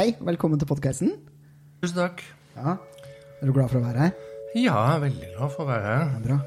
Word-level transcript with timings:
Hei, 0.00 0.14
velkommen 0.24 0.56
til 0.56 0.64
podkasten. 0.64 1.10
Tusen 1.82 1.98
takk. 1.98 2.22
Ja, 2.56 2.78
er 3.36 3.44
du 3.44 3.52
glad 3.52 3.68
for 3.68 3.82
å 3.82 3.84
være 3.84 4.06
her? 4.06 4.14
Ja, 4.54 4.62
jeg 4.72 4.94
er 4.94 5.02
veldig 5.02 5.26
glad 5.34 5.52
for 5.52 5.66
å 5.66 5.68
være 5.68 5.90
her. 5.90 6.06
Ja, 6.06 6.22
bra. 6.24 6.38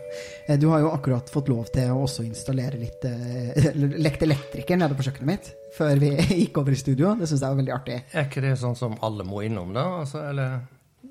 Eh, 0.48 0.60
Du 0.60 0.68
har 0.72 0.80
jo 0.84 0.92
akkurat 0.92 1.30
fått 1.32 1.48
lov 1.52 1.70
til 1.74 1.92
å 1.94 2.02
også 2.04 2.26
installere 2.28 2.78
litt 2.82 3.06
eh, 3.10 3.54
eller 3.74 3.98
Lekt 4.04 4.24
elektriker 4.26 4.78
nede 4.80 4.96
på 4.98 5.06
kjøkkenet 5.08 5.30
mitt 5.30 5.52
før 5.78 5.98
vi 6.02 6.12
gikk 6.44 6.58
over 6.62 6.76
i 6.76 6.80
studio. 6.80 7.16
Det 7.20 7.28
syns 7.30 7.42
jeg 7.42 7.50
var 7.56 7.60
veldig 7.64 7.74
artig. 7.80 8.00
Er 8.14 8.28
ikke 8.30 8.44
det 8.46 8.56
sånn 8.62 8.76
som 8.78 8.96
alle 9.02 9.26
må 9.26 9.42
innom, 9.48 9.74
da? 9.74 9.88
Altså, 10.04 10.22
eller 10.30 10.60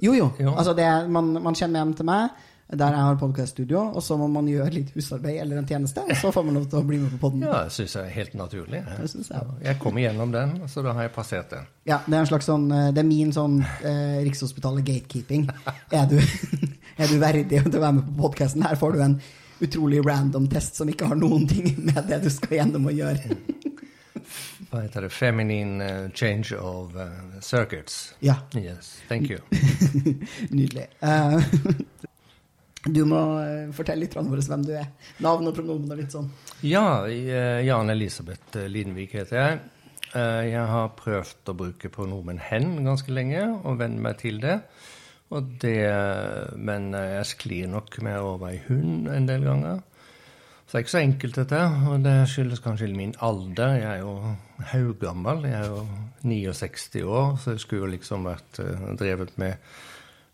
Jo, 0.03 0.15
jo. 0.15 0.31
Jo. 0.39 0.55
Altså, 0.57 0.75
det, 0.79 0.89
man, 1.13 1.33
man 1.43 1.55
kjenner 1.59 1.83
hjem 1.83 1.95
til 1.99 2.09
meg 2.13 2.31
der 2.73 2.95
jeg 2.95 3.05
har 3.05 3.17
podkaststudio, 3.21 3.81
og 3.93 4.01
så 4.01 4.17
må 4.17 4.25
man 4.33 4.47
gjøre 4.49 4.71
litt 4.73 4.95
husarbeid 4.95 5.43
eller 5.43 5.59
en 5.61 5.67
tjeneste, 5.69 6.01
og 6.09 6.17
så 6.17 6.31
får 6.33 6.47
man 6.47 6.55
lov 6.57 6.63
til 6.73 6.79
å 6.79 6.87
bli 6.89 6.97
med 7.03 7.11
på 7.13 7.19
podden. 7.27 7.43
Ja, 7.45 7.67
det 7.67 7.75
syns 7.75 7.99
jeg 7.99 8.07
er 8.09 8.15
helt 8.15 8.33
naturlig. 8.39 8.81
jeg. 8.81 9.11
Jeg. 9.29 9.51
Jeg 9.67 9.79
kom 9.83 9.99
igjennom 10.01 10.33
den, 10.33 10.55
så 10.73 10.81
da 10.87 10.95
har 10.97 11.05
jeg 11.05 11.13
passert 11.13 11.53
den. 11.53 11.67
Ja, 11.91 11.99
det 12.07 12.17
er 12.17 12.23
en 12.23 12.31
slags 12.31 12.49
sånn 12.49 12.65
eh, 12.73 12.87
Det 12.97 13.03
er 13.03 13.09
min 13.11 13.35
sånn 13.37 13.59
eh, 13.61 14.23
Rikshospitalet 14.25 14.87
gatekeeping. 14.89 15.45
Er 15.99 16.09
du, 16.09 16.17
er 17.03 17.11
du 17.11 17.19
verdig 17.19 17.47
til 17.51 17.79
å 17.79 17.83
være 17.83 17.97
med 17.99 18.11
på 18.11 18.27
podkasten? 18.27 18.63
Her 18.67 18.79
får 18.79 18.95
du 18.95 19.03
en 19.05 19.17
utrolig 19.63 20.03
random 20.07 20.49
test 20.51 20.79
som 20.79 20.91
ikke 20.91 21.09
har 21.11 21.19
noen 21.19 21.47
ting 21.51 21.73
med 21.83 21.99
det 22.09 22.23
du 22.25 22.31
skal 22.33 22.61
gjennom 22.61 22.89
å 22.91 22.95
gjøre. 22.95 23.37
Hva 24.73 24.81
heter 24.85 25.05
det? 25.05 25.11
Feminine 25.13 25.85
eh, 25.85 26.05
change 26.17 26.57
of 26.57 26.95
uh, 26.97 27.11
circuits. 27.45 28.15
Ja, 28.25 28.39
Yes, 28.57 29.03
thank 29.09 29.31
you. 29.31 29.39
nydelig. 30.57 30.87
Uh, 31.03 31.43
du 32.89 33.05
må 33.07 33.21
fortelle 33.77 34.07
litt 34.07 34.17
våre 34.17 34.47
hvem 34.47 34.65
du 34.67 34.73
er. 34.79 34.89
Navn 35.23 35.51
og 35.51 35.59
pronomen 35.59 35.93
og 35.93 36.01
litt 36.01 36.15
sånn. 36.15 36.31
Ja, 36.67 37.05
Jan 37.07 37.93
Elisabeth 37.93 38.59
Lidenvik 38.67 39.15
heter 39.21 39.39
jeg. 39.39 39.61
Jeg 40.51 40.65
har 40.69 40.91
prøvd 40.99 41.53
å 41.53 41.55
bruke 41.57 41.93
pronomen 41.95 42.41
hen 42.43 42.81
ganske 42.83 43.15
lenge, 43.15 43.45
og 43.63 43.79
venne 43.81 44.03
meg 44.03 44.19
til 44.25 44.43
det. 44.43 44.57
Det 45.63 45.79
men 46.61 46.91
jeg 46.93 47.29
sklir 47.31 47.71
nok 47.73 47.97
med 48.05 48.19
over 48.21 48.53
i 48.53 48.61
hund 48.67 49.09
en 49.09 49.29
del 49.29 49.47
ganger. 49.49 49.81
Så 50.73 50.79
det 50.79 50.81
er 50.81 50.85
ikke 50.87 50.93
så 50.93 51.01
enkelt, 51.05 51.37
dette. 51.37 51.63
Og 51.93 52.05
det 52.05 52.13
skyldes 52.33 52.61
kanskje 52.65 52.87
min 52.97 53.11
alder. 53.21 53.75
Jeg 53.77 53.89
er 53.91 53.99
jo 54.01 54.13
haugammel. 54.71 55.43
Jeg 55.45 55.59
er 55.59 55.67
jo 55.69 55.83
69 56.25 57.03
år, 57.05 57.35
så 57.37 57.53
jeg 57.53 57.61
skulle 57.61 57.83
jo 57.83 57.91
liksom 57.93 58.25
vært 58.25 58.61
eh, 58.65 58.87
drevet 58.97 59.35
med 59.37 59.61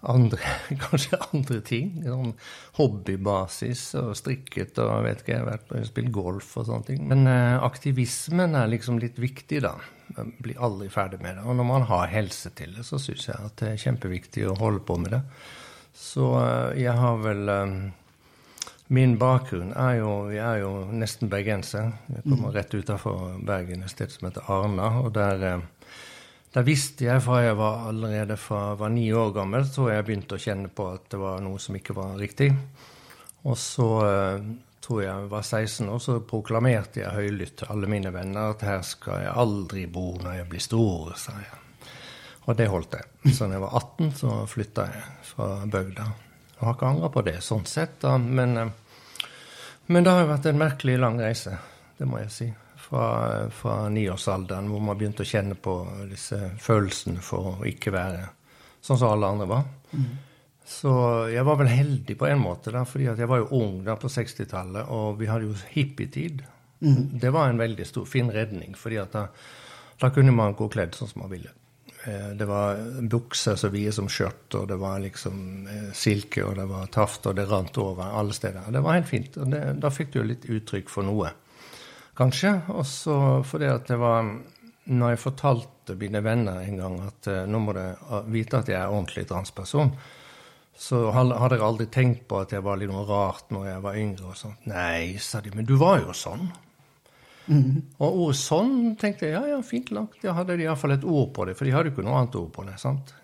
andre, 0.07 0.39
kanskje 0.85 1.19
andre 1.33 1.59
ting. 1.67 1.91
Sånn 2.07 2.37
hobbybasis 2.79 3.83
og 3.99 4.15
strikket 4.21 4.79
og 4.85 5.09
vet 5.09 5.25
ikke, 5.25 5.35
jeg 5.35 5.43
har 5.43 5.51
vært 5.57 5.91
spilt 5.91 6.15
golf 6.15 6.55
og 6.55 6.69
sånne 6.71 6.87
ting. 6.93 7.03
Men 7.11 7.27
eh, 7.27 7.59
aktivismen 7.59 8.55
er 8.55 8.71
liksom 8.71 9.03
litt 9.03 9.19
viktig, 9.19 9.65
da. 9.67 9.75
Blir 10.17 10.59
aldri 10.65 10.89
ferdig 10.93 11.21
med 11.23 11.37
det. 11.37 11.45
Og 11.45 11.57
når 11.59 11.69
man 11.69 11.87
har 11.91 12.11
helse 12.13 12.51
til 12.57 12.75
det, 12.77 12.85
så 12.89 13.01
syns 13.03 13.29
jeg 13.29 13.39
at 13.39 13.57
det 13.61 13.73
er 13.73 13.83
kjempeviktig 13.85 14.47
å 14.49 14.57
holde 14.59 14.83
på 14.87 14.99
med 15.01 15.17
det. 15.17 15.23
Så 15.99 16.33
eh, 16.41 16.83
jeg 16.85 16.95
har 16.99 17.25
vel 17.25 17.49
eh, 17.55 17.79
Min 18.89 19.19
bakgrunn 19.21 19.75
er 19.77 19.99
jo 19.99 20.13
Jeg 20.33 20.45
er 20.45 20.63
jo 20.63 20.71
nesten 20.93 21.29
bergenser. 21.29 21.91
Jeg 22.09 22.25
kommer 22.25 22.55
rett 22.57 22.73
utafor 22.75 23.37
Bergen, 23.45 23.83
et 23.85 23.93
sted 23.93 24.15
som 24.15 24.31
heter 24.31 24.49
Arna. 24.49 24.95
og 25.03 25.13
der... 25.17 25.45
eh, 25.55 25.67
der 26.49 26.65
visste 26.65 27.05
jeg 27.05 27.21
fra 27.21 27.43
jeg 27.45 27.59
var 27.59 27.83
allerede 27.91 28.37
fra 28.41 28.73
var 28.81 28.89
ni 28.89 29.11
år 29.13 29.35
gammel, 29.37 29.67
så 29.69 29.91
jeg 29.93 30.07
begynte 30.07 30.39
å 30.39 30.41
kjenne 30.41 30.71
på 30.73 30.87
at 30.95 31.05
det 31.13 31.21
var 31.21 31.43
noe 31.45 31.61
som 31.61 31.77
ikke 31.77 31.93
var 31.93 32.15
riktig. 32.17 32.49
Og 33.45 33.59
så 33.61 33.89
tror 34.85 35.03
jeg 35.03 35.31
var 35.31 35.43
16 35.43 35.89
år, 35.89 35.99
så 35.99 36.19
proklamerte 36.27 37.03
jeg 37.03 37.15
høylytt 37.15 37.57
til 37.61 37.73
alle 37.73 37.91
mine 37.91 38.13
venner 38.15 38.53
at 38.53 38.65
her 38.67 38.85
skal 38.87 39.25
jeg 39.25 39.35
aldri 39.45 39.87
bo 39.91 40.13
når 40.23 40.39
jeg 40.41 40.51
blir 40.53 40.65
stor, 40.65 41.15
sa 41.19 41.35
jeg. 41.43 41.65
Og 42.49 42.57
det 42.57 42.69
holdt 42.73 42.97
jeg. 42.97 43.33
Så 43.35 43.47
da 43.47 43.59
jeg 43.59 43.65
var 43.67 43.75
18, 43.77 44.13
så 44.17 44.37
flytta 44.49 44.87
jeg 44.89 45.03
fra 45.33 45.49
bygda. 45.69 46.07
Jeg 46.55 46.63
har 46.65 46.79
ikke 46.79 46.93
angra 46.93 47.11
på 47.15 47.25
det 47.27 47.37
sånn 47.45 47.67
sett, 47.69 47.99
da, 48.03 48.17
men, 48.19 48.57
eh, 48.57 49.27
men 49.93 50.07
det 50.07 50.15
har 50.15 50.31
vært 50.31 50.49
en 50.49 50.63
merkelig 50.63 50.97
lang 50.99 51.21
reise, 51.21 51.59
det 51.99 52.09
må 52.09 52.23
jeg 52.23 52.33
si 52.33 52.49
fra, 52.89 53.51
fra 53.53 53.89
niårsalderen, 53.93 54.71
hvor 54.73 54.81
man 54.83 54.99
begynte 54.99 55.27
å 55.27 55.29
kjenne 55.29 55.59
på 55.61 55.75
disse 56.09 56.39
følelsene 56.63 57.21
for 57.25 57.53
å 57.53 57.69
ikke 57.69 57.93
være 57.95 58.25
sånn 58.81 58.99
som 58.99 59.13
alle 59.13 59.35
andre 59.35 59.49
var. 59.51 59.69
Så 60.69 60.91
jeg 61.33 61.45
var 61.49 61.57
vel 61.63 61.71
heldig 61.73 62.15
på 62.21 62.27
en 62.29 62.43
måte, 62.43 62.73
da, 62.75 62.83
fordi 62.85 63.07
jeg 63.09 63.29
var 63.31 63.41
jo 63.41 63.49
ung 63.57 63.79
da 63.87 63.95
på 63.97 64.11
60-tallet, 64.13 64.91
og 64.93 65.17
vi 65.21 65.29
hadde 65.31 65.49
jo 65.49 65.55
hippietid. 65.73 66.43
Det 66.79 67.31
var 67.35 67.49
en 67.51 67.59
veldig 67.59 67.87
stor, 67.89 68.05
fin 68.07 68.29
redning, 68.31 68.75
fordi 68.79 69.01
da, 69.11 69.25
da 69.99 70.11
kunne 70.15 70.35
man 70.37 70.53
gå 70.59 70.69
kledd 70.71 70.95
sånn 70.95 71.09
som 71.11 71.25
man 71.25 71.33
ville. 71.33 71.55
Eh, 72.05 72.29
Det 72.39 72.47
var 72.47 72.79
bukser 73.11 73.57
så 73.59 73.71
vide 73.73 73.95
som 73.97 74.07
skjørt, 74.13 74.55
og 74.61 74.69
det 74.71 74.77
var 74.79 75.01
liksom 75.03 75.41
eh, 75.73 75.89
silke, 75.97 76.45
og 76.45 76.55
det 76.61 76.69
var 76.71 76.93
taft, 76.95 77.27
og 77.27 77.35
det 77.41 77.49
rant 77.51 77.81
over 77.83 78.13
alle 78.21 78.37
steder. 78.37 78.69
Det 78.71 78.85
var 78.85 79.01
helt 79.01 79.09
fint. 79.11 79.41
og 79.41 79.51
det, 79.51 79.65
Da 79.83 79.91
fikk 79.91 80.13
du 80.13 80.21
jo 80.21 80.29
litt 80.29 80.47
uttrykk 80.47 80.93
for 80.93 81.09
noe 81.09 81.33
kanskje. 82.19 82.53
Og 82.77 82.87
så 82.87 83.17
fordi 83.47 83.73
at 83.73 83.89
det 83.91 83.99
var 83.99 84.29
Når 84.89 85.11
jeg 85.13 85.19
fortalte 85.21 85.95
mine 86.01 86.23
venner 86.25 86.63
en 86.65 86.79
gang 86.81 86.95
at 87.05 87.27
eh, 87.29 87.43
nå 87.45 87.59
må 87.61 87.75
du 87.77 87.83
vite 88.33 88.57
at 88.63 88.69
jeg 88.69 88.79
er 88.81 88.89
ordentlig 88.89 89.27
transperson, 89.29 89.91
så 90.79 91.09
hadde 91.11 91.57
jeg 91.57 91.65
aldri 91.67 91.87
tenkt 91.91 92.27
på 92.31 92.39
at 92.45 92.53
jeg 92.55 92.63
var 92.63 92.79
litt 92.79 92.91
noe 92.93 93.03
rart 93.09 93.51
når 93.51 93.65
jeg 93.67 93.83
var 93.83 93.97
yngre. 93.99 94.31
og 94.31 94.37
sånt. 94.39 94.67
Nei, 94.71 95.17
sa 95.19 95.41
de, 95.43 95.51
men 95.57 95.67
du 95.67 95.75
var 95.81 96.01
jo 96.05 96.15
sånn. 96.15 96.49
Og 97.49 98.09
ordet 98.09 98.37
'sånn' 98.37 98.97
tenkte 99.01 99.25
jeg 99.27 99.33
ja, 99.33 99.41
ja, 99.55 99.61
fint 99.65 99.91
lagt. 99.91 100.21
Da 100.23 100.35
hadde 100.37 100.57
de 100.57 100.67
iallfall 100.67 100.93
et 100.93 101.05
ord 101.05 101.33
på 101.35 101.47
det, 101.49 101.57
for 101.57 101.65
de 101.65 101.73
hadde 101.73 101.89
jo 101.89 101.95
ikke 101.97 102.05
noe 102.05 102.19
annet 102.21 102.37
ord 102.37 102.53
på 102.53 102.65
det. 102.69 102.77
sant? 102.79 103.15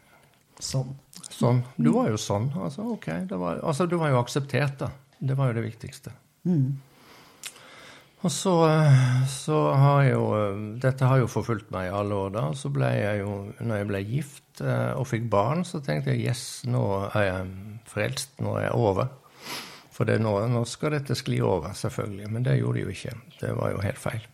Sånn. 0.59 0.95
Sånn. 1.29 1.63
Du 1.77 1.91
var 1.93 2.09
jo 2.09 2.17
sånn. 2.17 2.49
Altså, 2.57 2.87
ok. 2.95 3.07
Det 3.29 3.37
var, 3.39 3.61
altså, 3.63 3.87
du 3.87 3.97
var 4.01 4.11
jo 4.15 4.19
akseptert, 4.23 4.79
da. 4.79 4.91
Det 5.21 5.37
var 5.37 5.53
jo 5.53 5.61
det 5.61 5.65
viktigste. 5.69 6.13
Og 8.25 8.33
så, 8.33 8.53
eh, 8.65 9.27
så 9.29 9.57
har 9.77 10.05
jo 10.09 10.23
eh, 10.33 10.61
Dette 10.81 11.09
har 11.09 11.21
jo 11.21 11.29
forfulgt 11.29 11.69
meg 11.75 11.91
i 11.91 11.93
alle 11.93 12.17
år, 12.17 12.31
da. 12.33 12.45
Så 12.57 12.71
ble 12.73 12.89
jeg 12.97 13.21
jo, 13.21 13.35
når 13.61 13.83
jeg 13.83 13.89
ble 13.91 14.01
gift 14.09 14.63
eh, 14.65 14.93
og 14.97 15.09
fikk 15.11 15.29
barn, 15.33 15.65
så 15.69 15.83
tenkte 15.85 16.15
jeg 16.15 16.31
yes, 16.31 16.45
nå 16.65 16.85
er 17.11 17.27
jeg 17.29 17.51
frelst. 17.91 18.39
Nå 18.41 18.57
er 18.57 18.71
jeg 18.71 18.79
over. 18.81 19.11
For 19.95 20.09
nå, 20.09 20.39
nå 20.51 20.63
skal 20.67 20.97
dette 20.97 21.15
skli 21.19 21.43
over, 21.45 21.77
selvfølgelig. 21.77 22.31
Men 22.33 22.47
det 22.47 22.57
gjorde 22.63 22.81
det 22.81 22.87
jo 22.87 22.95
ikke. 22.95 23.19
Det 23.43 23.53
var 23.61 23.75
jo 23.75 23.85
helt 23.85 24.01
feil. 24.01 24.25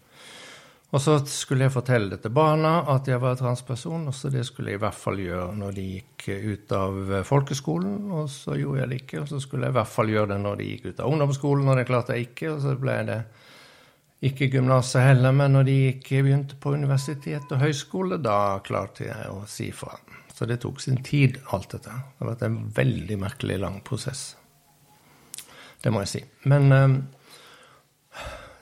Og 0.91 1.03
så 1.03 1.19
skulle 1.31 1.67
jeg 1.67 1.75
fortelle 1.75 2.11
det 2.11 2.23
til 2.25 2.33
barna 2.35 2.81
at 2.91 3.07
jeg 3.07 3.21
var 3.23 3.37
transperson, 3.39 4.09
og 4.11 4.15
så 4.17 4.31
det 4.33 4.43
skulle 4.47 4.73
jeg 4.73 4.81
i 4.81 4.83
hvert 4.83 4.99
fall 4.99 5.21
gjøre 5.23 5.53
når 5.59 5.77
de 5.77 5.85
gikk 5.87 6.25
ut 6.51 6.73
av 6.75 7.13
folkeskolen, 7.29 8.09
og 8.11 8.27
så 8.31 8.57
gjorde 8.59 8.81
jeg 8.81 8.91
det 8.91 9.03
ikke. 9.03 9.21
Og 9.23 9.31
så 9.31 9.43
skulle 9.43 9.69
jeg 9.69 9.75
i 9.75 9.79
hvert 9.79 9.95
fall 9.99 10.11
gjøre 10.11 10.33
det 10.33 10.41
når 10.47 10.59
de 10.63 10.73
gikk 10.73 10.89
ut 10.89 11.03
av 11.03 11.13
ungdomsskolen, 11.15 11.71
og 11.71 11.79
det 11.79 11.87
klarte 11.91 12.17
jeg 12.17 12.31
ikke. 12.31 12.55
Og 12.55 12.65
så 12.65 12.75
ble 12.79 12.99
det 13.11 13.21
ikke 14.21 14.51
gymnaset 14.53 15.01
heller, 15.01 15.33
men 15.33 15.55
når 15.57 15.69
de 15.69 15.77
gikk, 15.79 16.11
begynte 16.27 16.59
på 16.61 16.75
universitet 16.77 17.53
og 17.55 17.63
høyskole, 17.63 18.19
da 18.21 18.61
klarte 18.65 19.07
jeg 19.07 19.31
å 19.33 19.47
si 19.49 19.71
fra. 19.73 19.95
Så 20.35 20.49
det 20.49 20.61
tok 20.61 20.81
sin 20.81 21.01
tid, 21.05 21.39
alt 21.53 21.73
dette. 21.73 21.93
Det 21.93 22.25
har 22.25 22.31
vært 22.35 22.45
en 22.47 22.59
veldig 22.77 23.17
merkelig 23.21 23.57
lang 23.61 23.81
prosess. 23.85 24.35
Det 25.81 25.93
må 25.93 26.05
jeg 26.05 26.13
si. 26.13 26.23
Men 26.53 26.73
eh, 26.77 26.95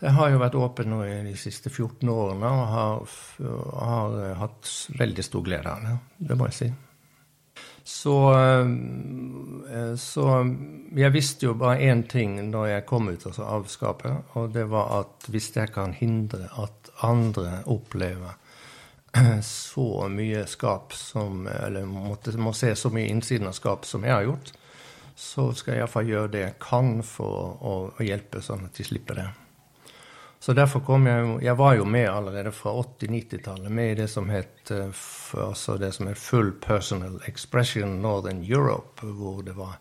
jeg 0.05 0.15
har 0.15 0.31
jo 0.31 0.43
vært 0.43 0.59
åpen 0.59 0.93
nå 0.93 1.01
i 1.07 1.17
de 1.27 1.35
siste 1.39 1.71
14 1.73 2.07
årene 2.13 2.51
og 2.55 2.67
har, 2.75 3.17
har 3.83 4.19
eh, 4.23 4.37
hatt 4.39 4.75
veldig 4.99 5.27
stor 5.27 5.47
glede 5.47 5.75
av 5.75 5.87
det. 5.87 5.97
Det 6.31 6.39
må 6.39 6.51
jeg 6.51 6.59
si. 6.59 6.71
Så, 7.89 8.17
eh, 8.37 9.95
så 9.97 10.25
jeg 10.97 11.13
visste 11.15 11.47
jo 11.47 11.55
bare 11.57 11.89
én 11.89 12.03
ting 12.09 12.37
når 12.51 12.67
jeg 12.67 12.87
kom 12.91 13.09
ut 13.09 13.25
altså, 13.31 13.47
av 13.49 13.65
skapet, 13.73 14.35
og 14.37 14.53
det 14.53 14.67
var 14.69 14.93
at 14.99 15.31
hvis 15.33 15.49
jeg 15.57 15.73
kan 15.73 15.97
hindre 15.97 16.51
at 16.61 16.93
andre 17.07 17.63
opplever 17.65 18.37
så 19.43 20.09
mye 20.13 20.45
skap 20.47 20.93
som 20.93 21.47
Eller 21.49 21.87
måtte, 21.89 22.37
må 22.37 22.53
se 22.53 22.75
så 22.77 22.91
mye 22.93 23.09
innsiden 23.09 23.49
av 23.49 23.57
skap 23.57 23.89
som 23.89 24.05
jeg 24.05 24.13
har 24.13 24.27
gjort, 24.27 24.53
så 25.17 25.49
skal 25.57 25.75
jeg 25.75 25.83
iallfall 25.83 26.13
gjøre 26.13 26.33
det 26.35 26.43
jeg 26.45 26.59
kan 26.63 26.99
for 27.03 27.57
å, 27.59 27.77
å 27.97 28.05
hjelpe, 28.05 28.45
sånn 28.45 28.69
at 28.69 28.77
de 28.77 28.85
slipper 28.87 29.19
det. 29.19 29.31
Så 30.41 30.55
derfor 30.55 30.81
kom 30.87 31.07
jeg 31.07 31.23
jo 31.25 31.39
Jeg 31.43 31.59
var 31.59 31.75
jo 31.75 31.85
med 31.85 32.09
allerede 32.11 32.53
fra 32.55 32.73
80-90-tallet, 32.83 33.71
med 33.73 33.93
i 33.93 33.95
det 34.03 34.09
som 34.11 34.29
het 34.31 34.71
eh, 34.71 34.91
altså 35.35 35.79
det 35.79 35.93
som 35.95 36.07
het 36.07 36.19
Full 36.19 36.53
Personal 36.53 37.21
Expression 37.27 37.99
Northern 38.03 38.45
Europe, 38.45 39.03
hvor 39.03 39.43
det 39.43 39.57
var 39.57 39.79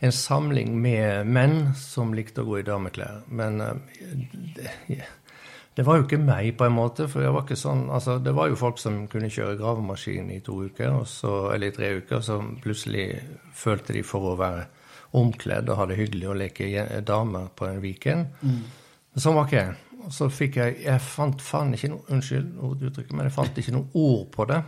en 0.00 0.12
samling 0.12 0.76
med 0.80 1.26
menn 1.26 1.74
som 1.76 2.14
likte 2.14 2.40
å 2.40 2.48
gå 2.48 2.60
i 2.60 2.66
dameklær. 2.66 3.22
Men 3.28 3.60
eh, 3.60 3.74
det, 4.56 5.00
det 5.76 5.86
var 5.86 5.96
jo 5.96 6.04
ikke 6.04 6.20
meg, 6.20 6.50
på 6.58 6.66
en 6.66 6.76
måte. 6.76 7.06
For 7.08 7.24
jeg 7.24 7.32
var 7.32 7.46
ikke 7.46 7.56
sånn 7.56 7.86
Altså, 7.92 8.18
det 8.20 8.34
var 8.36 8.50
jo 8.50 8.58
folk 8.60 8.80
som 8.80 9.06
kunne 9.12 9.30
kjøre 9.32 9.56
gravemaskin 9.60 10.28
i 10.34 10.42
to 10.44 10.58
uker, 10.66 10.98
så, 11.08 11.54
eller 11.54 11.70
i 11.70 11.76
tre 11.76 11.94
uker, 12.02 12.20
så 12.24 12.40
plutselig 12.60 13.06
følte 13.56 13.96
de 13.96 14.04
for 14.04 14.32
å 14.32 14.36
være 14.40 14.66
omkledd 15.16 15.70
og 15.72 15.78
ha 15.80 15.86
det 15.90 15.98
hyggelig 15.98 16.28
å 16.30 16.36
leke 16.38 16.84
damer 17.06 17.48
på 17.56 17.66
en 17.66 17.80
weekend. 17.82 18.28
Mm. 18.44 18.60
Sånn 19.20 19.36
var 19.36 19.48
ikke 19.48 19.62
jeg. 19.62 19.78
Og 20.00 20.12
så 20.16 20.30
fikk 20.32 20.56
jeg 20.56 20.76
Jeg 20.86 21.00
fant 21.04 21.42
faen 21.44 21.74
ikke 21.76 21.90
noe 21.92 22.14
Unnskyld 22.14 22.54
uttrykket, 22.88 23.12
men 23.16 23.28
jeg 23.28 23.36
fant 23.36 23.58
ikke 23.62 23.74
noe 23.76 23.90
ord 24.00 24.28
på 24.34 24.46
det. 24.50 24.60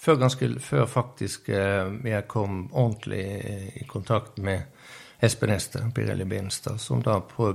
Før, 0.00 0.16
ganske, 0.22 0.46
før 0.64 0.86
faktisk 0.88 1.50
eh, 1.52 1.90
jeg 2.08 2.28
kom 2.28 2.62
ordentlig 2.72 3.24
i 3.82 3.84
kontakt 3.88 4.38
med 4.40 4.62
Espen 5.20 5.50
Ester, 5.52 5.84
Pirelli 5.94 6.24
Binstad, 6.24 6.78
som 6.80 7.02
da, 7.04 7.18
på, 7.20 7.50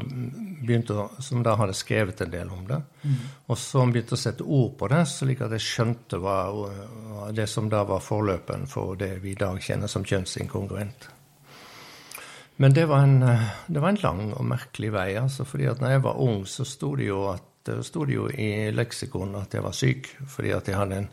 begynte, 0.62 1.08
som 1.20 1.42
da 1.44 1.56
hadde 1.58 1.74
skrevet 1.74 2.22
en 2.22 2.30
del 2.30 2.52
om 2.54 2.68
det. 2.70 2.78
Mm. 3.02 3.16
Og 3.50 3.58
som 3.58 3.90
begynte 3.90 4.14
å 4.14 4.22
sette 4.22 4.46
ord 4.46 4.76
på 4.78 4.90
det, 4.94 5.02
slik 5.10 5.42
at 5.42 5.56
jeg 5.58 5.66
skjønte 5.66 6.22
hva 6.22 6.38
det 7.34 7.48
som 7.50 7.70
da 7.72 7.82
var 7.90 8.06
forløperen 8.06 8.70
for 8.70 8.94
det 9.00 9.16
vi 9.24 9.34
i 9.34 9.40
dag 9.40 9.58
kjenner 9.58 9.90
som 9.90 10.06
kjønnsinkongruent. 10.06 11.10
Men 12.62 12.76
det 12.76 12.86
var, 12.88 13.04
en, 13.04 13.20
det 13.68 13.82
var 13.84 13.92
en 13.92 14.00
lang 14.04 14.22
og 14.34 14.46
merkelig 14.48 14.94
vei. 14.96 15.10
altså, 15.20 15.44
fordi 15.44 15.68
at 15.68 15.82
når 15.84 15.98
jeg 15.98 16.04
var 16.06 16.22
ung, 16.24 16.46
så 16.48 16.64
sto 16.68 16.94
det 16.96 17.10
jo, 17.10 17.26
at, 17.34 17.74
sto 17.84 18.06
det 18.08 18.16
jo 18.16 18.30
i 18.32 18.72
leksikon 18.72 19.36
at 19.42 19.58
jeg 19.58 19.66
var 19.66 19.76
syk. 19.76 20.08
Fordi 20.32 20.54
at 20.56 20.72
jeg 20.72 20.80
hadde 20.80 21.02
en 21.04 21.12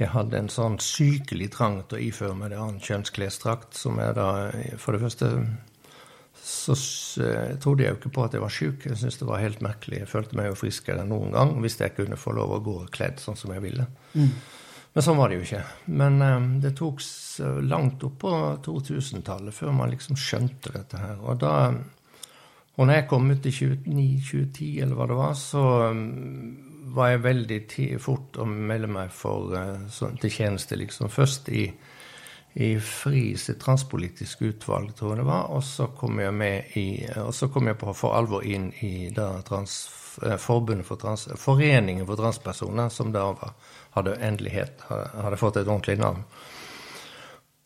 jeg 0.00 0.14
hadde 0.14 0.38
en 0.38 0.48
sånn 0.48 0.78
sykelig 0.80 1.50
trang 1.52 1.82
til 1.88 1.98
å 1.98 2.04
iføre 2.06 2.36
meg 2.38 2.54
det 2.54 2.60
annet 2.60 2.86
kjønnsklesdrakt, 2.88 3.74
som 3.76 3.98
jeg 4.00 4.14
da 4.16 4.28
For 4.80 4.96
det 4.96 5.02
første 5.02 5.28
så 6.40 6.72
eh, 7.20 7.56
trodde 7.60 7.84
jeg 7.84 7.92
jo 7.92 7.98
ikke 7.98 8.12
på 8.16 8.22
at 8.24 8.34
jeg 8.34 8.42
var 8.42 8.54
sjuk. 8.54 8.86
Jeg 8.86 8.96
syntes 8.96 9.18
det 9.20 9.28
var 9.28 9.42
helt 9.42 9.60
merkelig. 9.64 10.00
Jeg 10.00 10.08
følte 10.08 10.38
meg 10.38 10.48
jo 10.48 10.56
friskere 10.56 11.02
enn 11.02 11.12
noen 11.12 11.34
gang 11.34 11.52
hvis 11.60 11.76
jeg 11.82 11.92
kunne 11.98 12.18
få 12.18 12.32
lov 12.36 12.54
å 12.56 12.62
gå 12.64 12.76
kledd 12.94 13.20
sånn 13.20 13.36
som 13.38 13.52
jeg 13.52 13.62
ville. 13.64 13.84
Mm. 14.14 14.32
Men 14.94 15.04
sånn 15.06 15.20
var 15.20 15.30
det 15.30 15.36
jo 15.36 15.44
ikke. 15.44 15.60
Men 16.00 16.16
um, 16.24 16.48
det 16.64 16.72
tok 16.80 17.04
langt 17.66 18.04
opp 18.06 18.18
på 18.22 18.34
2000-tallet 18.66 19.54
før 19.54 19.72
man 19.76 19.92
liksom 19.92 20.18
skjønte 20.18 20.74
dette 20.74 21.00
her. 21.00 21.18
Og 21.24 21.40
da 21.42 21.54
og 22.80 22.86
når 22.86 22.94
jeg 22.96 23.08
kom 23.10 23.26
ut 23.28 23.44
i 23.44 23.50
2009-2010, 23.52 24.68
eller 24.80 24.96
hva 24.96 25.06
det 25.10 25.16
var, 25.18 25.32
så 25.36 25.62
um, 25.92 26.04
var 26.94 27.10
jeg 27.10 27.24
veldig 27.26 27.58
fort 28.00 28.38
å 28.40 28.46
melde 28.48 28.88
meg 28.88 29.10
for, 29.12 29.52
så, 29.92 30.08
til 30.22 30.32
tjeneste, 30.32 30.78
liksom. 30.80 31.10
Først 31.12 31.50
i 31.52 31.66
i 32.52 32.80
FRI 32.80 33.36
sitt 33.38 33.60
transpolitiske 33.62 34.44
utvalg, 34.44 34.94
tror 34.98 35.12
jeg 35.12 35.20
det 35.20 35.26
var. 35.28 35.50
Og 35.54 35.62
så 35.64 35.86
kom 35.96 36.18
jeg 36.18 36.34
med 36.34 36.76
i, 36.78 36.86
og 37.22 37.34
så 37.34 37.48
kom 37.52 37.70
jeg 37.70 37.78
på 37.78 37.94
for 37.94 38.16
alvor 38.18 38.46
inn 38.46 38.70
i 38.82 39.10
da 39.14 39.32
trans, 39.46 39.76
eh, 40.24 40.36
Forbundet 40.36 40.86
for 40.86 40.98
trans, 40.98 41.28
Foreningen 41.38 42.06
for 42.06 42.18
transpersoner, 42.18 42.88
som 42.90 43.12
da 43.14 43.28
hadde 43.94 44.18
endelighet, 44.18 44.82
hadde 44.88 45.38
fått 45.38 45.60
et 45.60 45.68
ordentlig 45.68 46.00
navn. 46.00 46.24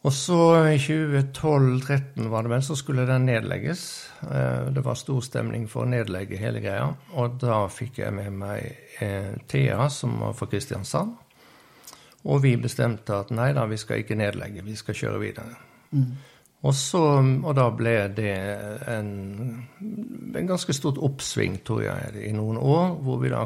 Og 0.05 0.13
så 0.13 0.39
i 0.69 0.77
2012-2013 0.77 2.27
var 2.29 2.45
det 2.45 2.51
vel, 2.53 2.63
så 2.63 2.77
skulle 2.77 3.07
den 3.09 3.25
nedlegges. 3.25 3.85
Eh, 4.21 4.67
det 4.77 4.83
var 4.85 4.99
stor 5.01 5.23
stemning 5.25 5.65
for 5.71 5.87
å 5.87 5.89
nedlegge 5.89 6.41
hele 6.41 6.61
greia. 6.61 6.91
Og 7.17 7.39
da 7.41 7.63
fikk 7.73 8.03
jeg 8.03 8.13
med 8.13 8.37
meg 8.37 9.01
eh, 9.01 9.33
Thea, 9.49 9.89
som 9.89 10.19
var 10.21 10.37
fra 10.37 10.51
Kristiansand. 10.53 11.17
Og 12.25 12.45
vi 12.45 12.53
bestemte 12.61 13.17
at 13.17 13.33
nei 13.33 13.51
da, 13.57 13.65
vi 13.69 13.81
skal 13.81 14.05
ikke 14.05 14.21
nedlegge, 14.21 14.65
vi 14.65 14.77
skal 14.77 14.97
kjøre 15.01 15.25
videre. 15.25 15.57
Mm. 15.97 16.13
Og, 16.65 16.73
så, 16.77 17.01
og 17.21 17.51
da 17.57 17.67
ble 17.77 17.97
det 18.17 18.37
en, 18.89 19.11
en, 19.81 20.47
ganske 20.49 20.73
stort 20.77 21.01
oppsving, 21.01 21.59
tror 21.65 21.83
jeg, 21.85 22.15
i 22.29 22.33
noen 22.37 22.61
år, 22.61 22.95
hvor 23.05 23.21
vi 23.21 23.33
da 23.33 23.45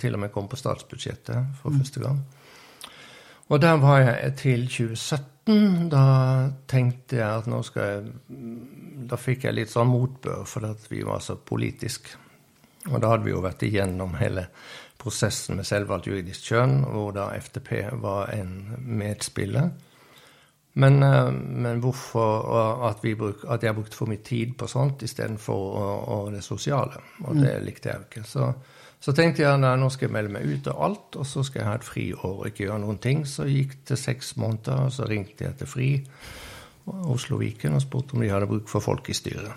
til 0.00 0.16
og 0.16 0.24
med 0.24 0.32
kom 0.32 0.48
på 0.52 0.60
statsbudsjettet 0.60 1.60
for 1.60 1.72
mm. 1.72 1.80
første 1.80 2.04
gang. 2.04 2.24
Og 3.52 3.60
der 3.60 3.76
var 3.82 4.00
jeg 4.00 4.34
til 4.40 4.66
2017. 4.68 5.88
Da 5.92 6.04
tenkte 6.68 7.18
jeg 7.20 7.28
at 7.28 7.48
nå 7.50 7.58
skal 7.66 7.88
jeg 7.90 8.36
Da 9.10 9.18
fikk 9.20 9.44
jeg 9.44 9.58
litt 9.58 9.72
sånn 9.72 9.90
motbør 9.90 10.46
for 10.48 10.64
at 10.64 10.86
vi 10.88 11.02
var 11.04 11.20
så 11.20 11.36
politisk. 11.36 12.08
Og 12.88 13.00
da 13.00 13.10
hadde 13.12 13.26
vi 13.26 13.34
jo 13.34 13.42
vært 13.44 13.64
igjennom 13.66 14.16
hele 14.16 14.46
prosessen 15.00 15.58
med 15.58 15.68
selvvalgt 15.68 16.08
juridisk 16.08 16.48
kjønn, 16.48 16.78
hvor 16.88 17.12
da 17.16 17.26
FTP 17.36 17.72
var 18.00 18.32
en 18.32 18.54
medspiller. 18.80 19.68
Men, 20.74 21.02
eh, 21.02 21.30
men 21.32 21.80
hvorfor 21.80 22.88
at, 22.88 23.04
bruk, 23.18 23.44
at, 23.48 23.62
jeg 23.62 23.74
brukte 23.76 23.96
for 23.96 24.10
mye 24.10 24.24
tid 24.26 24.56
på 24.58 24.66
sånt 24.66 25.04
istedenfor 25.06 26.32
det 26.34 26.42
sosiale. 26.44 27.02
Og 27.24 27.36
det 27.36 27.52
mm. 27.60 27.66
likte 27.66 27.90
jeg 27.90 28.00
jo 28.00 28.08
ikke. 28.08 28.24
Så, 28.26 28.48
så 29.04 29.12
tenkte 29.12 29.42
jeg 29.42 29.52
at 29.52 29.60
nå 29.60 29.90
skal 29.92 30.06
jeg 30.08 30.14
melde 30.14 30.32
meg 30.32 30.48
ut 30.48 30.68
av 30.72 30.78
alt, 30.86 31.16
og 31.20 31.26
så 31.28 31.42
skal 31.44 31.60
jeg 31.60 31.68
ha 31.68 31.74
et 31.76 31.84
friår 31.84 32.24
og 32.24 32.46
ikke 32.48 32.64
gjøre 32.64 32.80
noen 32.86 33.00
ting. 33.04 33.26
Så 33.28 33.44
gikk 33.44 33.82
det 33.90 33.98
seks 34.00 34.32
måneder, 34.40 34.86
og 34.86 34.94
så 34.96 35.04
ringte 35.10 35.44
jeg 35.44 35.58
til 35.60 35.68
FRI 35.68 35.90
Oslo 37.12 37.36
Viken 37.40 37.76
og 37.76 37.84
spurte 37.84 38.16
om 38.16 38.24
de 38.24 38.30
hadde 38.32 38.48
bruk 38.48 38.70
for 38.70 38.84
folk 38.84 39.10
i 39.12 39.16
styret. 39.16 39.52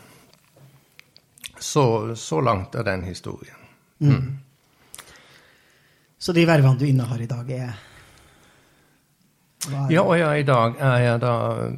Så, 1.64 1.86
så 2.20 2.42
langt 2.44 2.76
er 2.76 2.84
den 2.90 3.08
historien. 3.08 3.64
Mm. 4.00 4.12
mm. 4.12 4.28
Så 6.20 6.34
de 6.34 6.44
vervene 6.50 6.82
du 6.82 6.84
innehar 6.88 7.22
i 7.22 7.30
dag, 7.30 7.52
er 7.54 7.76
ja, 9.92 10.02
og 10.02 10.14
ja, 10.16 10.30
i 10.38 10.46
dag 10.48 10.78
er 10.80 10.98
jeg 11.02 11.20
da 11.20 11.32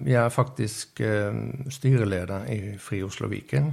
Jeg 0.06 0.20
er 0.22 0.30
faktisk 0.30 1.00
uh, 1.02 1.38
styreleder 1.74 2.50
i 2.54 2.60
Fri 2.82 3.00
Oslo 3.04 3.30
Viken. 3.32 3.72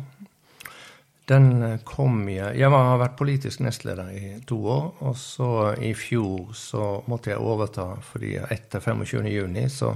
Den 1.26 1.62
eh, 1.62 1.80
kom 1.84 2.28
jeg 2.30 2.58
Jeg 2.60 2.70
har 2.70 3.00
vært 3.00 3.18
politisk 3.18 3.62
nestleder 3.66 4.12
i 4.14 4.32
to 4.46 4.60
år, 4.70 4.88
og 5.02 5.16
så 5.18 5.50
i 5.82 5.92
fjor 5.98 6.54
så 6.54 6.86
måtte 7.10 7.32
jeg 7.32 7.42
overta 7.42 7.92
fordi 8.12 8.36
etter 8.38 8.82
25.6 8.82 9.68
så, 9.74 9.92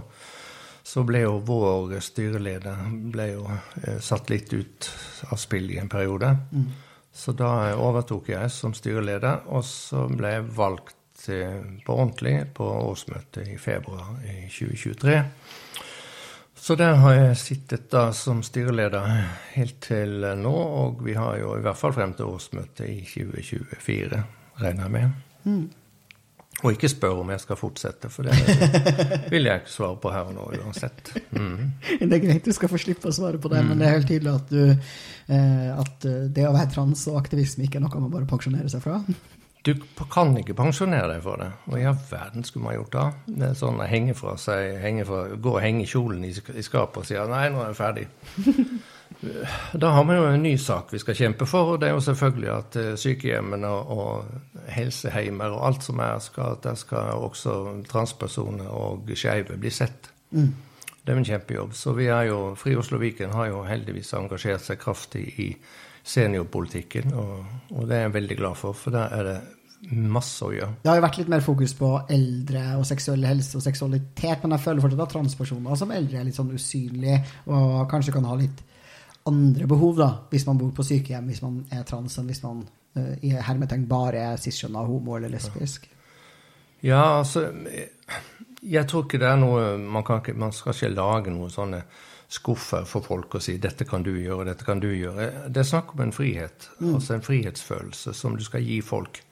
så 0.82 1.04
ble 1.06 1.24
jo 1.24 1.36
vår 1.46 1.98
styreleder 2.02 2.86
ble 3.14 3.28
jo 3.36 3.46
eh, 3.50 3.98
satt 4.02 4.32
litt 4.32 4.52
ut 4.52 4.90
av 5.30 5.38
spill 5.38 5.70
i 5.70 5.78
en 5.82 5.92
periode. 5.92 6.34
Mm. 6.50 6.70
Så 7.12 7.34
da 7.34 7.74
overtok 7.74 8.30
jeg 8.30 8.50
som 8.54 8.74
styreleder, 8.74 9.46
og 9.50 9.64
så 9.66 10.06
ble 10.10 10.36
jeg 10.36 10.50
valgt 10.56 10.96
på 11.20 11.92
ordentlig 11.92 12.46
på 12.56 12.64
årsmøtet 12.64 13.50
i 13.52 13.58
februar 13.60 14.14
i 14.24 14.46
2023. 14.48 15.18
Så 16.70 16.76
der 16.78 17.00
har 17.02 17.14
jeg 17.16 17.38
sittet 17.40 17.88
da 17.90 18.12
som 18.14 18.44
styreleder 18.46 19.02
helt 19.56 19.80
til 19.82 20.22
nå, 20.38 20.52
og 20.54 21.00
vi 21.02 21.16
har 21.18 21.40
jo 21.40 21.56
i 21.58 21.64
hvert 21.64 21.78
fall 21.80 21.90
frem 21.96 22.12
til 22.14 22.28
årsmøtet 22.30 22.84
i 22.86 23.00
2024, 23.02 24.20
regner 24.60 24.84
jeg 24.86 24.92
med. 24.94 25.16
Mm. 25.50 25.64
Og 26.60 26.76
ikke 26.76 26.92
spør 26.92 27.24
om 27.24 27.32
jeg 27.34 27.42
skal 27.42 27.58
fortsette, 27.58 28.12
for 28.14 28.30
det 28.30 28.38
vil 29.34 29.50
jeg 29.50 29.64
ikke 29.64 29.72
svare 29.72 29.98
på 29.98 30.14
her 30.14 30.30
og 30.30 30.36
nå 30.38 30.46
uansett. 30.60 31.10
Mm. 31.34 31.72
Det 32.06 32.12
er 32.20 32.22
greit, 32.28 32.46
du 32.46 32.54
skal 32.54 32.70
få 32.70 32.78
slippe 32.78 33.10
å 33.10 33.18
svare 33.18 33.42
på 33.42 33.50
det, 33.50 33.64
mm. 33.64 33.72
men 33.72 33.82
det 33.82 33.88
er 33.88 33.98
helt 33.98 34.10
tydelig 34.14 34.36
at, 34.36 34.54
du, 34.54 34.94
eh, 35.34 35.68
at 35.74 36.06
eh, 36.06 36.24
det 36.30 36.46
å 36.46 36.54
være 36.54 36.70
trans 36.76 37.02
og 37.10 37.18
aktivisme 37.18 37.66
ikke 37.66 37.82
er 37.82 37.88
noe 37.88 38.06
man 38.06 38.14
bare 38.14 38.30
pensjonerer 38.30 38.70
seg 38.70 38.86
fra? 38.86 39.02
Du 39.66 39.74
kan 40.08 40.32
ikke 40.40 40.56
pensjonere 40.56 41.10
deg 41.12 41.24
for 41.24 41.40
det. 41.42 41.50
Hva 41.68 41.80
i 41.80 41.88
all 41.88 41.98
verden 42.08 42.46
skulle 42.48 42.64
man 42.64 42.78
gjort 42.78 42.94
da? 42.94 43.02
Det 43.26 43.50
er 43.50 43.58
sånn 43.58 43.82
å 43.82 43.88
henge 43.88 44.14
fra 44.16 44.36
seg, 44.40 44.78
henge 44.80 45.04
fra, 45.08 45.26
gå 45.36 45.52
og 45.52 45.60
henge 45.60 45.84
kjolen 45.88 46.24
i, 46.24 46.32
i 46.32 46.64
skapet 46.64 47.02
og 47.02 47.08
si 47.08 47.18
nei, 47.18 47.44
nå 47.52 47.60
er 47.64 47.70
jeg 47.72 47.80
ferdig. 47.82 48.08
Da 49.72 49.90
har 49.90 50.04
vi 50.06 50.14
jo 50.16 50.28
en 50.30 50.42
ny 50.42 50.52
sak 50.56 50.92
vi 50.94 51.00
skal 51.02 51.16
kjempe 51.18 51.44
for, 51.48 51.74
og 51.74 51.80
det 51.82 51.88
er 51.90 51.96
jo 51.96 52.04
selvfølgelig 52.06 52.50
at 52.54 52.76
eh, 52.80 52.92
sykehjemmene 52.96 53.68
og 53.68 54.30
helseheimer 54.70 55.52
og 55.56 55.64
alt 55.66 55.84
som 55.84 56.00
er, 56.00 56.22
skal, 56.24 56.56
der 56.62 56.78
skal 56.78 57.20
også 57.26 57.56
transpersoner 57.90 58.70
og 58.70 59.10
skeive 59.18 59.58
bli 59.60 59.72
sett. 59.74 60.08
Mm. 60.30 60.54
Det 61.04 61.12
er 61.12 61.20
en 61.20 61.26
kjempejobb. 61.26 61.74
Så 61.76 61.92
vi 61.98 62.06
er 62.12 62.30
jo, 62.30 62.40
Fri 62.56 62.76
Oslo 62.78 63.00
Viken 63.02 63.34
har 63.34 63.50
jo 63.50 63.64
heldigvis 63.66 64.14
engasjert 64.16 64.64
seg 64.64 64.80
kraftig 64.80 65.26
i 65.42 65.50
seniorpolitikken, 66.06 67.14
og, 67.14 67.40
og 67.74 67.88
det 67.88 67.96
er 67.96 68.06
jeg 68.06 68.14
veldig 68.16 68.36
glad 68.38 68.58
for, 68.58 68.76
for 68.76 68.94
der 68.94 69.16
er 69.16 69.26
det 69.28 69.38
masse 69.88 70.44
å 70.44 70.50
gjøre. 70.52 70.82
Det 70.82 70.90
har 70.90 70.98
jo 70.98 71.04
vært 71.06 71.18
litt 71.20 71.30
mer 71.32 71.44
fokus 71.44 71.72
på 71.76 71.90
eldre 72.12 72.64
og 72.76 72.84
seksuell 72.88 73.24
helse 73.24 73.56
og 73.56 73.64
seksualitet, 73.64 74.42
men 74.42 74.56
jeg 74.56 74.64
føler 74.64 74.84
fortsatt 74.84 75.04
at 75.06 75.14
transpersoner 75.14 75.78
som 75.80 75.94
eldre 75.94 76.20
er 76.20 76.26
litt 76.28 76.36
sånn 76.36 76.52
usynlige 76.52 77.22
og 77.48 77.86
kanskje 77.90 78.14
kan 78.16 78.28
ha 78.28 78.36
litt 78.40 78.60
andre 79.30 79.68
behov, 79.68 79.96
da, 80.00 80.10
hvis 80.32 80.46
man 80.48 80.60
bor 80.60 80.74
på 80.76 80.84
sykehjem, 80.86 81.30
hvis 81.30 81.42
man 81.44 81.62
er 81.72 81.84
trans, 81.88 82.16
enn 82.20 82.28
hvis 82.30 82.42
man 82.44 82.62
uh, 82.96 83.14
i 83.24 83.32
hermetegn 83.36 83.88
bare 83.88 84.22
er 84.32 84.40
cisskjønna, 84.40 84.84
homo 84.88 85.16
eller 85.18 85.32
lesbisk? 85.32 85.88
Ja, 86.80 87.18
altså 87.18 87.50
Jeg 88.64 88.86
tror 88.88 89.04
ikke 89.04 89.18
det 89.20 89.26
er 89.28 89.36
noe 89.36 89.74
Man, 89.76 90.00
ikke, 90.00 90.32
man 90.32 90.54
skal 90.56 90.72
ikke 90.72 90.88
lage 90.94 91.32
noe 91.34 91.50
sånne 91.52 91.82
skuffer 92.30 92.84
for 92.86 93.02
folk 93.02 93.34
og 93.34 93.42
si 93.42 93.56
'dette 93.58 93.84
kan 93.84 94.04
du 94.06 94.12
gjøre, 94.14 94.46
dette 94.52 94.64
kan 94.64 94.80
du 94.80 94.88
gjøre'. 94.92 95.48
Det 95.48 95.64
er 95.64 95.72
snakk 95.72 95.94
om 95.94 96.04
en 96.04 96.12
frihet, 96.12 96.70
mm. 96.78 96.94
altså 96.94 97.14
en 97.14 97.26
frihetsfølelse 97.26 98.14
som 98.14 98.36
du 98.36 98.44
skal 98.44 98.62
gi 98.62 98.80
folk. 98.80 99.22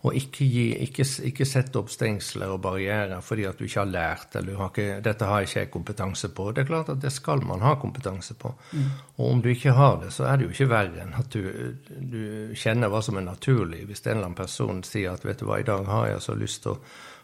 Og 0.00 0.14
ikke, 0.16 0.46
gi, 0.48 0.62
ikke, 0.80 1.04
ikke 1.28 1.44
sette 1.44 1.76
opp 1.76 1.90
stengsler 1.92 2.48
og 2.54 2.62
barrierer 2.64 3.20
fordi 3.20 3.44
at 3.44 3.58
du 3.58 3.66
ikke 3.66 3.82
har 3.82 3.90
lært 3.90 4.36
eller 4.38 4.56
har 4.56 4.70
ikke, 4.72 5.00
'dette 5.04 5.28
har 5.28 5.44
ikke 5.44 5.58
jeg 5.58 5.70
kompetanse 5.70 6.28
på'. 6.28 6.52
Det 6.54 6.62
er 6.62 6.70
klart 6.70 6.88
at 6.88 7.02
det 7.02 7.12
skal 7.12 7.44
man 7.44 7.60
ha 7.60 7.74
kompetanse 7.74 8.34
på. 8.34 8.54
Mm. 8.72 8.86
Og 9.18 9.30
om 9.30 9.42
du 9.42 9.48
ikke 9.48 9.72
har 9.72 10.00
det, 10.00 10.12
så 10.12 10.24
er 10.24 10.36
det 10.36 10.44
jo 10.44 10.50
ikke 10.50 10.70
verre 10.70 11.02
enn 11.02 11.14
at 11.18 11.28
du, 11.34 11.74
du, 12.00 12.54
kjenner 12.54 12.88
hva 12.88 13.02
som 13.02 13.16
er 13.16 13.26
naturlig. 13.26 13.84
Hvis 13.86 14.06
en 14.06 14.12
eller 14.12 14.24
annen 14.24 14.40
person 14.40 14.82
sier 14.82 15.12
at 15.12 15.24
'vet 15.24 15.40
du 15.40 15.44
hva, 15.44 15.60
i 15.60 15.68
dag 15.68 15.84
har 15.84 16.06
jeg 16.06 16.22
så 16.22 16.34
lyst 16.34 16.62
til 16.62 16.70
å 16.70 16.80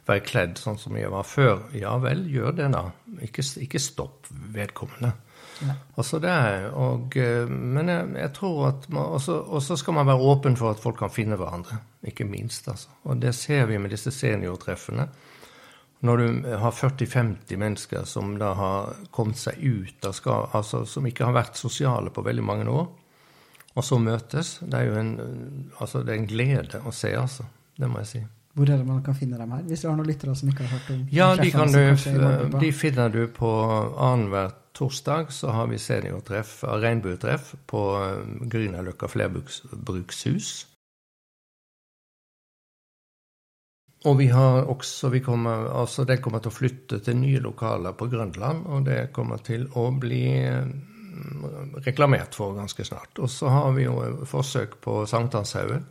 være 0.06 0.24
kledd 0.26 0.58
sånn 0.60 0.78
som 0.78 0.96
jeg 0.96 1.10
var 1.10 1.26
før', 1.26 1.68
ja 1.74 1.96
vel, 1.98 2.26
gjør 2.30 2.56
det 2.56 2.72
da. 2.72 2.84
Ikke, 3.26 3.42
ikke 3.62 3.82
stopp 3.82 4.28
vedkommende. 4.30 5.12
Ja. 5.64 5.74
Altså 5.96 6.18
det 6.20 6.30
er, 6.30 6.66
og, 6.76 7.16
eh, 7.16 7.48
men 7.48 7.88
jeg, 7.88 8.08
jeg 8.20 8.32
tror 8.36 8.66
at 8.68 8.88
man, 8.92 9.16
Og 9.48 9.62
så 9.62 9.76
skal 9.76 9.94
man 9.96 10.06
være 10.06 10.20
åpen 10.20 10.56
for 10.56 10.70
at 10.70 10.82
folk 10.82 10.98
kan 10.98 11.10
finne 11.10 11.36
hverandre, 11.36 11.78
ikke 12.04 12.24
minst. 12.28 12.68
altså. 12.68 12.88
Og 13.04 13.16
det 13.22 13.34
ser 13.34 13.66
vi 13.66 13.78
med 13.78 13.90
disse 13.90 14.10
seniortreffene. 14.10 15.08
Når 16.00 16.16
du 16.16 16.56
har 16.60 16.70
40-50 16.76 17.56
mennesker 17.56 18.04
som 18.04 18.36
da 18.38 18.52
har 18.54 18.96
kommet 19.10 19.38
seg 19.40 19.56
ut 19.64 20.06
skal, 20.12 20.50
altså 20.52 20.84
som 20.84 21.06
ikke 21.06 21.24
har 21.24 21.32
vært 21.32 21.56
sosiale 21.56 22.10
på 22.10 22.22
veldig 22.22 22.44
mange 22.44 22.68
år, 22.68 22.86
og 23.76 23.84
så 23.84 23.98
møtes, 23.98 24.58
det 24.62 24.74
er 24.74 24.90
jo 24.90 25.00
en, 25.00 25.70
altså 25.80 26.02
det 26.04 26.14
er 26.14 26.20
en 26.20 26.28
glede 26.28 26.80
å 26.84 26.92
se, 26.92 27.12
altså. 27.16 27.44
Det 27.76 27.88
må 27.88 28.00
jeg 28.04 28.06
si. 28.12 28.20
Hvor 28.56 28.70
er 28.70 28.78
det 28.80 28.86
man 28.88 29.02
kan 29.04 29.14
finne 29.14 29.36
dem 29.36 29.50
her? 29.52 29.64
Hvis 29.68 29.82
du 29.84 29.90
har 29.90 29.96
noen 29.98 30.08
lyttere 30.08 30.34
som 30.34 30.48
ikke 30.48 30.64
har 30.64 30.78
hørt 30.78 30.92
om 30.94 31.02
Ja, 31.12 31.26
de, 31.36 31.50
du, 31.52 32.58
de 32.60 32.70
finner 32.72 33.12
du 33.12 33.26
på 33.28 33.50
annenhver 34.00 34.54
torsdag 34.76 35.32
så 35.32 35.50
har 35.50 35.66
vi 35.66 35.78
seniortreff, 35.78 36.64
regnbuetreff, 36.64 37.54
på 37.66 37.82
eh, 38.00 38.48
Grünerløkka 38.52 39.08
flerbrukshus. 39.08 40.50
Og 44.06 44.18
vi 44.20 44.26
har 44.30 44.68
også 44.70 45.08
vi 45.10 45.20
kommer, 45.24 45.70
altså 45.80 46.04
Den 46.04 46.20
kommer 46.22 46.42
til 46.44 46.52
å 46.52 46.54
flytte 46.54 47.00
til 47.02 47.16
nye 47.18 47.40
lokaler 47.42 47.96
på 47.96 48.06
Grønland, 48.12 48.66
og 48.68 48.84
det 48.86 49.10
kommer 49.16 49.40
til 49.42 49.66
å 49.74 49.88
bli 49.90 50.28
mm, 50.46 51.80
reklamert 51.88 52.36
for 52.38 52.54
ganske 52.54 52.84
snart. 52.86 53.18
Og 53.18 53.32
så 53.32 53.50
har 53.50 53.72
vi 53.74 53.88
jo 53.88 53.96
forsøk 54.28 54.78
på 54.84 55.00
Sankthanshaugen. 55.10 55.88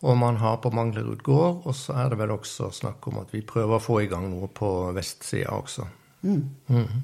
Og 0.00 0.16
man 0.16 0.38
har 0.40 0.56
på 0.56 0.70
Manglerud 0.72 1.20
gård, 1.22 1.62
og 1.68 1.74
så 1.76 1.96
er 2.00 2.12
det 2.12 2.18
vel 2.22 2.32
også 2.32 2.70
snakk 2.72 3.04
om 3.10 3.20
at 3.20 3.34
vi 3.34 3.42
prøver 3.44 3.76
å 3.76 3.84
få 3.84 4.00
i 4.00 4.08
gang 4.08 4.30
noe 4.32 4.48
på 4.48 4.68
vestsida 4.96 5.52
også. 5.52 5.84
Mm. 6.24 6.44
Mm. 6.72 7.02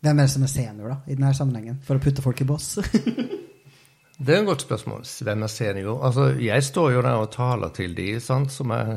Hvem 0.00 0.20
er 0.20 0.22
det 0.22 0.32
som 0.32 0.46
er 0.46 0.52
senior 0.52 0.92
da, 0.92 0.96
i 1.04 1.16
denne 1.16 1.34
sammenhengen, 1.36 1.80
for 1.84 1.98
å 1.98 2.02
putte 2.02 2.24
folk 2.24 2.40
i 2.40 2.48
boss? 2.48 2.78
det 4.24 4.32
er 4.32 4.40
et 4.40 4.48
godt 4.48 4.64
spørsmål. 4.64 5.04
Hvem 5.04 5.44
er 5.44 5.52
senior? 5.52 6.00
Altså, 6.08 6.30
Jeg 6.40 6.64
står 6.64 6.94
jo 6.94 7.04
der 7.04 7.20
og 7.20 7.30
taler 7.36 7.76
til 7.76 7.96
de 7.98 8.08
sant, 8.24 8.52
som 8.54 8.72
er 8.72 8.96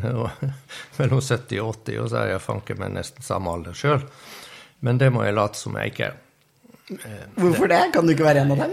mellom 1.00 1.20
70 1.20 1.60
og 1.60 1.76
80, 1.84 2.00
og 2.06 2.10
så 2.14 2.24
er 2.24 2.34
jeg 2.36 2.46
fanken 2.48 2.80
meg 2.80 2.96
nesten 2.96 3.28
samme 3.28 3.52
alder 3.58 3.76
sjøl. 3.76 4.08
Men 4.88 5.00
det 5.02 5.12
må 5.12 5.28
jeg 5.28 5.36
late 5.36 5.60
som 5.60 5.76
jeg 5.76 5.92
ikke 5.92 6.12
er. 6.14 6.20
Eh, 6.90 7.26
Hvorfor 7.36 7.70
det? 7.70 7.82
Kan 7.94 8.08
du 8.08 8.14
ikke 8.16 8.26
være 8.26 8.44
en 8.44 8.54
av 8.56 8.62
dem? 8.64 8.72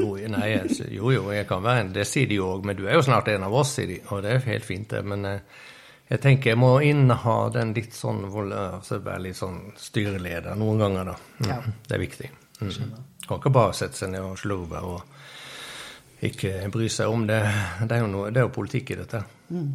jo, 0.00 0.10
nei, 0.32 0.50
jo, 0.94 1.10
jo, 1.12 1.24
jeg 1.34 1.48
kan 1.48 1.64
være 1.64 1.84
en. 1.84 1.90
Det 1.96 2.06
sier 2.08 2.28
de 2.30 2.38
jo 2.40 2.48
òg. 2.54 2.64
Men 2.68 2.78
du 2.78 2.86
er 2.86 2.96
jo 2.96 3.04
snart 3.04 3.28
en 3.32 3.44
av 3.48 3.54
oss, 3.54 3.74
sier 3.76 3.90
de. 3.90 3.98
Og 4.12 4.22
det 4.24 4.32
er 4.34 4.46
helt 4.48 4.68
fint, 4.68 4.88
det. 4.90 5.02
Men 5.04 5.26
eh, 5.28 5.66
jeg 6.08 6.22
tenker 6.24 6.54
jeg 6.54 6.60
må 6.60 6.72
inneha 6.84 7.36
den 7.52 7.74
litt 7.76 7.96
sånn 7.96 8.24
altså 8.30 9.02
være 9.04 9.26
litt 9.26 9.36
sånn 9.36 9.60
styreleder 9.76 10.56
noen 10.56 10.80
ganger, 10.80 11.12
da. 11.12 11.16
Mm. 11.42 11.50
Ja. 11.50 11.58
Det 11.88 11.98
er 11.98 12.04
viktig. 12.04 12.30
Mm. 12.62 12.94
Kan 13.28 13.42
ikke 13.42 13.52
bare 13.54 13.76
sette 13.76 14.00
seg 14.00 14.14
ned 14.14 14.24
og 14.24 14.38
slurve 14.40 14.80
og 14.88 16.24
ikke 16.24 16.54
bry 16.72 16.88
seg 16.90 17.12
om 17.12 17.26
det. 17.28 17.42
Det 17.84 17.94
er 17.94 18.02
jo, 18.02 18.08
noe, 18.10 18.32
det 18.32 18.40
er 18.40 18.48
jo 18.48 18.54
politikk 18.56 18.94
i 18.94 18.98
dette. 19.02 19.20
Mm. 19.52 19.68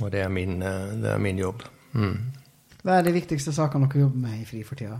Og 0.00 0.08
det 0.10 0.24
er 0.24 0.32
min, 0.32 0.56
eh, 0.64 0.94
det 1.04 1.12
er 1.12 1.20
min 1.22 1.38
jobb. 1.38 1.62
Mm. 1.92 2.16
Hva 2.84 2.98
er 2.98 3.06
de 3.06 3.12
viktigste 3.14 3.52
sakene 3.54 3.86
dere 3.88 4.06
jobber 4.06 4.24
med 4.24 4.40
i 4.40 4.46
FRI 4.48 4.62
for 4.66 4.80
tida? 4.80 4.98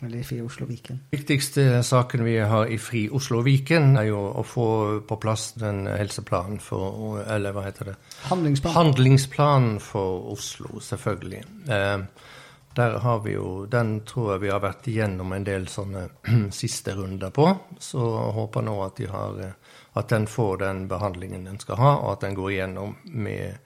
Eller 0.00 0.18
i 0.18 0.24
Fri 0.24 0.40
Oslo 0.42 0.66
Viken? 0.66 1.00
viktigste 1.10 1.82
saken 1.82 2.24
vi 2.24 2.38
har 2.38 2.66
i 2.66 2.78
Fri 2.78 3.08
Oslo 3.10 3.40
Viken, 3.42 3.96
er 3.98 4.10
jo 4.12 4.20
å 4.30 4.44
få 4.46 4.66
på 5.08 5.18
plass 5.18 5.52
den 5.58 5.86
helseplanen 5.90 6.60
for 6.62 7.22
Eller 7.26 7.52
hva 7.52 7.64
heter 7.66 7.92
det? 7.92 7.96
Handlingsplan. 8.30 8.74
Handlingsplanen 8.74 9.80
for 9.82 10.30
Oslo, 10.32 10.78
selvfølgelig. 10.80 11.42
Eh, 11.66 11.98
der 12.78 12.98
har 12.98 13.18
vi 13.24 13.32
jo, 13.32 13.66
Den 13.66 14.00
tror 14.06 14.32
jeg 14.32 14.40
vi 14.40 14.50
har 14.54 14.62
vært 14.62 14.86
igjennom 14.86 15.32
en 15.34 15.44
del 15.44 15.66
sånne 15.68 16.06
siste 16.60 16.94
runder 16.94 17.34
på. 17.34 17.48
Så 17.78 17.98
jeg 17.98 18.36
håper 18.38 18.62
nå 18.62 18.76
at, 18.84 18.96
de 19.00 19.10
har, 19.10 19.40
eh, 19.42 19.80
at 19.98 20.14
den 20.14 20.28
får 20.30 20.62
den 20.62 20.86
behandlingen 20.88 21.48
den 21.50 21.58
skal 21.58 21.80
ha, 21.82 21.96
og 22.04 22.12
at 22.12 22.28
den 22.28 22.38
går 22.38 22.52
igjennom 22.54 22.94
med 23.04 23.58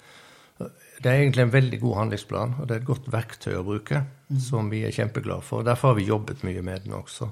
det 1.02 1.10
er 1.10 1.20
egentlig 1.20 1.42
en 1.46 1.52
veldig 1.52 1.78
god 1.82 1.96
handlingsplan, 1.96 2.56
og 2.60 2.68
det 2.68 2.74
er 2.74 2.82
et 2.82 2.88
godt 2.88 3.08
verktøy 3.12 3.54
å 3.58 3.64
bruke, 3.66 4.02
mm. 4.30 4.40
som 4.42 4.70
vi 4.70 4.84
er 4.86 4.94
kjempeglade 4.94 5.44
for. 5.46 5.64
Derfor 5.66 5.92
har 5.92 5.98
vi 5.98 6.08
jobbet 6.08 6.44
mye 6.46 6.62
med 6.64 6.86
den 6.86 6.94
også. 6.98 7.28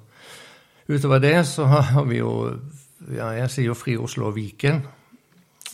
Utover 0.90 1.22
det 1.22 1.36
så 1.46 1.68
har 1.70 2.04
vi 2.08 2.18
jo 2.18 2.32
ja, 3.14 3.30
Jeg 3.38 3.50
sier 3.52 3.70
jo 3.70 3.78
Fri 3.78 3.94
Oslo 3.96 4.28
og 4.28 4.36
Viken. 4.36 4.82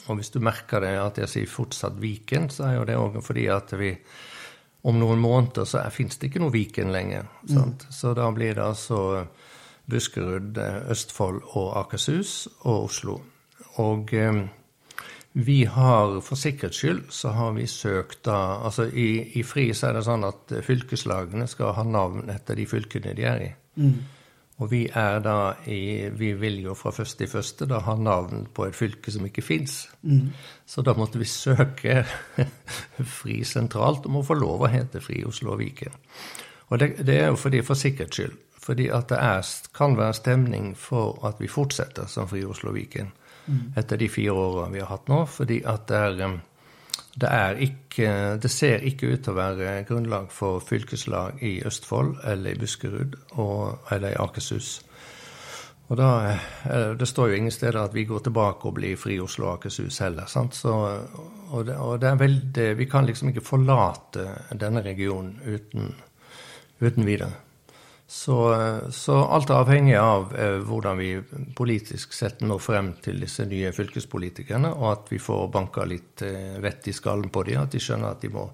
Og 0.06 0.18
hvis 0.18 0.30
du 0.30 0.38
merker 0.44 0.84
det 0.84 0.94
at 1.00 1.18
jeg 1.24 1.32
sier 1.32 1.50
fortsatt 1.50 1.96
Viken, 1.98 2.50
så 2.52 2.68
er 2.68 2.76
jo 2.76 2.84
det 2.86 2.98
òg 3.00 3.16
fordi 3.24 3.48
at 3.50 3.72
vi 3.80 3.90
om 4.86 5.00
noen 5.00 5.18
måneder 5.18 5.66
så 5.66 5.82
fins 5.90 6.20
det 6.20 6.28
ikke 6.28 6.44
noe 6.44 6.54
Viken 6.54 6.92
lenger. 6.94 7.26
Mm. 7.50 7.72
Så 7.90 8.12
da 8.14 8.28
blir 8.34 8.54
det 8.54 8.62
altså 8.62 9.24
Buskerud, 9.90 10.58
Østfold 10.92 11.40
og 11.58 11.72
Akershus 11.80 12.46
og 12.68 12.86
Oslo. 12.86 13.16
Og 13.82 14.14
eh, 14.14 14.44
vi 15.38 15.64
har, 15.64 16.20
For 16.24 16.38
sikkerhets 16.40 16.78
skyld 16.80 17.00
så 17.12 17.28
har 17.36 17.50
vi 17.52 17.66
søkt 17.68 18.22
da 18.24 18.36
altså 18.64 18.86
i, 18.88 19.36
i, 19.36 19.42
FRI 19.44 19.68
så 19.76 19.90
er 19.90 19.98
det 19.98 20.06
sånn 20.06 20.24
at 20.24 20.52
fylkeslagene 20.64 21.44
skal 21.50 21.74
ha 21.76 21.84
navn 21.84 22.30
etter 22.32 22.56
de 22.56 22.64
fylkene 22.64 23.12
de 23.18 23.26
er 23.28 23.42
i. 23.44 23.50
Mm. 23.76 23.98
Og 24.56 24.70
vi 24.70 24.86
er 24.88 25.18
da 25.20 25.58
i 25.68 26.08
Vi 26.16 26.30
vil 26.40 26.62
jo 26.64 26.72
fra 26.74 26.88
første 26.96 27.26
i 27.26 27.28
første 27.28 27.68
da 27.68 27.82
ha 27.84 27.98
navn 28.00 28.46
på 28.48 28.64
et 28.64 28.78
fylke 28.78 29.12
som 29.12 29.26
ikke 29.28 29.44
fins. 29.44 29.90
Mm. 30.08 30.32
Så 30.64 30.80
da 30.80 30.96
måtte 30.96 31.20
vi 31.20 31.28
søke 31.28 32.06
FRI 33.18 33.42
sentralt 33.44 34.08
om 34.08 34.16
å 34.22 34.24
få 34.24 34.38
lov 34.40 34.64
å 34.64 34.72
hete 34.72 35.04
FRI 35.04 35.20
Oslo 35.28 35.52
og 35.52 35.60
Viken. 35.60 36.00
Og 36.70 36.80
det, 36.80 36.94
det 37.04 37.20
er 37.20 37.28
jo 37.28 37.36
fordi, 37.36 37.60
for 37.60 37.76
sikkerhets 37.76 38.16
skyld. 38.16 38.40
Fordi 38.66 38.88
at 38.88 39.12
det 39.12 39.20
er, 39.20 39.52
kan 39.76 40.00
være 40.00 40.16
stemning 40.16 40.72
for 40.80 41.20
at 41.28 41.36
vi 41.44 41.52
fortsetter 41.52 42.08
som 42.08 42.24
FRI 42.32 42.46
Oslo 42.48 42.72
og 42.72 42.80
Viken. 42.80 43.12
Etter 43.76 44.00
de 44.00 44.08
fire 44.10 44.34
årene 44.34 44.74
vi 44.74 44.82
har 44.82 44.90
hatt 44.90 45.08
nå. 45.12 45.22
Fordi 45.30 45.60
at 45.68 45.86
det 45.90 45.96
er, 45.96 46.40
det 47.16 47.30
er 47.32 47.60
ikke 47.68 48.08
Det 48.42 48.50
ser 48.52 48.84
ikke 48.84 49.12
ut 49.14 49.22
til 49.24 49.32
å 49.32 49.38
være 49.38 49.84
grunnlag 49.88 50.32
for 50.32 50.60
fylkeslag 50.60 51.42
i 51.42 51.62
Østfold 51.64 52.18
eller 52.24 52.52
i 52.52 52.60
Buskerud 52.60 53.16
og, 53.36 53.78
eller 53.90 54.12
i 54.12 54.20
Akershus. 54.20 54.80
Og 55.88 55.96
da, 55.96 56.36
Det 56.98 57.08
står 57.08 57.28
jo 57.28 57.38
ingen 57.40 57.54
steder 57.54 57.78
at 57.84 57.94
vi 57.94 58.04
går 58.04 58.26
tilbake 58.26 58.68
og 58.68 58.74
blir 58.74 58.98
Fri 58.98 59.20
Oslo 59.20 59.46
og 59.46 59.52
Akershus 59.54 59.98
heller. 60.02 60.26
Så, 60.26 60.74
og, 61.50 61.66
det, 61.66 61.76
og 61.76 62.00
det, 62.00 62.10
er 62.10 62.20
veldig, 62.20 62.68
Vi 62.78 62.84
kan 62.90 63.06
liksom 63.06 63.28
ikke 63.28 63.46
forlate 63.46 64.28
denne 64.52 64.82
regionen 64.82 65.38
uten, 65.46 65.94
uten 66.80 67.06
videre. 67.06 67.45
Så, 68.08 68.36
så, 68.90 69.16
alt 69.18 69.50
er 69.50 69.58
avhengig 69.58 69.96
av 69.98 70.30
eh, 70.38 70.60
hvordan 70.62 70.98
vi 70.98 71.08
politisk 71.58 72.12
sett 72.14 72.44
når 72.46 72.60
frem 72.62 72.92
til 73.02 73.18
disse 73.18 73.42
nye 73.50 73.72
fylkespolitikerne, 73.74 74.70
og 74.78 74.86
at 74.92 75.10
vi 75.10 75.18
får 75.18 75.48
banka 75.54 75.86
litt 75.90 76.22
eh, 76.22 76.54
vett 76.62 76.86
i 76.86 76.94
skallen 76.94 77.32
på 77.34 77.42
dem, 77.48 77.64
at 77.64 77.74
de 77.74 77.82
skjønner 77.82 78.14
at 78.14 78.22
de 78.22 78.30
må 78.30 78.46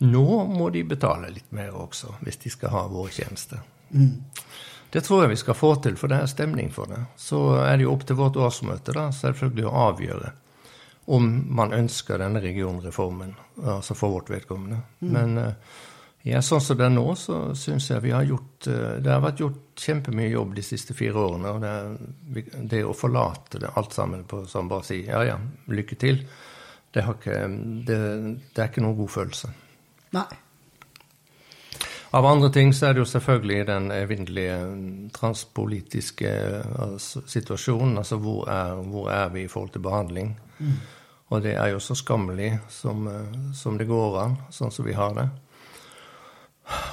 Nå 0.00 0.44
må 0.48 0.70
de 0.72 0.84
betale 0.86 1.28
litt 1.34 1.50
mer 1.52 1.74
også, 1.76 2.14
hvis 2.22 2.38
de 2.44 2.52
skal 2.54 2.72
ha 2.72 2.84
vår 2.88 3.10
tjeneste. 3.18 3.58
Mm. 3.90 4.14
Det 4.90 5.02
tror 5.04 5.24
jeg 5.24 5.34
vi 5.34 5.40
skal 5.42 5.58
få 5.58 5.74
til, 5.82 5.98
for 5.98 6.08
det 6.08 6.22
er 6.22 6.30
stemning 6.30 6.70
for 6.72 6.88
det. 6.88 7.02
Så 7.20 7.40
er 7.58 7.74
det 7.76 7.84
jo 7.84 7.92
opp 7.92 8.06
til 8.06 8.16
vårt 8.16 8.38
årsmøte 8.38 8.94
da, 8.96 9.10
selvfølgelig 9.12 9.66
å 9.66 9.74
avgjøre 9.90 10.32
om 11.10 11.26
man 11.50 11.72
ønsker 11.74 12.20
denne 12.22 12.40
regionreformen, 12.42 13.32
altså 13.64 13.96
for 13.98 14.14
vårt 14.14 14.30
vedkommende. 14.30 14.76
Mm. 15.00 15.08
Men 15.10 15.38
eh, 15.42 15.78
ja, 16.22 16.42
sånn 16.44 16.60
som 16.60 16.76
det 16.76 16.84
er 16.84 16.92
nå, 16.92 17.06
så 17.16 17.38
syns 17.56 17.86
jeg 17.88 18.04
vi 18.04 18.12
har 18.12 18.26
gjort 18.28 18.66
eh, 18.68 18.98
Det 19.00 19.08
har 19.08 19.22
vært 19.24 19.40
gjort 19.40 19.80
kjempemye 19.80 20.28
jobb 20.28 20.52
de 20.58 20.64
siste 20.64 20.96
fire 20.96 21.16
årene. 21.16 21.54
Og 21.54 21.64
det, 21.64 22.44
det 22.74 22.82
å 22.84 22.92
forlate 22.96 23.62
det 23.62 23.72
alt 23.80 23.96
sammen 23.96 24.26
på 24.28 24.42
sånn 24.50 24.68
bare 24.68 24.84
si 24.84 25.00
ja, 25.06 25.22
ja, 25.24 25.38
lykke 25.72 25.96
til, 26.00 26.20
det, 26.92 27.06
ikke, 27.06 27.40
det, 27.88 27.98
det 28.52 28.60
er 28.60 28.68
ikke 28.68 28.84
noen 28.84 29.00
god 29.00 29.12
følelse. 29.16 29.52
Nei. 30.18 30.28
Av 32.12 32.26
andre 32.26 32.50
ting 32.50 32.72
så 32.74 32.88
er 32.88 32.96
det 32.96 33.04
jo 33.04 33.08
selvfølgelig 33.08 33.66
den 33.68 33.92
evinnelige 33.94 34.56
transpolitiske 35.14 36.30
altså, 36.84 37.22
situasjonen. 37.30 38.00
Altså 38.02 38.18
hvor 38.20 38.48
er, 38.50 38.80
hvor 38.90 39.12
er, 39.14 39.28
vi 39.32 39.46
i 39.46 39.50
forhold 39.50 39.70
til 39.76 39.84
behandling? 39.86 40.34
Mm. 40.58 40.80
Og 41.30 41.44
det 41.44 41.54
er 41.54 41.70
jo 41.70 41.78
så 41.80 41.94
skammelig 41.94 42.56
som, 42.68 43.06
eh, 43.08 43.38
som 43.54 43.78
det 43.78 43.86
går 43.88 44.18
an, 44.26 44.42
sånn 44.52 44.74
som 44.74 44.84
vi 44.84 44.98
har 44.98 45.14
det. 45.16 45.30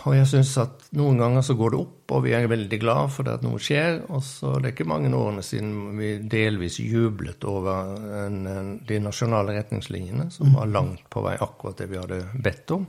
Og 0.08 0.16
jeg 0.16 0.28
syns 0.30 0.54
at 0.62 0.88
noen 0.98 1.20
ganger 1.22 1.44
så 1.46 1.54
går 1.58 1.74
det 1.74 1.80
opp, 1.84 2.14
og 2.16 2.24
vi 2.26 2.34
er 2.34 2.48
veldig 2.50 2.80
glad 2.82 3.12
for 3.14 3.28
det 3.28 3.38
at 3.38 3.46
noe 3.46 3.60
skjer. 3.62 4.00
Og 4.08 4.24
så 4.26 4.56
det 4.58 4.72
er 4.72 4.76
ikke 4.76 4.90
mange 4.90 5.12
årene 5.14 5.44
siden 5.46 5.98
vi 6.00 6.14
delvis 6.24 6.80
jublet 6.82 7.46
over 7.50 7.98
en, 8.24 8.40
en, 8.50 8.74
de 8.88 9.00
nasjonale 9.04 9.58
retningslinjene, 9.60 10.30
som 10.34 10.56
var 10.58 10.72
langt 10.72 11.06
på 11.14 11.24
vei 11.26 11.36
akkurat 11.36 11.82
det 11.82 11.90
vi 11.92 12.00
hadde 12.02 12.22
bedt 12.34 12.74
om. 12.78 12.88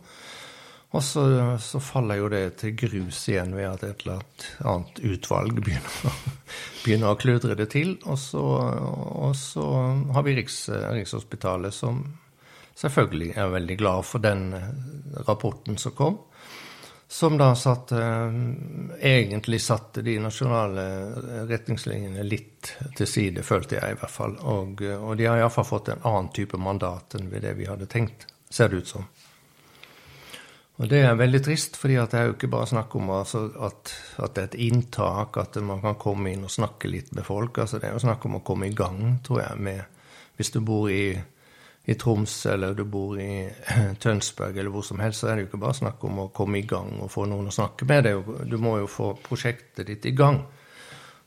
Og 0.97 1.03
så, 1.05 1.23
så 1.61 1.81
faller 1.85 2.17
jo 2.17 2.31
det 2.33 2.45
til 2.63 2.73
grus 2.81 3.19
igjen 3.29 3.53
ved 3.53 3.67
at 3.69 3.83
et 3.85 4.07
eller 4.07 4.23
annet 4.71 5.03
utvalg 5.05 5.59
begynner, 5.61 6.23
begynner 6.85 7.13
å 7.13 7.19
kludre 7.21 7.59
det 7.59 7.69
til. 7.75 7.99
Og 8.09 8.17
så, 8.23 8.41
og 8.41 9.35
så 9.37 9.67
har 10.15 10.25
vi 10.25 10.39
Riks, 10.39 10.63
Rikshospitalet, 10.73 11.77
som 11.77 12.01
selvfølgelig 12.79 13.35
er 13.37 13.53
veldig 13.53 13.77
glad 13.83 14.09
for 14.09 14.25
den 14.25 14.55
rapporten 15.27 15.77
som 15.83 15.93
kom 15.99 16.23
som 17.11 17.39
da 17.39 17.55
satte 17.57 17.99
Egentlig 19.01 19.61
satte 19.65 20.03
de 20.03 20.19
nasjonale 20.21 20.83
retningslinjene 21.49 22.25
litt 22.27 22.75
til 22.97 23.09
side, 23.09 23.43
følte 23.43 23.79
jeg 23.79 23.95
i 23.95 23.99
hvert 24.01 24.13
fall. 24.13 24.35
Og, 24.45 24.83
og 24.83 25.15
de 25.17 25.29
har 25.29 25.41
iallfall 25.41 25.67
fått 25.69 25.89
en 25.95 26.05
annen 26.05 26.29
type 26.37 26.61
mandat 26.61 27.17
enn 27.17 27.31
ved 27.33 27.47
det 27.47 27.55
vi 27.57 27.69
hadde 27.71 27.89
tenkt, 27.89 28.27
ser 28.51 28.69
det 28.69 28.83
ut 28.83 28.93
som. 28.93 29.09
Og 30.79 30.87
det 30.87 31.01
er 31.03 31.17
veldig 31.19 31.41
trist, 31.43 31.75
fordi 31.81 31.97
det 31.99 32.19
er 32.19 32.29
jo 32.29 32.35
ikke 32.37 32.51
bare 32.53 32.69
snakk 32.71 32.93
om 33.01 33.09
altså, 33.11 33.49
at, 33.67 33.95
at, 34.19 34.35
det 34.35 34.43
er 34.43 34.51
et 34.51 34.61
inntak, 34.69 35.41
at 35.41 35.57
man 35.65 35.81
kan 35.83 35.97
komme 35.99 36.31
inn 36.31 36.45
og 36.47 36.55
snakke 36.55 36.91
litt 36.91 37.11
med 37.17 37.27
folk. 37.27 37.59
altså 37.59 37.81
Det 37.81 37.89
er 37.89 37.97
jo 37.97 38.05
snakk 38.05 38.29
om 38.29 38.39
å 38.39 38.45
komme 38.47 38.69
i 38.69 38.77
gang, 38.77 39.17
tror 39.27 39.43
jeg, 39.43 39.59
med 39.59 39.83
Hvis 40.39 40.53
du 40.55 40.61
bor 40.63 40.87
i 40.87 41.19
i 41.89 41.95
Troms 41.95 42.47
eller 42.47 42.75
du 42.77 42.85
bor 42.85 43.17
i 43.21 43.49
Tønsberg 44.03 44.59
eller 44.59 44.73
hvor 44.75 44.85
som 44.85 45.01
helst, 45.01 45.23
så 45.23 45.31
er 45.31 45.39
det 45.39 45.47
jo 45.47 45.49
ikke 45.49 45.63
bare 45.63 45.79
snakk 45.79 46.03
om 46.05 46.19
å 46.21 46.31
komme 46.37 46.61
i 46.61 46.67
gang 46.69 46.99
og 47.01 47.09
få 47.13 47.25
noen 47.31 47.49
å 47.49 47.55
snakke 47.55 47.89
med. 47.89 48.11
Du 48.45 48.59
må 48.61 48.75
jo 48.83 48.91
få 48.93 49.15
prosjektet 49.25 49.89
ditt 49.89 50.05
i 50.05 50.13
gang 50.17 50.43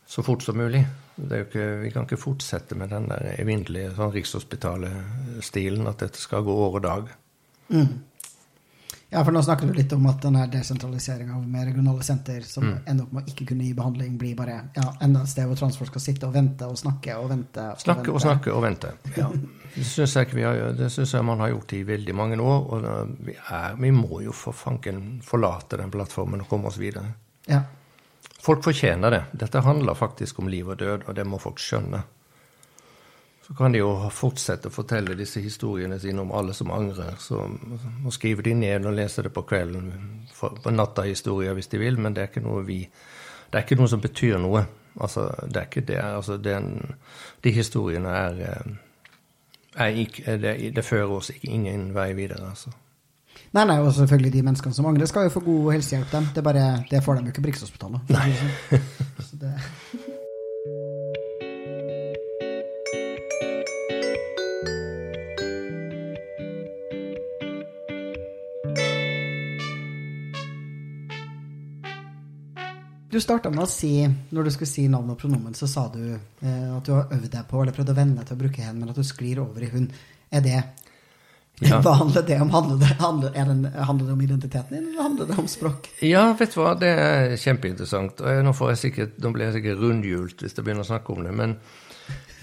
så 0.05 0.21
fort 0.21 0.45
som 0.45 0.59
mulig. 0.61 0.83
Ikke, 1.17 1.65
vi 1.81 1.89
kan 1.93 2.05
ikke 2.05 2.19
fortsette 2.19 2.77
med 2.77 2.91
den 2.93 3.07
der 3.09 3.31
evinnelige 3.39 3.95
sånn 3.97 4.13
Rikshospitalet-stilen, 4.13 5.89
at 5.89 6.05
dette 6.05 6.21
skal 6.21 6.45
gå 6.45 6.53
år 6.67 6.77
og 6.77 6.85
dag. 6.85 7.11
Mm. 7.71 7.91
Ja, 9.11 9.25
for 9.27 9.35
nå 9.35 9.41
snakker 9.43 9.67
du 9.67 9.75
litt 9.75 9.91
om 9.91 10.05
at 10.07 10.21
denne 10.23 10.45
desentraliseringa 10.47 11.35
med 11.43 11.65
regionale 11.67 12.03
senter 12.07 12.45
som 12.47 12.63
mm. 12.63 12.75
ender 12.87 13.03
opp 13.03 13.17
med 13.17 13.25
å 13.25 13.33
ikke 13.33 13.47
kunne 13.49 13.65
gi 13.65 13.73
behandling, 13.75 14.13
blir 14.21 14.37
bare 14.39 14.53
ja, 14.77 14.85
enda 15.03 15.25
et 15.25 15.31
sted 15.33 15.49
hvor 15.49 15.59
transfolk 15.59 15.91
skal 15.91 16.03
sitte 16.05 16.29
og 16.29 16.37
vente 16.37 16.69
og 16.71 16.79
snakke 16.79 17.17
og 17.19 17.27
vente. 17.33 17.65
Og 17.73 17.83
snakke 17.83 18.05
vente. 18.05 18.13
og 18.15 18.23
snakke 18.23 18.53
og 18.55 18.63
vente. 18.63 18.93
Ja. 19.17 19.27
Det 19.75 19.83
syns 19.89 20.15
jeg, 20.15 20.31
jeg, 20.39 21.25
man 21.27 21.43
har 21.43 21.51
gjort 21.51 21.75
i 21.75 21.81
veldig 21.91 22.15
mange 22.15 22.39
år. 22.39 22.63
Og 22.71 23.11
vi, 23.27 23.35
er, 23.35 23.75
vi 23.83 23.91
må 23.95 24.21
jo 24.23 24.31
for 24.35 24.55
fanken 24.55 25.19
forlate 25.27 25.81
den 25.83 25.91
plattformen 25.91 26.45
og 26.45 26.47
komme 26.47 26.71
oss 26.71 26.79
videre. 26.79 27.11
Ja. 27.51 27.65
Folk 28.41 28.63
fortjener 28.63 29.11
det. 29.11 29.21
Dette 29.43 29.59
handler 29.67 29.99
faktisk 29.99 30.39
om 30.39 30.47
liv 30.47 30.71
og 30.71 30.79
død, 30.79 31.03
og 31.03 31.19
det 31.19 31.27
må 31.27 31.39
folk 31.41 31.59
skjønne. 31.59 32.05
Så 33.51 33.55
kan 33.57 33.73
de 33.73 33.81
jo 33.81 33.89
fortsette 34.15 34.69
å 34.69 34.71
fortelle 34.71 35.11
disse 35.19 35.41
historiene 35.43 35.97
sine 35.99 36.21
om 36.23 36.29
alle 36.31 36.53
som 36.55 36.69
angrer. 36.71 37.17
Så 37.19 37.35
må 37.99 38.11
skrive 38.15 38.45
de 38.45 38.53
ned 38.55 38.85
og 38.87 38.93
lese 38.95 39.25
det 39.25 39.33
på 39.35 39.43
kvelden, 39.43 39.89
på 40.39 40.71
natta-historier 40.71 41.57
hvis 41.57 41.67
de 41.73 41.81
vil, 41.81 41.97
men 41.99 42.15
det 42.15 42.23
er 42.23 42.29
ikke 42.31 42.45
noe 42.45 42.61
vi 42.63 42.85
Det 43.51 43.59
er 43.59 43.65
ikke 43.65 43.75
noe 43.75 43.91
som 43.91 43.99
betyr 43.99 44.37
noe. 44.39 44.61
Altså, 44.95 45.25
det 45.43 45.57
er 45.59 45.65
ikke 45.67 45.83
det. 45.89 45.97
Altså, 45.99 46.37
den, 46.37 46.95
de 47.43 47.51
historiene 47.51 48.13
er, 48.15 48.39
eh, 48.47 48.71
er 49.75 49.99
ikke, 50.05 50.37
det, 50.39 50.53
det, 50.75 50.85
fører 50.87 51.11
oss 51.17 51.33
ikke 51.35 51.51
ingen 51.51 51.89
vei 51.95 52.13
videre, 52.15 52.53
altså. 52.53 52.71
Nei, 53.51 53.65
nei, 53.67 53.81
og 53.83 53.91
selvfølgelig 53.97 54.31
de 54.37 54.45
menneskene 54.47 54.79
som 54.79 54.87
angrer, 54.87 55.11
skal 55.11 55.27
jo 55.27 55.35
få 55.35 55.43
god 55.43 55.73
helsehjelp, 55.73 56.07
dem. 56.13 56.31
Det, 56.35 56.43
bare, 56.43 56.85
det 56.91 57.03
får 57.03 57.19
de 57.19 57.27
jo 57.27 57.35
ikke 57.35 57.43
på 57.43 57.51
Rikshospitalet. 57.51 58.15
Nei. 58.15 58.79
Så 59.27 59.43
det 59.43 59.51
Du 73.11 73.19
starta 73.19 73.49
med 73.51 73.65
å 73.65 73.67
si, 73.67 74.05
når 74.31 74.47
du 74.47 74.53
skulle 74.55 74.71
si 74.71 74.85
navn 74.87 75.09
og 75.11 75.17
pronomen, 75.19 75.55
så 75.57 75.67
sa 75.67 75.89
du 75.91 76.13
eh, 76.13 76.69
at 76.71 76.85
du 76.87 76.93
har 76.95 77.09
øvd 77.11 77.27
deg 77.33 77.49
på, 77.49 77.59
eller 77.59 77.75
prøvd 77.75 77.91
å 77.91 77.95
venne 77.97 78.15
deg 78.21 78.29
til 78.29 78.37
å 78.37 78.39
bruke 78.39 78.63
hen, 78.63 78.77
men 78.79 78.93
at 78.93 78.99
du 78.99 79.03
sklir 79.03 79.41
over 79.43 79.65
i 79.65 79.71
hun. 79.73 79.89
Er 80.31 80.45
det 80.45 80.61
ja. 81.61 81.77
Hva 81.83 81.91
handler 81.99 82.23
det 82.25 82.37
om? 82.41 82.49
Handler 82.49 82.79
det, 82.79 82.93
handler, 83.01 83.33
det, 83.35 83.71
handler 83.85 84.07
det, 84.07 84.13
om 84.13 84.21
identiteten 84.21 84.77
din, 84.77 84.87
eller 84.93 85.03
handler 85.03 85.27
det 85.29 85.37
om 85.43 85.49
språk? 85.51 85.91
Ja, 86.07 86.23
vet 86.39 86.55
du 86.55 86.61
hva, 86.61 86.71
det 86.79 86.93
er 87.03 87.35
kjempeinteressant. 87.37 88.23
Og 88.23 88.41
nå, 88.47 88.55
jeg 88.71 88.81
sikkert, 88.85 89.19
nå 89.21 89.33
blir 89.35 89.49
jeg 89.49 89.59
sikkert 89.59 89.83
rundhjult 89.83 90.41
hvis 90.41 90.57
jeg 90.57 90.65
begynner 90.65 90.87
å 90.87 90.89
snakke 90.89 91.13
om 91.13 91.27
det. 91.27 91.35
Men, 91.37 91.59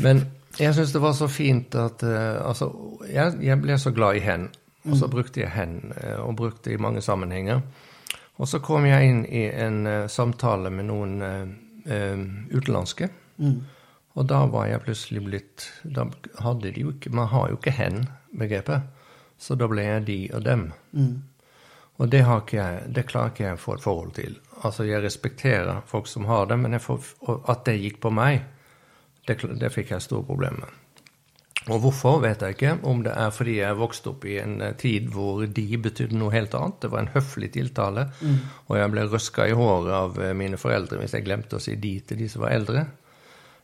men 0.04 0.22
jeg 0.60 0.76
syns 0.76 0.94
det 0.94 1.02
var 1.02 1.16
så 1.18 1.26
fint 1.32 1.74
at 1.80 2.04
uh, 2.06 2.44
Altså, 2.44 2.70
jeg, 3.08 3.40
jeg, 3.42 3.58
ble 3.64 3.80
så 3.80 3.96
glad 3.96 4.20
i 4.20 4.24
hen. 4.28 4.50
Og 4.86 4.94
så 4.94 5.08
mm. 5.08 5.12
brukte 5.16 5.42
jeg 5.42 5.50
hen, 5.56 5.78
uh, 5.96 6.20
og 6.28 6.36
brukte 6.38 6.68
det 6.68 6.76
i 6.76 6.82
mange 6.86 7.02
sammenhenger. 7.02 7.64
Og 8.38 8.48
så 8.48 8.60
kom 8.62 8.86
jeg 8.86 9.10
inn 9.10 9.24
i 9.26 9.48
en 9.50 9.82
uh, 9.86 10.06
samtale 10.10 10.70
med 10.70 10.88
noen 10.90 11.18
uh, 11.22 12.28
utenlandske. 12.54 13.10
Mm. 13.42 13.58
Og 14.18 14.26
da 14.26 14.42
var 14.50 14.66
jeg 14.66 14.82
plutselig 14.82 15.20
blitt 15.22 15.64
Da 15.86 16.08
hadde 16.42 16.72
de 16.74 16.82
jo 16.82 16.90
ikke 16.90 17.12
Man 17.14 17.28
har 17.30 17.52
jo 17.52 17.58
ikke 17.60 17.76
hen-begrepet. 17.76 18.88
Så 19.38 19.54
da 19.54 19.68
ble 19.70 19.84
jeg 19.86 20.06
de 20.08 20.18
og 20.34 20.42
dem. 20.46 20.64
Mm. 20.92 21.22
Og 21.98 22.10
det, 22.10 22.24
jeg, 22.52 22.82
det 22.94 23.06
klarer 23.10 23.32
ikke 23.32 23.44
jeg 23.44 23.58
å 23.58 23.62
få 23.62 23.74
et 23.74 23.84
forhold 23.84 24.12
til. 24.18 24.36
Altså, 24.62 24.86
jeg 24.86 25.02
respekterer 25.02 25.82
folk 25.86 26.06
som 26.10 26.26
har 26.30 26.46
det, 26.50 26.58
men 26.58 26.78
får, 26.82 27.06
at 27.50 27.64
det 27.66 27.78
gikk 27.78 28.00
på 28.02 28.12
meg, 28.14 28.44
det, 29.26 29.38
det 29.58 29.70
fikk 29.74 29.92
jeg 29.94 30.06
store 30.06 30.26
problemer 30.26 30.66
med. 30.66 30.76
Og 31.68 31.82
hvorfor, 31.82 32.20
vet 32.22 32.42
jeg 32.42 32.56
ikke. 32.56 32.76
Om 32.88 33.02
det 33.04 33.12
er 33.12 33.32
fordi 33.34 33.58
jeg 33.58 33.78
vokste 33.78 34.12
opp 34.12 34.24
i 34.28 34.38
en 34.40 34.60
eh, 34.64 34.76
tid 34.80 35.10
hvor 35.12 35.44
de 35.44 35.66
betydde 35.84 36.16
noe 36.16 36.32
helt 36.32 36.54
annet. 36.56 36.78
Det 36.82 36.90
var 36.92 37.04
en 37.04 37.12
høflig 37.12 37.50
tiltale, 37.56 38.08
mm. 38.20 38.38
og 38.68 38.78
jeg 38.80 38.92
ble 38.94 39.04
røska 39.12 39.48
i 39.48 39.56
håret 39.58 39.92
av 39.98 40.22
eh, 40.22 40.34
mine 40.38 40.60
foreldre 40.60 41.00
hvis 41.02 41.16
jeg 41.18 41.26
glemte 41.26 41.58
å 41.58 41.62
si 41.62 41.76
de 41.80 41.98
til 42.08 42.22
de 42.22 42.28
som 42.32 42.44
var 42.46 42.56
eldre. 42.56 42.86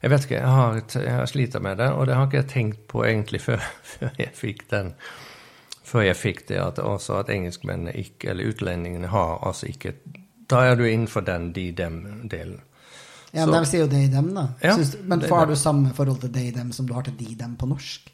Jeg 0.05 0.13
vet 0.13 0.27
ikke, 0.27 0.37
jeg 0.37 0.57
har, 0.59 0.81
jeg 1.01 1.17
har 1.17 1.31
slita 1.31 1.61
med 1.65 1.79
det, 1.81 1.89
og 1.97 2.05
det 2.09 2.19
har 2.19 2.27
ikke 2.29 2.43
jeg 2.43 2.51
tenkt 2.53 2.83
på 2.93 3.07
egentlig 3.09 3.41
før, 3.41 3.65
før 3.95 4.21
jeg 4.21 4.37
fikk 4.37 4.67
den. 4.73 4.93
Før 5.85 6.05
jeg 6.05 6.21
fikk 6.21 6.45
det, 6.51 6.61
at 6.61 6.83
også 6.83 7.23
at 7.23 7.33
engelskmennene 7.33 7.97
ikke, 8.03 8.33
eller 8.33 8.53
utlendingene 8.53 9.13
har 9.13 9.41
altså 9.47 9.69
ikke 9.71 9.97
Da 10.51 10.61
er 10.69 10.77
du 10.77 10.85
innenfor 10.85 11.25
den 11.25 11.55
de-dem-delen. 11.57 12.61
Ja, 13.35 13.47
men 13.51 13.65
De 13.65 13.67
sier 13.67 13.83
jo 13.83 13.91
they, 13.91 14.07
dem, 14.11 14.31
da. 14.37 14.49
Ja, 14.63 14.77
Syns, 14.79 14.95
men 15.03 15.23
det, 15.23 15.31
har 15.33 15.49
du 15.51 15.57
samme 15.59 15.91
forhold 15.97 16.21
til 16.23 16.31
they, 16.35 16.53
dem 16.55 16.71
som 16.73 16.87
du 16.87 16.95
har 16.95 17.07
til 17.07 17.17
de, 17.19 17.33
dem 17.39 17.57
på 17.59 17.67
norsk? 17.67 18.13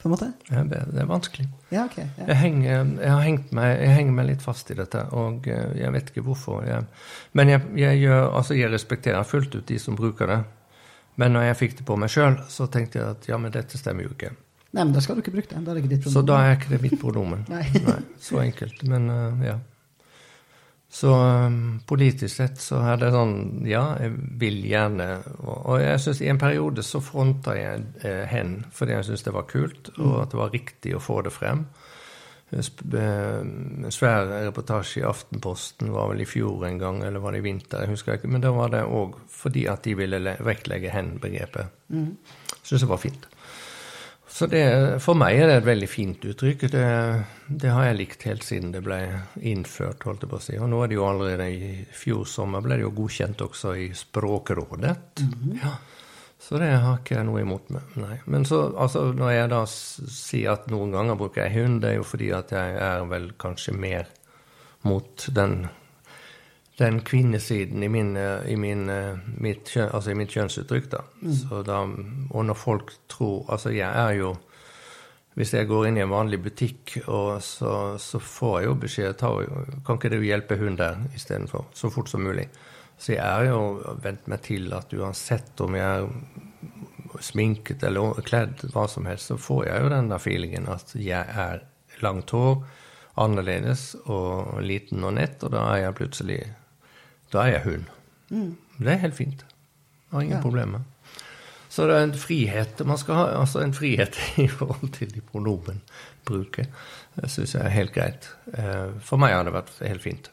På 0.00 0.08
en 0.08 0.14
måte? 0.14 0.28
Ja, 0.48 0.62
det, 0.64 0.80
er 1.02 1.08
vanskelig. 1.10 1.48
Ja, 1.68 1.84
ok. 1.84 1.98
Ja. 1.98 2.26
Jeg, 2.28 2.36
henger, 2.40 2.70
jeg, 3.02 3.38
meg, 3.56 3.70
jeg 3.82 3.92
henger 3.96 4.16
meg 4.16 4.28
litt 4.30 4.44
fast 4.44 4.70
i 4.72 4.76
dette, 4.78 5.02
og 5.16 5.48
eh, 5.50 5.76
jeg 5.80 5.92
vet 5.96 6.12
ikke 6.12 6.24
hvorfor. 6.28 6.64
Jeg, 6.64 6.86
men 7.36 7.52
jeg, 7.52 7.64
jeg, 7.80 8.00
gjør, 8.06 8.28
altså 8.40 8.56
jeg 8.56 8.72
respekterer 8.72 9.28
fullt 9.28 9.56
ut 9.58 9.68
de 9.68 9.78
som 9.82 9.98
bruker 9.98 10.32
det. 10.32 10.40
Men 11.20 11.32
når 11.32 11.48
jeg 11.48 11.60
fikk 11.62 11.78
det 11.78 11.86
på 11.88 11.96
meg 12.00 12.12
sjøl, 12.12 12.36
så 12.52 12.68
tenkte 12.72 13.00
jeg 13.00 13.16
at 13.16 13.28
ja, 13.28 13.40
men 13.40 13.52
dette 13.52 13.80
stemmer 13.80 14.04
jo 14.04 14.12
ikke. 14.12 14.34
Nei, 14.76 14.82
men 14.84 14.92
da 14.92 15.00
skal 15.00 15.16
du 15.16 15.24
ikke 15.24 15.32
bruke 15.38 15.48
det. 15.48 15.62
Da 15.64 15.72
er 15.72 15.78
det 15.78 15.84
ikke 15.84 15.94
ditt 15.94 16.04
pronomen. 16.04 16.18
Så 16.20 16.26
da 16.28 16.40
er 16.44 16.58
ikke 16.58 16.72
det 16.74 16.80
mitt 16.84 16.98
pronomen. 17.00 17.46
Nei. 17.54 17.64
Nei. 17.86 18.00
Så 18.20 18.40
enkelt. 18.42 18.82
Men 18.88 19.08
uh, 19.08 19.44
ja. 19.44 19.56
Så 20.96 21.10
um, 21.12 21.80
politisk 21.86 22.36
sett 22.38 22.60
så 22.62 22.78
er 22.88 23.00
det 23.00 23.10
sånn 23.12 23.66
Ja, 23.68 23.98
jeg 24.00 24.14
vil 24.40 24.62
gjerne 24.64 25.08
Og, 25.42 25.58
og 25.58 25.80
jeg 25.82 26.00
syns 26.00 26.22
i 26.24 26.30
en 26.32 26.40
periode 26.40 26.84
så 26.86 27.02
fronta 27.04 27.52
jeg 27.58 27.82
eh, 28.00 28.22
hen 28.30 28.62
fordi 28.72 28.96
jeg 28.96 29.08
syntes 29.10 29.26
det 29.26 29.34
var 29.36 29.50
kult, 29.50 29.90
og 29.98 30.06
mm. 30.06 30.16
at 30.22 30.32
det 30.32 30.40
var 30.40 30.54
riktig 30.54 30.94
å 30.96 31.02
få 31.02 31.18
det 31.26 31.34
frem. 31.34 31.66
En 32.54 32.62
eh, 32.62 33.90
svær 33.92 34.30
reportasje 34.46 35.02
i 35.02 35.06
Aftenposten 35.08 35.92
var 35.92 36.12
vel 36.12 36.22
i 36.24 36.28
fjor 36.28 36.64
en 36.68 36.80
gang, 36.80 37.02
eller 37.04 37.20
var 37.20 37.34
det 37.34 37.42
i 37.42 37.46
vinter? 37.48 37.84
jeg 37.84 37.92
husker 37.92 38.16
ikke, 38.16 38.30
Men 38.32 38.44
da 38.44 38.54
var 38.56 38.72
det 38.72 38.84
òg 38.86 39.18
fordi 39.28 39.66
at 39.68 39.84
de 39.84 39.96
ville 39.98 40.36
vektlegge 40.48 40.94
hen-begrepet. 40.94 41.76
Mm. 41.92 42.12
Syns 42.62 42.86
det 42.86 42.92
var 42.92 43.02
fint. 43.02 43.28
Så 44.36 44.46
det, 44.52 44.64
for 45.00 45.16
meg 45.16 45.38
er 45.40 45.48
det 45.48 45.54
et 45.62 45.68
veldig 45.70 45.86
fint 45.88 46.24
uttrykk. 46.28 46.66
Det, 46.68 46.86
det, 47.48 47.70
har 47.72 47.86
jeg 47.86 47.96
likt 47.96 48.26
helt 48.28 48.44
siden 48.44 48.74
det 48.74 48.82
ble 48.84 48.98
innført. 49.40 50.04
holdt 50.04 50.26
jeg 50.26 50.32
på 50.32 50.36
å 50.36 50.44
si. 50.44 50.58
Og 50.60 50.68
nå 50.68 50.82
er 50.84 50.90
det 50.92 50.98
jo 50.98 51.06
allerede 51.08 51.46
i 51.48 51.70
fjor 51.96 52.26
sommer 52.28 52.60
ble 52.64 52.76
det 52.76 52.84
jo 52.84 52.92
godkjent 52.98 53.44
også 53.46 53.72
i 53.80 53.86
Språkrådet. 53.96 54.96
Mm 55.22 55.32
-hmm. 55.32 55.62
ja. 55.62 55.72
Så 56.38 56.58
det 56.60 56.68
har 56.68 56.98
ikke 56.98 57.14
jeg 57.14 57.24
noe 57.24 57.40
imot 57.40 57.70
med. 57.70 57.82
Nei. 57.94 58.20
Men 58.26 58.44
så, 58.44 58.76
altså, 58.76 59.12
når 59.12 59.30
jeg 59.30 59.50
da 59.50 59.62
sier 59.66 60.52
at 60.52 60.68
noen 60.70 60.92
ganger 60.92 61.16
bruker 61.16 61.42
jeg 61.46 61.56
hund, 61.56 61.80
det 61.80 61.90
er 61.90 61.96
jo 61.96 62.02
fordi 62.02 62.30
at 62.30 62.52
jeg 62.52 62.76
er 62.76 63.08
vel 63.08 63.32
kanskje 63.38 63.72
mer 63.72 64.06
mot 64.82 65.28
den 65.32 65.68
den 66.78 67.00
kvinnesiden 67.00 67.82
i, 67.82 67.88
min, 67.88 68.16
eh, 68.16 68.50
i, 68.52 68.56
min, 68.56 68.88
eh, 68.92 69.18
mitt, 69.40 69.72
altså 69.76 70.12
i 70.12 70.18
mitt 70.18 70.34
kjønnsuttrykk. 70.34 70.90
da. 70.92 71.04
Mm. 71.22 71.62
da. 71.64 71.78
Og 72.30 72.44
når 72.44 72.54
folk 72.54 72.92
tror 73.08 73.46
Altså, 73.52 73.70
jeg 73.70 73.88
er 73.88 74.18
jo 74.20 74.36
hvis 75.36 75.52
jeg 75.52 75.68
går 75.68 75.86
inn 75.86 75.98
i 75.98 76.00
en 76.00 76.08
vanlig 76.08 76.38
butikk, 76.40 76.94
så, 77.44 77.72
så 78.00 78.18
får 78.24 78.54
jeg 78.56 78.68
jo 78.70 78.76
beskjed 78.80 79.18
ta, 79.20 79.28
Kan 79.84 79.98
ikke 79.98 80.08
du 80.14 80.22
hjelpe 80.24 80.56
hun 80.56 80.78
der 80.80 80.96
istedenfor? 81.14 81.66
Så 81.76 81.90
fort 81.92 82.08
som 82.08 82.24
mulig. 82.24 82.46
Så 82.96 83.12
jeg 83.12 83.20
er 83.20 83.50
jo 83.50 83.96
vent 84.00 84.24
meg 84.32 84.40
til 84.46 84.72
at 84.72 84.94
uansett 84.96 85.60
om 85.60 85.76
jeg 85.76 85.84
er 85.84 87.20
sminket 87.20 87.84
eller 87.84 88.16
kledd, 88.24 88.64
hva 88.72 88.86
som 88.88 89.04
helst, 89.08 89.28
så 89.28 89.36
får 89.36 89.66
jeg 89.66 89.84
jo 89.84 89.92
den 89.92 90.08
der 90.08 90.24
feelingen 90.24 90.68
at 90.72 90.96
jeg 90.96 91.36
er 91.44 91.66
langt 92.00 92.32
hår, 92.32 92.62
annerledes 93.20 93.90
og 94.04 94.56
liten 94.64 95.04
og 95.04 95.18
nett, 95.20 95.44
og 95.44 95.52
da 95.52 95.66
er 95.74 95.84
jeg 95.84 95.98
plutselig 96.00 96.40
Da 97.36 97.44
er 97.44 97.58
jeg 97.58 97.64
hun. 97.64 97.88
Mm. 98.30 98.52
Det 98.78 98.92
er 98.92 99.02
helt 99.02 99.14
fint. 99.14 99.44
Jeg 99.44 100.16
har 100.16 100.20
ingen 100.20 100.36
ja. 100.36 100.42
problemer. 100.42 100.84
Så 101.68 101.86
det 101.86 101.96
er 101.96 102.06
en 102.06 102.14
frihet 102.14 102.80
man 102.88 102.98
skal 102.98 103.14
ha, 103.14 103.24
altså 103.40 103.60
en 103.60 103.74
frihet 103.74 104.16
i 104.44 104.48
forhold 104.48 104.92
til 104.92 105.14
de 105.14 105.20
pronomen 105.20 105.82
bruker. 106.24 106.70
Det 107.16 107.30
syns 107.30 107.54
jeg 107.54 107.64
er 107.64 107.74
helt 107.74 107.92
greit. 107.92 108.30
Eh, 108.54 108.96
for 109.00 109.20
meg 109.20 109.34
har 109.36 109.44
det 109.44 109.52
vært 109.52 109.74
helt 109.84 110.04
fint. 110.04 110.30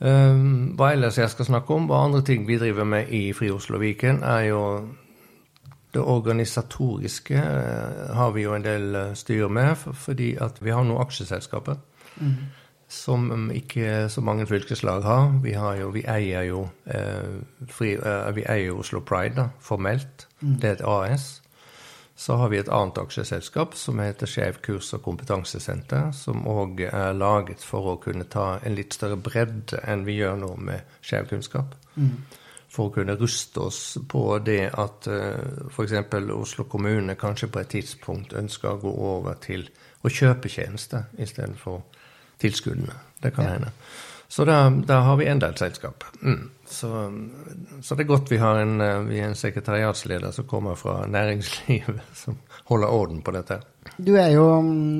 Eh, 0.00 0.40
hva 0.78 0.92
ellers 0.94 1.18
jeg 1.20 1.30
skal 1.34 1.50
snakke 1.50 1.74
om, 1.74 1.90
hva 1.90 2.06
andre 2.06 2.22
ting 2.24 2.48
vi 2.48 2.56
driver 2.60 2.88
med 2.88 3.12
i 3.12 3.28
Fri 3.36 3.50
Oslo 3.52 3.80
Viken, 3.82 4.22
er 4.24 4.48
jo 4.48 4.62
det 5.92 6.04
organisatoriske 6.04 7.36
eh, 7.36 8.14
har 8.16 8.32
vi 8.32 8.46
jo 8.46 8.56
en 8.56 8.64
del 8.64 8.96
styr 9.16 9.48
med, 9.52 9.76
fordi 9.76 10.34
at 10.40 10.62
vi 10.64 10.72
har 10.72 10.88
noen 10.88 11.04
aksjeselskaper. 11.04 11.76
Mm 12.16 12.48
som 12.88 13.50
ikke 13.52 14.08
så 14.08 14.20
mange 14.24 14.46
fylkeslag 14.46 15.02
har. 15.04 15.32
Vi, 15.42 15.52
har 15.52 15.76
jo, 15.76 15.90
vi 15.92 16.06
eier 16.08 16.46
jo 16.48 16.62
eh, 16.88 17.36
fri, 17.68 17.92
eh, 18.00 18.30
vi 18.34 18.46
eier 18.48 18.78
Oslo 18.80 19.02
Pride 19.04 19.36
da, 19.36 19.44
formelt. 19.60 20.24
Mm. 20.40 20.56
Det 20.60 20.70
er 20.70 20.78
et 20.78 20.86
AS. 20.88 21.28
Så 22.18 22.34
har 22.40 22.48
vi 22.48 22.58
et 22.58 22.70
annet 22.72 22.98
aksjeselskap 22.98 23.76
som 23.78 24.00
heter 24.02 24.26
Skeiv 24.26 24.56
kurs- 24.64 24.90
og 24.96 25.04
kompetansesenter, 25.04 26.08
som 26.16 26.48
òg 26.50 26.80
er 26.88 27.12
laget 27.14 27.62
for 27.62 27.92
å 27.92 28.00
kunne 28.02 28.26
ta 28.26 28.56
en 28.58 28.74
litt 28.74 28.96
større 28.96 29.20
bredde 29.20 29.78
enn 29.84 30.02
vi 30.08 30.16
gjør 30.18 30.40
nå 30.40 30.50
med 30.56 30.98
skeiv 30.98 31.28
kunnskap. 31.30 31.76
Mm. 31.94 32.16
For 32.72 32.88
å 32.88 32.94
kunne 32.96 33.14
ruste 33.20 33.68
oss 33.68 33.82
på 34.08 34.24
det 34.44 34.64
at 34.72 35.06
eh, 35.12 35.68
f.eks. 35.68 35.94
Oslo 36.34 36.64
kommune 36.64 37.14
kanskje 37.20 37.52
på 37.52 37.60
et 37.62 37.70
tidspunkt 37.76 38.32
ønsker 38.32 38.72
å 38.72 38.82
gå 38.82 38.96
over 39.12 39.38
til 39.44 39.68
å 40.02 40.10
kjøpe 40.10 40.50
tjenester 40.50 41.06
istedenfor 41.20 41.84
tilskuddene. 42.38 42.94
Det 43.22 43.34
kan 43.36 43.44
ja. 43.44 43.56
hende. 43.58 43.74
Så 44.28 44.44
da, 44.44 44.70
da, 44.70 44.94
har 44.94 45.16
vi 45.16 45.26
enda 45.26 45.48
et 45.48 45.58
selskap. 45.58 46.04
Mm. 46.22 46.50
Så, 46.66 46.88
så, 47.82 47.94
det 47.94 48.04
er 48.04 48.08
godt 48.10 48.32
vi 48.32 48.36
har 48.36 48.58
en, 48.60 48.80
eh, 48.80 49.00
vi 49.08 49.20
en 49.24 49.34
sekretariatsleder 49.34 50.30
som 50.30 50.44
kommer 50.44 50.74
fra 50.76 51.06
næringslivet, 51.06 52.00
som 52.14 52.36
holder 52.64 52.92
orden 52.92 53.22
på 53.22 53.32
dette. 53.32 53.60
Du 53.96 54.12
er 54.20 54.28
jo 54.34 54.44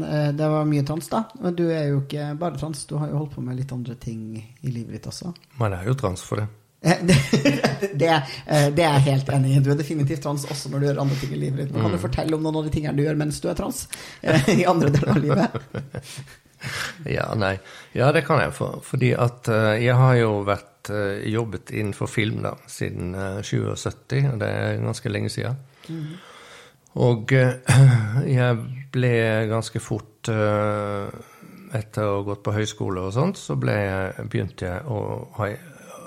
eh, 0.09 0.31
Det 0.33 0.49
var 0.49 0.65
mye 0.65 0.87
trans, 0.87 1.11
da. 1.13 1.27
Men 1.43 1.59
du 1.59 1.67
er 1.69 1.91
jo 1.91 2.01
ikke 2.07 2.31
bare 2.41 2.57
trans. 2.57 2.87
Du 2.89 2.97
har 2.97 3.13
jo 3.13 3.21
holdt 3.21 3.37
på 3.37 3.45
med 3.45 3.61
litt 3.61 3.77
andre 3.77 3.99
ting 4.01 4.33
i 4.41 4.73
livet 4.73 4.97
ditt 4.97 5.13
også. 5.13 5.35
Man 5.61 5.77
er 5.77 5.85
jo 5.85 5.99
trans 5.99 6.25
for 6.25 6.41
det. 6.41 6.49
Eh, 6.81 7.05
det, 7.11 7.21
det, 8.01 8.11
det, 8.49 8.89
er 8.89 8.97
jeg 8.97 9.07
helt 9.13 9.29
enig 9.37 9.59
i. 9.59 9.61
Du 9.61 9.75
er 9.75 9.81
definitivt 9.85 10.25
trans 10.25 10.49
også 10.49 10.73
når 10.73 10.81
du 10.81 10.89
gjør 10.89 11.05
andre 11.05 11.21
ting 11.21 11.37
i 11.37 11.45
livet 11.45 11.67
ditt. 11.67 11.77
Men 11.77 11.85
kan 11.85 11.99
du 11.99 12.01
mm. 12.01 12.07
fortelle 12.09 12.41
om 12.41 12.49
noen 12.49 12.63
av 12.63 12.73
de 12.73 12.77
tingene 12.81 12.97
du 12.97 13.05
gjør 13.05 13.25
mens 13.27 13.45
du 13.45 13.53
er 13.53 13.61
trans? 13.61 13.85
I 14.57 14.65
andre 14.65 14.95
deler 14.97 15.19
av 15.19 15.27
livet? 15.29 15.65
ja, 17.17 17.27
nei. 17.39 17.57
Ja, 17.97 18.11
det 18.13 18.25
kan 18.27 18.41
jeg. 18.43 18.55
For, 18.57 18.81
fordi 18.85 19.13
at 19.17 19.51
uh, 19.53 19.75
jeg 19.79 19.97
har 19.99 20.17
jo 20.19 20.33
vært 20.49 20.91
uh, 20.93 21.21
jobbet 21.29 21.73
innenfor 21.75 22.11
film 22.11 22.43
da, 22.47 22.55
siden 22.71 23.15
uh, 23.15 23.41
77, 23.43 24.33
og 24.33 24.43
det 24.43 24.49
er 24.49 24.83
ganske 24.83 25.13
lenge 25.13 25.33
siden. 25.35 25.59
Mm. 25.89 26.11
Og 27.05 27.35
jeg 28.39 28.61
ble 28.93 29.15
ganske 29.51 29.81
fort 29.83 30.29
Etter 30.29 32.05
å 32.05 32.15
ha 32.19 32.25
gått 32.25 32.41
på 32.45 32.53
høyskole 32.53 33.03
og 33.05 33.13
sånt, 33.13 33.39
så 33.41 33.55
jeg, 33.69 34.25
begynte 34.33 34.65
jeg 34.67 34.89
å 34.89 34.99
ha, 35.37 35.49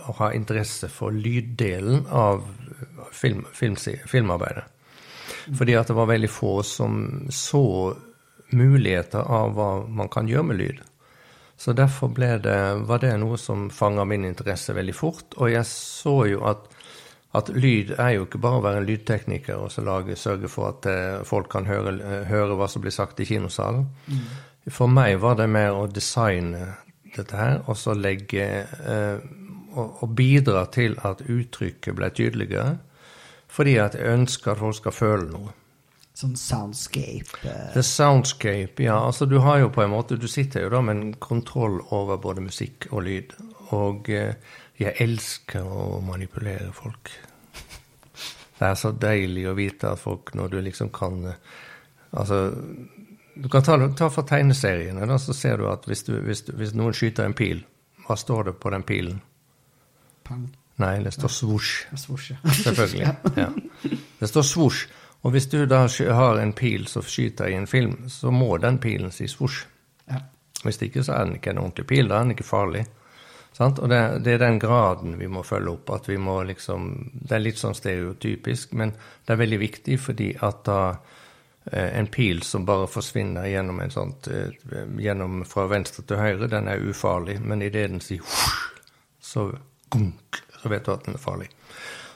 å 0.10 0.16
ha 0.18 0.30
interesse 0.34 0.90
for 0.90 1.14
lyddelen 1.14 2.08
av 2.10 2.42
film, 3.14 3.46
film, 3.54 3.78
filmarbeidet. 3.78 4.66
Mm. 4.66 5.58
Fordi 5.58 5.76
at 5.78 5.90
det 5.90 5.98
var 5.98 6.10
veldig 6.10 6.30
få 6.34 6.54
som 6.66 6.98
så 7.30 7.64
muligheter 8.58 9.26
av 9.26 9.56
hva 9.58 9.70
man 9.88 10.10
kan 10.12 10.30
gjøre 10.30 10.50
med 10.52 10.60
lyd. 10.62 10.82
Så 11.62 11.74
derfor 11.78 12.10
det, 12.18 12.58
var 12.90 13.00
det 13.04 13.18
noe 13.22 13.38
som 13.38 13.70
fanga 13.70 14.06
min 14.06 14.26
interesse 14.26 14.74
veldig 14.74 14.96
fort. 14.98 15.36
Og 15.38 15.52
jeg 15.52 15.66
så 15.70 16.16
jo 16.26 16.40
at, 16.50 16.64
at, 17.38 17.52
lyd 17.54 17.94
er 18.00 18.16
jo 18.16 18.24
ikke 18.26 18.42
bare 18.42 18.58
å 18.58 18.64
være 18.66 18.82
en 18.82 18.88
lydtekniker 18.88 19.62
og 19.62 19.70
så 19.70 19.84
lage, 19.86 20.18
sørge 20.18 20.50
for 20.50 20.72
at 20.72 20.88
eh, 20.90 21.20
folk 21.28 21.52
kan 21.54 21.70
høre, 21.70 21.94
høre, 22.26 22.58
hva 22.58 22.66
som 22.66 22.82
blir 22.82 22.96
sagt 22.96 23.22
i 23.22 23.30
kinosalen. 23.30 23.86
Mm. 24.08 24.26
For 24.74 24.90
meg 24.90 25.20
var 25.22 25.38
det 25.38 25.52
mer 25.54 25.78
å 25.78 25.86
designe 25.86 26.66
dette 27.14 27.38
her, 27.38 27.62
og 27.70 27.78
så 27.78 27.94
legge 27.94 28.50
eh, 28.66 29.22
og, 29.76 30.02
og 30.02 30.18
bidra 30.18 30.66
til 30.74 30.98
at 31.06 31.22
uttrykket 31.30 31.94
ble 31.98 32.10
tydeligere. 32.10 32.80
Fordi 33.52 33.78
at 33.84 33.98
jeg 34.00 34.18
ønsker 34.18 34.56
at 34.56 34.66
folk 34.66 34.82
skal 34.82 34.96
føle 34.96 35.30
noe. 35.30 35.54
Sånn 36.18 36.36
soundscape. 36.36 37.40
Uh... 37.46 37.72
The 37.74 37.84
soundscape, 37.86 38.84
ja. 38.84 38.98
Altså 39.08 39.26
du 39.26 39.38
har 39.44 39.62
jo 39.62 39.72
på 39.72 39.86
en 39.86 39.94
måte 39.94 40.20
Du 40.20 40.28
sitter 40.28 40.66
jo 40.66 40.72
da 40.74 40.82
med 40.84 40.98
en 40.98 41.14
kontroll 41.24 41.80
over 41.96 42.20
både 42.22 42.44
musikk 42.44 42.90
og 42.92 43.06
lyd. 43.08 43.36
Og 43.72 44.12
uh, 44.12 44.34
jeg 44.82 44.96
elsker 45.00 45.64
å 45.64 46.02
manipulere 46.04 46.72
folk. 46.76 47.14
Det 48.62 48.68
er 48.68 48.78
så 48.78 48.92
deilig 48.94 49.48
å 49.50 49.58
vite 49.58 49.90
at 49.96 50.02
folk, 50.02 50.36
når 50.38 50.52
du 50.52 50.62
liksom 50.68 50.92
kan 50.94 51.24
uh, 51.32 51.60
Altså 52.12 52.52
Du 53.34 53.48
kan 53.50 53.64
ta, 53.64 53.78
ta 53.96 54.10
for 54.12 54.28
tegneseriene, 54.28 55.08
da, 55.08 55.16
så 55.18 55.34
ser 55.34 55.62
du 55.62 55.70
at 55.72 55.88
hvis, 55.88 56.04
du, 56.04 56.18
hvis, 56.26 56.44
hvis, 56.52 56.74
noen 56.76 56.94
skyter 56.94 57.26
en 57.26 57.34
pil, 57.38 57.64
hva 58.04 58.18
står 58.20 58.50
det 58.50 58.54
på 58.60 58.74
den 58.74 58.84
pilen? 58.84 59.22
Pang. 60.28 60.50
Nei, 60.82 60.98
det 61.06 61.14
står 61.16 61.32
svosj. 61.32 61.72
Selvfølgelig. 61.96 63.08
ja. 63.44 63.48
Det 64.20 64.30
står 64.30 64.46
svosj. 64.50 64.84
Og 65.22 65.36
hvis 65.36 65.50
du 65.52 65.60
da 65.70 65.84
har 65.86 66.40
en 66.40 66.54
pil 66.58 66.88
som 66.90 67.06
skyter 67.06 67.52
i 67.52 67.58
en 67.58 67.68
film, 67.70 68.10
så 68.10 68.32
må 68.34 68.56
den 68.58 68.80
pilen 68.82 69.14
si 69.14 69.28
svosj. 69.30 69.68
Ja. 70.10 70.24
Hvis 70.64 70.82
ikke 70.82 71.04
så 71.06 71.14
er 71.14 71.28
den 71.28 71.38
ikke 71.38 71.54
en 71.54 71.62
ordentlig 71.62 71.88
pil, 71.90 72.10
da 72.10 72.18
er 72.18 72.26
den 72.26 72.36
ikke 72.36 72.48
farlig. 72.48 72.86
Sant? 73.54 73.80
Og 73.80 73.90
det, 73.92 74.00
det, 74.26 74.36
er 74.36 74.44
den 74.46 74.60
graden 74.60 75.18
vi 75.20 75.28
må 75.28 75.44
følge 75.44 75.76
opp. 75.76 75.90
at 75.94 76.10
vi 76.10 76.18
må 76.18 76.42
liksom, 76.48 77.12
Det 77.14 77.36
er 77.36 77.44
litt 77.44 77.60
sånn 77.60 77.78
stereotypisk, 77.78 78.74
men 78.74 78.94
det 79.26 79.36
er 79.36 79.42
veldig 79.44 79.60
viktig 79.62 80.00
fordi 80.02 80.32
at 80.42 80.64
da 80.66 80.82
eh, 81.72 81.92
en 82.00 82.08
pil 82.08 82.42
som 82.48 82.66
bare 82.66 82.90
forsvinner 82.90 83.50
gjennom 83.52 83.82
en 83.84 83.94
sånt, 83.94 84.28
eh, 84.32 84.56
gjennom 84.98 85.44
fra 85.46 85.68
venstre 85.70 86.08
til 86.08 86.22
høyre, 86.22 86.50
den 86.50 86.72
er 86.72 86.82
ufarlig. 86.82 87.38
Men 87.44 87.62
idet 87.62 87.90
den 87.92 88.02
sier 88.02 88.26
så, 89.32 89.52
så 90.62 90.72
vet 90.72 90.88
du 90.88 90.96
at 90.96 91.06
den 91.06 91.20
er 91.20 91.26
farlig. 91.30 91.52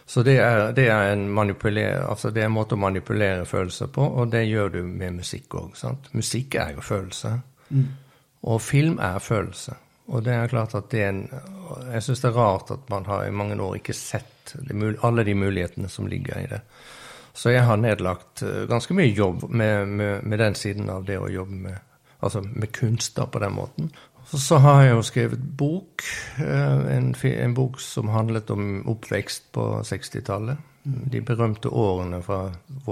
Så 0.05 0.21
det 0.23 0.35
er, 0.37 0.71
det 0.77 0.85
er, 0.87 1.13
en 1.13 1.31
altså 1.33 2.29
det 2.29 2.43
er 2.43 2.45
en 2.45 2.53
måte 2.53 2.75
å 2.75 2.77
manipulere 2.77 3.45
følelser 3.45 3.87
på, 3.87 4.01
og 4.05 4.29
det 4.31 4.43
gjør 4.45 4.69
du 4.69 4.83
med 4.83 5.17
musikk 5.17 5.55
òg. 5.57 5.73
Musikk 6.13 6.55
er 6.61 6.75
jo 6.75 6.81
følelse, 6.81 7.31
mm. 7.69 7.87
og 8.43 8.61
film 8.61 8.99
er 9.01 9.19
følelse. 9.19 9.73
Og 10.13 10.21
det 10.23 10.35
er 10.35 10.51
klart 10.51 10.75
at 10.77 10.91
det 10.91 11.01
er 11.01 11.09
en 11.09 11.23
Jeg 11.91 12.03
syns 12.05 12.21
det 12.21 12.29
er 12.29 12.37
rart 12.37 12.71
at 12.71 12.89
man 12.89 13.05
har 13.09 13.25
i 13.25 13.33
mange 13.33 13.57
år 13.61 13.79
ikke 13.79 13.93
sett 13.97 14.53
alle 15.01 15.23
de 15.25 15.33
mulighetene 15.33 15.89
som 15.89 16.05
ligger 16.07 16.37
i 16.37 16.47
det. 16.51 16.61
Så 17.33 17.49
jeg 17.49 17.65
har 17.65 17.77
nedlagt 17.81 18.43
eh, 18.45 18.67
ganske 18.69 18.93
mye 18.93 19.09
jobb 19.11 19.49
med, 19.49 19.87
med, 19.87 20.23
med 20.23 20.39
den 20.39 20.55
siden 20.55 20.89
av 20.89 21.03
det 21.05 21.17
å 21.19 21.31
jobbe 21.31 21.57
med, 21.65 21.79
altså 22.19 22.43
med 22.45 22.71
kunst 22.71 23.17
på 23.17 23.41
den 23.41 23.57
måten. 23.57 23.89
Så 24.33 24.57
har 24.57 24.81
jeg 24.83 24.95
jo 24.95 25.03
skrevet 25.05 25.43
bok. 25.57 26.03
Eh, 26.41 26.95
en, 26.95 27.13
en, 27.13 27.53
bok 27.53 27.79
som 27.79 28.09
handlet 28.09 28.49
om 28.49 28.81
oppvekst 28.89 29.51
på 29.53 29.67
60-tallet. 29.85 30.57
De 30.83 31.21
berømte 31.21 31.69
årene 31.69 32.21
fra 32.25 32.49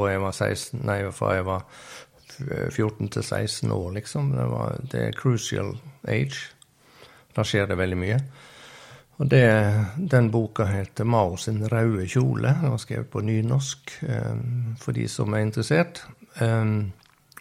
jeg 0.09 0.21
var 0.21 0.31
16, 0.31 0.81
nei, 0.85 0.99
fra 1.13 1.35
jeg 1.35 1.45
var 1.45 1.65
14 2.69 3.09
til 3.13 3.23
16 3.23 3.71
år, 3.71 3.91
liksom. 3.99 4.31
Det, 4.33 4.47
var, 4.49 4.79
det 4.91 5.03
er 5.07 5.17
crucial 5.17 5.75
age. 6.09 6.49
Da 7.35 7.45
skjer 7.45 7.69
det 7.69 7.77
veldig 7.77 7.99
mye. 7.99 8.17
Og 9.21 9.29
det, 9.29 9.45
Den 10.11 10.31
boka 10.31 10.65
heter 10.65 11.03
'Mao 11.03 11.37
sin 11.37 11.61
røde 11.71 12.05
kjole'. 12.05 12.61
Den 12.61 12.71
var 12.71 12.77
skrevet 12.77 13.09
på 13.09 13.21
nynorsk 13.21 13.91
um, 14.01 14.75
for 14.81 14.91
de 14.91 15.07
som 15.07 15.33
er 15.33 15.45
interessert. 15.45 16.05
Um, 16.41 16.91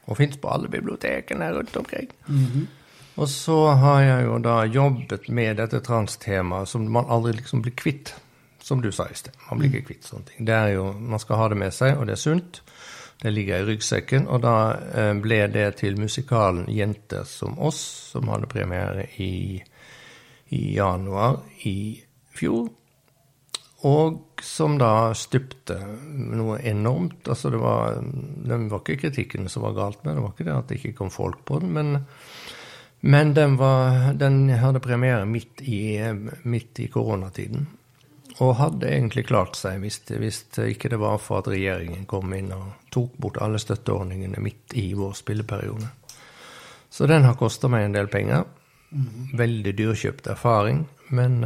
og 0.07 0.17
fins 0.17 0.37
på 0.37 0.49
alle 0.49 0.69
bibliotekene 0.69 1.53
rundt 1.53 1.77
omkring. 1.77 2.09
Mm 2.27 2.45
-hmm. 2.45 2.67
Og 3.21 3.29
så 3.29 3.57
har 3.77 4.01
jeg 4.03 4.27
jo 4.27 4.39
da 4.41 4.57
jobbet 4.65 5.29
med 5.29 5.59
dette 5.61 5.83
transtemaet 5.85 6.71
som 6.71 6.87
man 6.93 7.11
aldri 7.13 7.37
liksom 7.37 7.65
blir 7.65 7.77
kvitt. 7.77 8.15
Som 8.63 8.79
du 8.79 8.93
sa 8.95 9.09
i 9.11 9.17
sted. 9.19 9.35
Man 9.49 9.59
blir 9.59 9.73
ikke 9.73 9.89
kvitt 9.89 10.07
sånne 10.07 10.29
ting. 10.29 10.45
Det 10.47 10.55
er 10.55 10.69
jo, 10.77 10.93
Man 10.95 11.19
skal 11.19 11.41
ha 11.41 11.49
det 11.51 11.57
med 11.59 11.75
seg, 11.75 11.97
og 11.99 12.07
det 12.07 12.15
er 12.15 12.21
sunt. 12.23 12.61
Det 13.19 13.33
ligger 13.33 13.59
i 13.59 13.67
ryggsekken. 13.67 14.29
Og 14.31 14.39
da 14.45 14.55
eh, 14.95 15.11
ble 15.19 15.41
det 15.51 15.67
til 15.81 15.99
musikalen 15.99 16.69
'Jenter 16.71 17.27
som 17.27 17.59
oss', 17.59 18.13
som 18.13 18.31
hadde 18.31 18.47
premiere 18.47 19.09
i, 19.19 19.59
i 20.55 20.63
januar 20.77 21.43
i 21.65 22.03
fjor. 22.31 22.71
og 23.83 24.21
som 24.43 24.79
da 24.79 25.13
stupte 25.15 25.75
noe 26.15 26.61
enormt. 26.63 27.29
Altså 27.29 27.51
det 27.51 27.59
var, 27.59 27.99
det 28.47 28.59
var 28.71 28.79
ikke 28.79 29.01
kritikken 29.09 29.49
som 29.49 29.63
var 29.67 29.75
galt 29.75 30.05
med 30.05 30.15
det, 30.15 30.23
var 30.23 30.35
ikke 30.35 30.45
det 30.45 30.55
at 30.55 30.69
det 30.69 30.79
ikke 30.79 30.99
kom 30.99 31.11
folk 31.11 31.45
på 31.45 31.59
den. 31.59 31.73
Men, 31.75 32.05
men 33.05 33.35
den, 33.35 33.57
var, 33.59 34.13
den, 34.15 34.49
hadde 34.49 34.83
premiere 34.83 35.27
midt 35.27 35.63
i, 35.67 35.99
midt 36.43 36.81
i, 36.81 36.89
koronatiden. 36.93 37.67
Og 38.41 38.55
hadde 38.57 38.89
egentlig 38.89 39.27
klart 39.29 39.59
seg 39.59 39.83
hvis, 39.83 40.01
hvis 40.09 40.39
ikke 40.65 40.89
det 40.93 41.01
var 41.03 41.19
for 41.21 41.43
at 41.43 41.51
regjeringen 41.53 42.07
kom 42.09 42.33
inn 42.35 42.53
og 42.55 42.89
tok 42.95 43.19
bort 43.21 43.41
alle 43.43 43.61
støtteordningene 43.61 44.41
midt 44.41 44.77
i 44.81 44.93
vår 44.97 45.13
spilleperiode. 45.19 45.91
Så 46.93 47.09
den 47.11 47.27
har 47.27 47.39
kosta 47.41 47.69
meg 47.73 47.89
en 47.89 47.97
del 47.97 48.09
penger. 48.13 48.47
Mm. 48.93 49.33
Veldig 49.37 49.75
dyrkjøpt 49.79 50.31
erfaring. 50.33 50.87
Men 51.13 51.43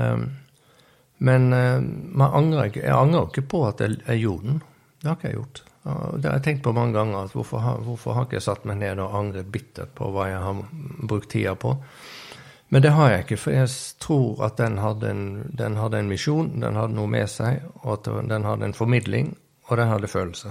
men 1.18 1.52
uh, 1.52 2.26
angrer 2.28 2.70
ikke, 2.70 2.82
jeg 2.84 2.96
angrer 2.96 3.30
ikke 3.30 3.48
på 3.48 3.62
at 3.68 3.80
jeg, 3.80 4.00
jeg, 4.04 4.22
gjorde 4.26 4.50
den. 4.50 4.60
Det 5.00 5.08
har 5.08 5.18
ikke 5.18 5.30
jeg 5.30 5.38
gjort. 5.38 5.62
Det 5.86 6.26
har 6.26 6.38
jeg 6.40 6.42
tenkt 6.42 6.62
på 6.64 6.72
mange 6.74 6.96
ganger. 6.96 7.24
at 7.24 7.32
hvorfor 7.32 7.62
har, 7.62 7.78
hvorfor 7.78 8.12
har 8.12 8.26
ikke 8.26 8.40
jeg 8.40 8.42
satt 8.48 8.64
meg 8.66 8.80
ned 8.80 8.98
og 8.98 9.14
angret 9.14 9.52
bittert 9.52 9.94
på 9.94 10.10
hva 10.10 10.28
jeg 10.28 10.40
har 10.42 10.62
brukt 11.06 11.30
tida 11.30 11.54
på? 11.54 11.76
Men 12.68 12.82
det 12.82 12.90
har 12.90 13.10
jeg 13.10 13.24
ikke, 13.24 13.36
for 13.38 13.54
jeg 13.54 13.68
tror 14.02 14.40
at 14.48 14.56
den 14.58 14.78
hadde 14.82 15.10
en, 15.10 15.26
den 15.54 15.76
hadde 15.78 16.00
en 16.02 16.08
misjon, 16.10 16.48
den 16.60 16.74
hadde 16.74 16.96
noe 16.96 17.06
med 17.06 17.28
seg, 17.30 17.62
og 17.84 17.92
at 18.00 18.08
den 18.26 18.48
hadde 18.48 18.66
en 18.66 18.74
formidling, 18.74 19.36
og 19.68 19.76
den 19.78 19.88
hadde 19.88 20.10
følelse. 20.10 20.50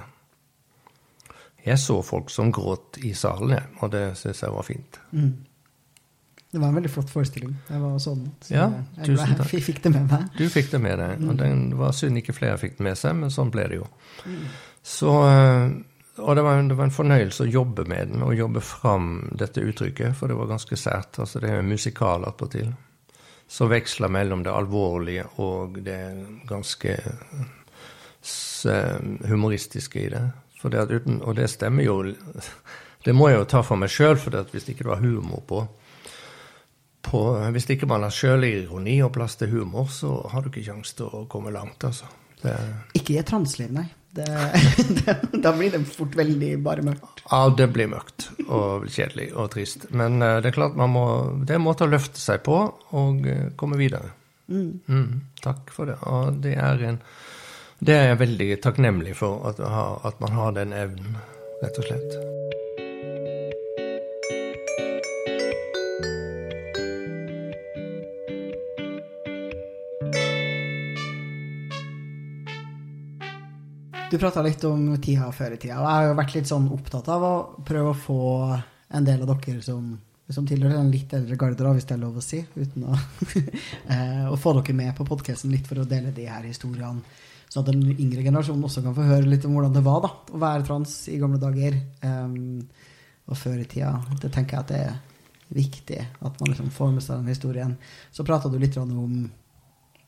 Jeg 1.65 1.82
så 1.82 1.98
folk 2.06 2.30
som 2.30 2.54
gråt 2.54 3.02
i 3.04 3.12
salen, 3.17 3.58
og 3.82 3.91
det 3.91 4.13
syns 4.19 4.43
jeg 4.45 4.54
var 4.54 4.63
fint. 4.63 5.00
Mm. 5.12 5.34
Det 6.51 6.62
var 6.62 6.69
en 6.71 6.77
veldig 6.77 6.91
flott 6.91 7.10
forestilling. 7.12 7.55
Jeg 7.67 7.81
var 7.81 7.97
sånn, 7.99 8.21
så 8.45 8.53
ja, 8.53 8.67
jeg, 8.95 9.10
tusen 9.10 9.34
takk. 9.39 9.49
Jeg 9.51 9.65
fikk 9.65 9.81
det 9.84 9.91
med 9.91 10.05
meg. 10.12 10.29
Du 10.38 10.45
fikk 10.51 10.71
det 10.71 10.79
med 10.84 11.01
deg. 11.01 11.25
Og 11.25 11.41
Det 11.41 11.49
var 11.81 11.97
synd 11.97 12.21
ikke 12.21 12.38
flere 12.38 12.62
fikk 12.62 12.77
det 12.77 12.88
med 12.88 12.99
seg, 13.01 13.17
men 13.19 13.34
sånn 13.34 13.51
ble 13.51 13.67
det 13.71 13.81
jo. 13.81 13.89
Mm. 14.23 14.45
Så, 14.86 15.12
eh, 15.27 15.65
og 16.21 16.38
det 16.38 16.45
var, 16.45 16.62
det 16.69 16.77
var, 16.77 16.88
en 16.88 16.95
fornøyelse 16.95 17.43
å 17.43 17.51
jobbe 17.51 17.88
med 17.91 18.13
den, 18.13 18.23
og 18.23 18.38
jobbe 18.38 18.63
fram 18.63 19.10
dette 19.36 19.65
uttrykket, 19.65 20.15
for 20.15 20.31
det 20.31 20.39
var 20.39 20.53
ganske 20.53 20.79
sært. 20.79 21.19
Altså, 21.19 21.41
det 21.43 21.51
er 21.51 21.60
jo 21.60 21.67
musikal 21.73 22.27
attpåtil. 22.29 22.71
Som 23.51 23.69
veksler 23.69 24.10
mellom 24.10 24.45
det 24.45 24.53
alvorlige 24.55 25.27
og 25.43 25.75
det 25.86 25.99
ganske 26.49 26.95
humoristiske 29.27 30.01
i 30.01 30.10
det. 30.10 30.23
det 30.63 30.88
uten, 30.89 31.21
og 31.21 31.36
det 31.36 31.49
stemmer 31.49 31.84
jo 31.84 32.13
Det 33.05 33.13
må 33.13 33.27
jeg 33.29 33.38
jo 33.38 33.45
ta 33.45 33.62
for 33.62 33.77
meg 33.77 33.91
sjøl, 33.93 34.17
for 34.17 34.34
hvis 34.49 34.63
det 34.65 34.73
ikke 34.73 34.88
var 34.88 35.03
humor 35.03 35.43
på, 35.45 35.60
på, 37.05 37.21
Hvis 37.55 37.69
ikke 37.71 37.89
man 37.89 38.05
har 38.05 38.13
sjølironi 38.13 38.97
og 39.05 39.13
plass 39.15 39.37
til 39.39 39.53
humor, 39.53 39.89
så 39.93 40.17
har 40.31 40.43
du 40.43 40.51
ikke 40.51 40.65
kjangs 40.65 40.95
til 40.97 41.07
å 41.07 41.25
komme 41.31 41.53
langt, 41.53 41.83
altså. 41.87 42.09
Det... 42.41 42.55
Ikke 42.97 43.15
i 43.15 43.21
et 43.21 43.29
transliv, 43.29 43.71
nei. 43.73 43.87
Det, 44.15 44.25
det, 45.05 45.15
da 45.43 45.51
blir 45.57 45.73
det 45.73 45.81
fort 45.91 46.15
veldig 46.15 46.53
bare 46.63 46.85
mørkt. 46.85 47.25
Ja, 47.27 47.49
det 47.51 47.67
blir 47.75 47.89
mørkt 47.91 48.29
og 48.45 48.85
kjedelig 48.87 49.31
og 49.35 49.49
trist. 49.55 49.89
Men 49.91 50.21
uh, 50.23 50.37
det 50.39 50.53
er 50.53 50.55
klart 50.55 50.77
man 50.79 50.93
må, 50.93 51.05
det 51.43 51.55
er 51.55 51.59
en 51.59 51.65
måte 51.65 51.83
å 51.83 51.91
løfte 51.91 52.21
seg 52.21 52.45
på 52.45 52.61
og 52.95 53.27
uh, 53.27 53.49
komme 53.59 53.79
videre. 53.81 54.13
Mm. 54.47 54.69
Mm, 54.87 55.09
takk 55.43 55.73
for 55.73 55.91
det. 55.91 55.97
Og 56.07 56.39
det 56.45 56.55
er, 56.55 56.85
en, 56.91 57.01
det 57.83 57.97
er 57.97 58.11
jeg 58.13 58.21
veldig 58.23 58.51
takknemlig 58.63 59.17
for, 59.19 59.41
at, 59.51 59.59
at 59.59 60.23
man 60.23 60.37
har 60.37 60.55
den 60.61 60.75
evnen, 60.77 61.17
rett 61.63 61.81
og 61.81 61.89
slett. 61.89 62.63
Du 74.11 74.17
prata 74.21 74.41
litt 74.45 74.63
om 74.63 74.95
tida 75.01 75.31
før 75.33 75.55
i 75.55 75.59
tida, 75.59 75.79
og 75.81 75.85
jeg 75.87 75.97
har 75.97 76.07
jo 76.07 76.17
vært 76.19 76.33
litt 76.35 76.49
sånn 76.49 76.67
opptatt 76.75 77.07
av 77.09 77.23
å 77.25 77.35
prøve 77.65 77.91
å 77.91 77.97
få 77.97 78.19
en 78.95 79.07
del 79.07 79.23
av 79.25 79.31
dere 79.33 79.63
som, 79.65 79.87
som 80.29 80.45
tilhører 80.47 80.77
en 80.77 80.91
litt 80.93 81.13
eldre 81.17 81.37
garde, 81.41 81.71
hvis 81.75 81.87
det 81.89 81.95
er 81.97 82.03
lov 82.03 82.19
å 82.21 82.23
si, 82.23 82.43
uten 82.55 82.85
å, 82.85 82.97
eh, 83.93 84.25
å 84.29 84.37
få 84.39 84.53
dere 84.59 84.75
med 84.77 84.93
på 84.97 85.07
podkasten 85.09 85.53
litt 85.53 85.65
for 85.67 85.81
å 85.81 85.87
dele 85.89 86.13
de 86.15 86.27
her 86.29 86.45
historiene. 86.45 87.01
Så 87.49 87.61
at 87.61 87.71
den 87.71 87.81
yngre 87.93 88.23
generasjonen 88.25 88.67
også 88.67 88.83
kan 88.85 88.95
få 88.97 89.05
høre 89.07 89.29
litt 89.29 89.45
om 89.47 89.57
hvordan 89.57 89.73
det 89.73 89.85
var 89.85 90.03
da, 90.05 90.11
å 90.33 90.41
være 90.41 90.67
trans 90.67 90.95
i 91.13 91.17
gamle 91.21 91.41
dager. 91.41 91.77
Um, 92.03 92.61
og 93.25 93.37
før 93.39 93.57
i 93.61 93.67
tida. 93.69 93.93
Det 94.21 94.29
tenker 94.33 94.57
jeg 94.57 94.65
at 94.65 94.71
det 94.71 94.81
er 94.85 95.55
viktig 95.55 95.97
at 96.03 96.39
man 96.41 96.51
liksom 96.51 96.69
får 96.73 96.91
med 96.93 97.05
seg 97.05 97.21
den 97.21 97.33
historien. 97.33 97.73
Så 98.13 98.25
prata 98.27 98.51
du 98.51 98.57
litt 98.61 98.77
om 98.81 98.91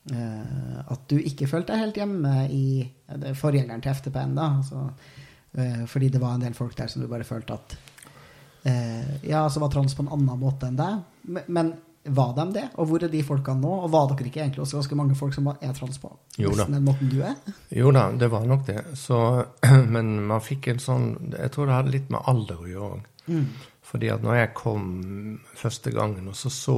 at 0.08 1.02
du 1.10 1.18
ikke 1.20 1.48
følte 1.50 1.74
deg 1.74 1.82
helt 1.82 1.98
hjemme 2.00 2.30
i 2.48 3.32
forgjengeren 3.36 3.82
til 3.84 3.92
FTP-en. 3.92 4.36
da, 4.38 4.46
altså, 4.62 4.86
uh, 5.58 5.82
Fordi 5.86 6.08
det 6.14 6.22
var 6.22 6.36
en 6.36 6.46
del 6.46 6.54
folk 6.56 6.76
der 6.78 6.88
som 6.88 7.02
du 7.02 7.10
bare 7.10 7.28
følte 7.28 7.58
at 7.58 7.76
Ja, 9.22 9.42
som 9.48 9.62
var 9.62 9.70
trans 9.72 9.94
på 9.94 10.02
en 10.02 10.10
annen 10.12 10.40
måte 10.40 10.66
enn 10.68 10.76
deg. 10.76 11.04
Men, 11.28 11.44
men, 11.46 11.70
var 12.08 12.34
de 12.36 12.44
det? 12.52 12.64
Og 12.80 12.88
hvor 12.88 13.04
er 13.04 13.10
de 13.12 13.22
folkene 13.26 13.60
nå? 13.62 13.72
Og 13.84 13.90
var 13.92 14.08
dere 14.10 14.28
ikke 14.30 14.40
egentlig 14.42 14.62
også 14.64 14.78
ganske 14.78 14.98
mange 14.98 15.16
folk 15.18 15.34
som 15.36 15.48
er 15.52 15.72
trans 15.76 16.00
på 16.00 16.10
jo 16.38 16.52
da. 16.56 16.68
den 16.70 16.84
måten 16.86 17.10
du 17.10 17.18
er? 17.26 17.34
Jo 17.74 17.90
da, 17.94 18.08
det 18.16 18.30
var 18.32 18.46
nok 18.48 18.64
det. 18.68 18.78
Så, 18.98 19.18
men 19.94 20.14
man 20.28 20.44
fikk 20.44 20.70
en 20.72 20.82
sånn 20.82 21.08
Jeg 21.34 21.52
tror 21.54 21.68
det 21.68 21.78
hadde 21.78 21.94
litt 21.94 22.12
med 22.14 22.24
alder 22.30 22.62
å 22.62 22.70
gjøre 22.70 22.90
òg. 22.96 23.08
Mm. 23.28 23.44
Fordi 23.88 24.10
at 24.12 24.24
når 24.24 24.36
jeg 24.36 24.54
kom 24.56 24.88
første 25.56 25.90
gangen 25.94 26.28
og 26.28 26.36
så, 26.36 26.50
så, 26.52 26.76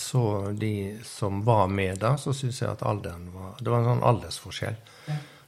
så 0.00 0.22
de 0.58 0.98
som 1.06 1.44
var 1.46 1.68
med 1.70 2.00
da, 2.02 2.16
så 2.18 2.34
syns 2.34 2.58
jeg 2.64 2.72
at 2.72 2.82
alderen 2.86 3.28
var 3.34 3.52
Det 3.60 3.70
var 3.70 3.84
en 3.84 3.92
sånn 3.92 4.08
aldersforskjell. 4.10 4.80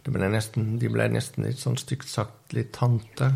Ble 0.03 0.29
nesten, 0.31 0.77
de 0.83 0.91
ble 0.91 1.09
nesten 1.11 1.47
litt 1.47 1.59
sånn 1.62 1.79
stygt 1.79 2.11
sagt 2.11 2.55
litt 2.55 2.73
tante. 2.75 3.33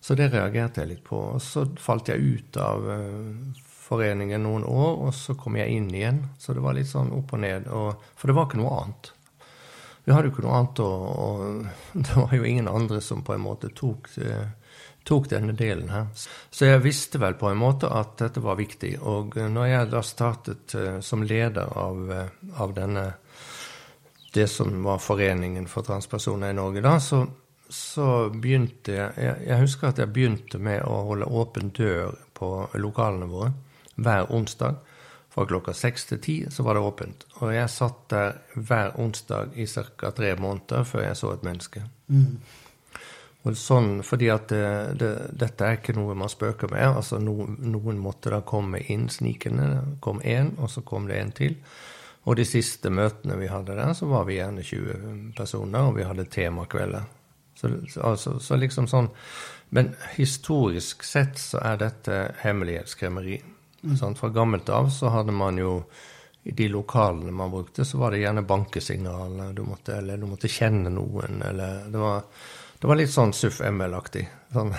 Så 0.00 0.14
det 0.16 0.30
reagerte 0.32 0.82
jeg 0.82 0.92
litt 0.92 1.04
på. 1.04 1.18
Og 1.36 1.42
så 1.42 1.64
falt 1.80 2.12
jeg 2.12 2.20
ut 2.22 2.60
av 2.60 2.84
uh, 2.84 3.64
foreningen 3.86 4.44
noen 4.44 4.64
år, 4.68 5.00
og 5.08 5.16
så 5.16 5.36
kom 5.38 5.56
jeg 5.60 5.76
inn 5.76 5.88
igjen. 5.92 6.22
Så 6.40 6.56
det 6.56 6.64
var 6.64 6.76
litt 6.76 6.90
sånn 6.92 7.12
opp 7.16 7.32
og 7.36 7.42
ned. 7.44 7.68
Og, 7.72 8.04
for 8.16 8.30
det 8.30 8.36
var 8.36 8.48
ikke 8.48 8.60
noe 8.60 8.76
annet. 8.82 9.12
Vi 10.06 10.14
hadde 10.14 10.30
jo 10.30 10.36
ikke 10.36 10.46
noe 10.46 10.60
annet, 10.60 10.84
og, 10.84 11.08
og 11.26 12.04
det 12.04 12.20
var 12.20 12.36
jo 12.36 12.48
ingen 12.52 12.72
andre 12.72 13.02
som 13.04 13.24
på 13.26 13.36
en 13.36 13.44
måte 13.48 13.72
tok 13.76 14.12
uh, 14.20 14.46
tok 15.06 15.28
denne 15.30 15.54
delen 15.56 15.88
her. 15.92 16.08
Så 16.50 16.66
jeg 16.66 16.82
visste 16.84 17.20
vel 17.22 17.36
på 17.38 17.50
en 17.50 17.60
måte 17.60 17.90
at 17.92 18.16
dette 18.20 18.42
var 18.42 18.58
viktig. 18.58 18.96
Og 19.06 19.36
når 19.38 19.70
jeg 19.70 19.90
da 19.92 20.02
startet 20.02 20.74
uh, 20.74 20.98
som 21.04 21.22
leder 21.22 21.70
av, 21.78 22.02
uh, 22.10 22.62
av, 22.62 22.74
denne 22.76 23.06
det 24.34 24.48
som 24.52 24.82
var 24.84 24.98
Foreningen 25.00 25.68
for 25.70 25.86
transpersoner 25.86 26.52
i 26.52 26.58
Norge 26.58 26.82
da, 26.84 26.96
så, 27.00 27.22
så 27.68 28.08
begynte 28.34 28.98
jeg, 28.98 29.14
jeg, 29.22 29.46
jeg 29.46 29.62
husker 29.62 29.92
at 29.92 30.02
jeg 30.02 30.12
begynte 30.12 30.60
med 30.60 30.82
å 30.84 31.04
holde 31.12 31.30
åpen 31.30 31.70
dør 31.76 32.18
på 32.36 32.50
lokalene 32.82 33.30
våre 33.30 33.54
hver 33.96 34.28
onsdag. 34.34 34.82
Fra 35.32 35.44
klokka 35.44 35.74
seks 35.76 36.06
til 36.08 36.20
ti 36.24 36.36
så 36.50 36.64
var 36.64 36.76
det 36.76 36.84
åpent. 36.88 37.26
Og 37.44 37.50
jeg 37.52 37.72
satt 37.72 38.06
der 38.12 38.38
hver 38.56 38.94
onsdag 39.00 39.56
i 39.56 39.66
ca. 39.68 40.10
tre 40.16 40.34
måneder 40.40 40.84
før 40.88 41.04
jeg 41.04 41.18
så 41.20 41.32
et 41.34 41.44
menneske. 41.44 41.82
Mm. 42.08 42.38
Og 43.46 43.54
sånn, 43.54 44.00
fordi 44.02 44.28
at 44.32 44.48
det, 44.50 44.62
det, 44.98 45.10
dette 45.38 45.66
er 45.66 45.76
ikke 45.78 45.94
noe 45.94 46.16
man 46.18 46.30
spøker 46.30 46.70
med. 46.72 46.82
altså 46.98 47.20
no, 47.22 47.44
Noen 47.46 48.00
måtte 48.02 48.32
da 48.34 48.40
komme 48.42 48.80
inn 48.90 49.06
snikende. 49.12 49.98
Kom 50.02 50.18
én, 50.26 50.56
og 50.58 50.72
så 50.72 50.82
kom 50.86 51.06
det 51.06 51.20
en 51.20 51.34
til. 51.36 51.54
Og 52.26 52.34
de 52.40 52.46
siste 52.48 52.90
møtene 52.90 53.36
vi 53.38 53.46
hadde 53.46 53.76
der, 53.78 53.92
så 53.94 54.08
var 54.10 54.26
vi 54.26 54.40
gjerne 54.40 54.64
20 54.66 55.36
personer, 55.38 55.86
og 55.86 55.94
vi 56.00 56.08
hadde 56.08 56.26
temakvelder. 56.26 57.06
Så, 57.56 57.70
altså, 58.04 58.34
så 58.42 58.58
liksom 58.60 58.84
sånn 58.90 59.06
Men 59.72 59.94
historisk 60.18 61.00
sett 61.06 61.38
så 61.40 61.62
er 61.64 61.78
dette 61.80 62.18
hemmelighetskremmeri. 62.42 63.38
Mm. 63.82 63.94
Sånn, 63.98 64.18
fra 64.18 64.28
gammelt 64.34 64.68
av 64.70 64.90
så 64.94 65.10
hadde 65.14 65.34
man 65.34 65.58
jo 65.58 65.80
i 66.46 66.52
de 66.54 66.68
lokalene 66.70 67.32
man 67.34 67.50
brukte, 67.50 67.84
så 67.84 67.98
var 67.98 68.14
det 68.14 68.20
gjerne 68.22 68.44
bankesignal. 68.46 69.40
Du 69.54 69.64
måtte, 69.66 69.96
eller 69.98 70.20
du 70.20 70.28
måtte 70.30 70.50
kjenne 70.50 70.92
noen, 70.94 71.42
eller 71.42 71.88
det 71.90 71.98
var 71.98 72.22
det 72.80 72.88
var 72.88 72.98
litt 72.98 73.12
sånn 73.12 73.32
Suff 73.36 73.62
ML-aktig. 73.64 74.26
Sånn, 74.52 74.74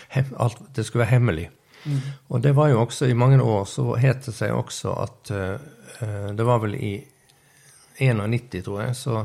det 0.74 0.84
skulle 0.86 1.04
være 1.04 1.12
hemmelig. 1.12 1.50
Mm. 1.86 2.00
Og 2.34 2.42
det 2.42 2.54
var 2.56 2.70
jo 2.72 2.80
også 2.82 3.06
i 3.06 3.18
mange 3.18 3.38
år 3.42 3.66
så 3.70 3.92
het 4.00 4.24
det 4.26 4.34
seg 4.34 4.54
også 4.56 4.94
at 5.04 5.30
uh, 5.30 6.32
Det 6.34 6.46
var 6.46 6.58
vel 6.64 6.74
i 6.74 6.96
91, 8.02 8.64
tror 8.66 8.82
jeg, 8.82 8.96
så, 8.98 9.22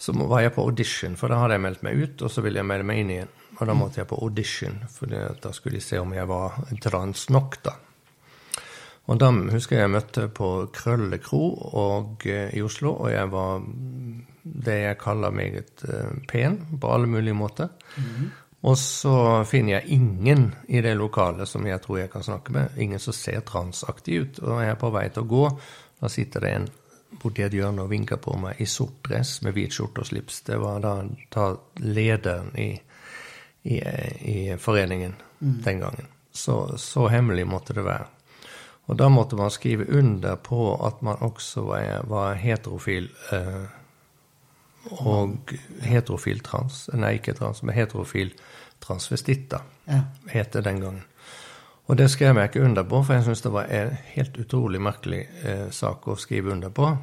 så, 0.00 0.14
var 0.16 0.40
jeg 0.42 0.54
på 0.56 0.64
audition, 0.66 1.14
for 1.14 1.30
da 1.30 1.38
hadde 1.38 1.54
jeg 1.54 1.62
meldt 1.62 1.84
meg 1.86 2.00
ut, 2.00 2.24
og 2.26 2.32
så 2.34 2.42
ville 2.42 2.58
jeg 2.58 2.66
melde 2.66 2.88
meg 2.88 3.02
inn 3.02 3.12
igjen. 3.14 3.36
Og 3.60 3.68
da 3.68 3.76
måtte 3.78 4.00
jeg 4.00 4.08
på 4.10 4.18
audition, 4.24 4.80
for 4.90 5.12
da 5.12 5.52
skulle 5.54 5.78
de 5.78 5.84
se 5.84 6.00
om 6.02 6.10
jeg 6.16 6.26
var 6.26 6.56
trans 6.82 7.28
nok, 7.30 7.60
da. 7.62 7.76
Og 9.12 9.20
da 9.20 9.28
husker 9.52 9.76
jeg 9.76 9.86
jeg 9.86 9.92
møtte 9.92 10.26
på 10.34 10.48
Krølle 10.74 11.20
kro 11.22 11.44
uh, 11.54 12.26
i 12.26 12.64
Oslo, 12.64 12.96
og 13.04 13.12
jeg 13.12 13.30
var 13.30 13.62
det 14.42 14.78
jeg 14.78 14.98
kaller 15.00 15.34
meget 15.34 15.84
uh, 15.88 16.14
pen 16.28 16.58
på 16.80 16.92
alle 16.94 17.10
mulige 17.10 17.36
måter. 17.36 17.68
Mm. 17.96 18.30
Og 18.62 18.78
så 18.78 19.42
finner 19.44 19.80
jeg 19.80 19.98
ingen 19.98 20.52
i 20.68 20.80
det 20.80 20.94
lokalet 20.94 21.50
som 21.50 21.66
jeg 21.66 21.82
tror 21.82 21.98
jeg 21.98 22.10
kan 22.12 22.22
snakke 22.22 22.52
med. 22.54 22.78
Ingen 22.78 23.02
som 23.02 23.14
ser 23.16 23.42
transaktig 23.46 24.20
ut. 24.22 24.38
Og 24.38 24.62
jeg 24.62 24.70
er 24.70 24.78
på 24.78 24.92
vei 24.94 25.08
til 25.10 25.24
å 25.24 25.30
gå. 25.32 25.42
Da 25.98 26.10
sitter 26.10 26.46
det 26.46 26.52
en 26.54 26.68
borti 27.22 27.42
et 27.44 27.56
hjørne 27.56 27.84
og 27.84 27.90
vinker 27.90 28.20
på 28.22 28.36
meg 28.38 28.62
i 28.62 28.68
sort 28.70 29.02
dress 29.08 29.40
med 29.42 29.56
hvit 29.56 29.74
skjorte 29.74 30.04
og 30.04 30.08
slips. 30.08 30.40
Det 30.46 30.60
var 30.62 30.78
da, 30.84 30.94
da 31.34 31.48
lederen 31.82 32.54
i, 32.58 32.70
i, 33.66 33.76
i 33.78 34.38
foreningen 34.62 35.18
den 35.42 35.82
gangen. 35.82 36.08
Så, 36.32 36.78
så 36.78 37.08
hemmelig 37.12 37.48
måtte 37.50 37.74
det 37.76 37.84
være. 37.84 38.06
Og 38.90 38.98
da 38.98 39.08
måtte 39.12 39.36
man 39.38 39.50
skrive 39.50 39.86
under 39.90 40.36
på 40.36 40.72
at 40.86 41.02
man 41.02 41.20
også 41.22 41.66
var, 41.66 42.06
var 42.10 42.38
heterofil. 42.38 43.10
Eh, 43.32 43.64
og 44.90 45.52
heterofil 45.82 46.40
trans 46.42 46.88
Nei, 46.94 47.14
ikke 47.20 47.34
trans, 47.38 47.62
men 47.62 47.74
heterofil 47.76 48.32
transvestitt, 48.82 49.52
Ja. 49.86 50.00
het 50.28 50.52
det 50.52 50.64
den 50.64 50.80
gangen. 50.80 51.02
Og 51.86 51.96
det 51.98 52.10
skrev 52.10 52.36
jeg 52.38 52.48
ikke 52.50 52.64
under 52.64 52.82
på, 52.82 53.02
for 53.04 53.14
jeg 53.14 53.24
syns 53.24 53.42
det 53.42 53.52
var 53.52 53.64
en 53.70 53.96
helt 54.14 54.38
utrolig 54.38 54.80
merkelig 54.80 55.26
eh, 55.44 55.70
sak 55.70 56.06
å 56.08 56.16
skrive 56.18 56.52
under 56.52 56.70
på. 56.70 56.96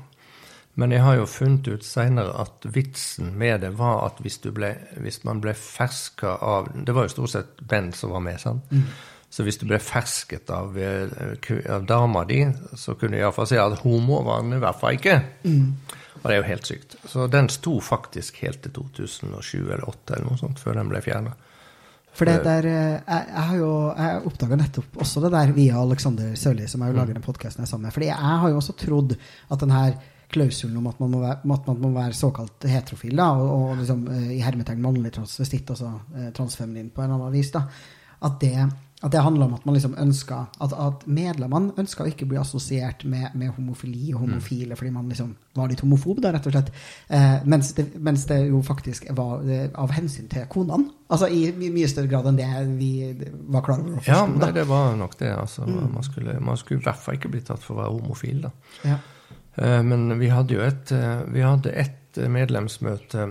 Men 0.79 0.91
jeg 0.91 1.01
har 1.03 1.15
jo 1.19 1.25
funnet 1.27 1.67
ut 1.67 1.83
seinere 1.83 2.31
at 2.39 2.63
vitsen 2.63 3.33
med 3.37 3.61
det 3.61 3.73
var 3.77 4.05
at 4.05 4.19
hvis, 4.23 4.37
du 4.39 4.51
ble, 4.55 4.73
hvis 4.97 5.23
man 5.27 5.41
ble 5.43 5.51
ferska 5.53 6.37
av 6.41 6.69
Det 6.85 6.93
var 6.95 7.03
jo 7.07 7.09
stort 7.09 7.29
sett 7.33 7.61
menn 7.71 7.91
som 7.93 8.11
var 8.15 8.19
med, 8.23 8.39
sant? 8.39 8.63
Så 9.29 9.43
hvis 9.43 9.57
du 9.61 9.65
ble 9.67 9.77
fersket 9.83 10.49
av, 10.49 10.77
eh, 10.77 11.09
av 11.69 11.85
dama 11.85 12.23
di, 12.25 12.45
så 12.75 12.95
kunne 12.95 13.17
du 13.17 13.21
iallfall 13.21 13.47
si 13.47 13.57
at 13.61 13.79
homo 13.83 14.23
var 14.25 14.39
han 14.41 14.53
i 14.55 14.61
hvert 14.63 14.79
fall 14.79 14.95
ikke. 14.97 15.19
Og 16.19 16.25
det 16.27 16.35
er 16.35 16.41
jo 16.41 16.47
helt 16.49 16.67
sykt. 16.67 16.97
Så 17.07 17.27
den 17.31 17.47
sto 17.53 17.77
faktisk 17.83 18.41
helt 18.43 18.61
til 18.65 18.75
2007 18.75 19.57
eller 19.59 19.85
2008 19.85 20.17
eller 20.17 20.27
noe 20.27 20.41
sånt, 20.41 20.59
før 20.59 20.79
den 20.81 20.91
ble 20.91 21.01
fjerna. 21.03 21.35
For 22.19 22.27
det 22.27 22.39
der, 22.43 22.65
eh, 22.67 22.95
jeg, 22.97 23.25
jeg 23.29 23.43
har 23.49 23.57
jo 23.59 23.73
jeg 23.95 24.21
oppdaga 24.27 24.57
nettopp 24.59 25.01
også 25.05 25.21
det 25.23 25.33
der 25.35 25.51
via 25.55 25.79
Alexander 25.79 26.31
Sørli, 26.39 26.65
som 26.67 26.83
jeg 26.83 26.91
jo 26.91 26.97
lager 26.97 27.15
den 27.15 27.25
podkasten 27.25 27.69
sammen 27.69 27.87
med. 27.87 27.95
Fordi 27.95 28.09
jeg 28.09 28.39
har 28.41 28.49
jo 28.49 28.57
også 28.59 28.75
trodd 28.79 29.13
at 29.15 29.61
den 29.61 29.75
her 29.75 29.93
klausulen 30.29 30.77
om 30.77 30.89
at 30.89 30.99
man 31.01 31.13
må 31.13 31.21
være, 31.23 31.39
man 31.49 31.79
må 31.81 31.93
være 31.95 32.17
såkalt 32.17 32.67
heterofil, 32.69 33.15
da, 33.17 33.29
og, 33.37 33.53
og 33.55 33.79
liksom, 33.79 34.03
eh, 34.13 34.27
i 34.37 34.43
hermetegn 34.43 34.83
mannlig 34.83 35.13
transvestitt, 35.15 35.71
altså 35.73 35.93
eh, 36.15 36.29
transfeminin 36.35 36.91
på 36.93 37.01
en 37.01 37.09
eller 37.09 37.23
annen 37.23 37.37
vis, 37.37 37.49
da, 37.55 37.63
at 38.27 38.37
det, 38.41 38.67
at 39.01 39.11
det 39.13 39.21
handler 39.23 39.45
om 39.45 39.53
at 39.55 39.65
man 39.65 39.75
liksom 39.77 39.93
ønsker 40.01 40.49
at, 40.59 40.73
at 40.75 41.05
medlemmene 41.07 41.71
ønsker 41.79 42.03
å 42.03 42.09
ikke 42.11 42.25
bli 42.27 42.37
assosiert 42.41 43.05
med, 43.07 43.29
med 43.39 43.53
homofili 43.55 44.09
og 44.13 44.25
homofile 44.25 44.75
fordi 44.75 44.91
man 44.91 45.07
liksom 45.07 45.29
var 45.55 45.69
litt 45.71 45.79
homofob, 45.85 46.19
da, 46.23 46.33
rett 46.35 46.49
og 46.49 46.55
slett. 46.55 46.71
Eh, 47.07 47.37
mens, 47.47 47.69
det, 47.77 47.85
mens 48.03 48.25
det 48.27 48.41
jo 48.49 48.59
faktisk 48.67 49.07
var 49.15 49.45
det, 49.47 49.61
av 49.79 49.93
hensyn 49.95 50.27
til 50.31 50.43
konene. 50.51 50.91
Altså 51.09 51.29
i 51.31 51.45
my 51.55 51.69
mye 51.77 51.87
større 51.89 52.11
grad 52.11 52.27
enn 52.27 52.37
det 52.41 52.49
vi 52.79 52.91
var 53.55 53.63
klar 53.65 53.79
over 53.85 54.01
og 54.01 54.03
Ja, 54.09 54.19
forsto. 54.25 54.35
nei, 54.43 54.51
det 54.59 54.67
var 54.67 54.91
nok 54.99 55.15
det. 55.23 55.31
altså. 55.31 55.65
Man, 55.69 56.03
skulle, 56.03 56.35
man 56.43 56.59
skulle 56.59 56.81
i 56.83 56.87
hvert 56.89 56.99
fall 57.05 57.15
ikke 57.21 57.31
bli 57.33 57.41
tatt 57.47 57.63
for 57.63 57.77
å 57.77 57.81
være 57.85 57.95
homofil, 58.01 58.43
da. 58.49 58.51
Ja. 58.83 58.99
Eh, 59.55 59.81
Men 59.83 60.19
vi 60.19 60.27
hadde 60.29 60.53
jo 60.59 60.61
et, 60.67 60.91
eh, 60.91 61.23
vi 61.33 61.41
hadde 61.47 61.71
et 61.71 62.19
eh, 62.19 62.27
medlemsmøte, 62.29 63.29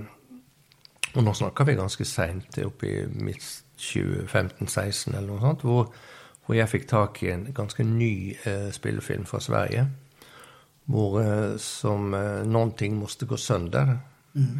og 1.14 1.24
nå 1.24 1.32
snakker 1.36 1.64
vi 1.68 1.76
ganske 1.78 2.04
seint, 2.08 2.56
oppe 2.64 2.88
i 2.88 2.98
midt 3.24 3.46
2015-16 3.78 5.14
eller 5.14 5.28
noe 5.30 5.40
sånt, 5.42 5.64
hvor, 5.66 5.88
hvor 6.46 6.58
jeg 6.58 6.70
fikk 6.70 6.86
tak 6.90 7.22
i 7.22 7.32
en 7.32 7.48
ganske 7.54 7.86
ny 7.86 8.12
eh, 8.44 8.68
spillefilm 8.74 9.26
fra 9.28 9.40
Sverige. 9.40 9.86
Hvor 10.88 11.18
eh, 11.22 11.56
som 11.62 12.14
eh, 12.14 12.70
ting 12.76 12.96
måste 12.98 13.26
gå 13.26 13.36
sønder', 13.36 13.98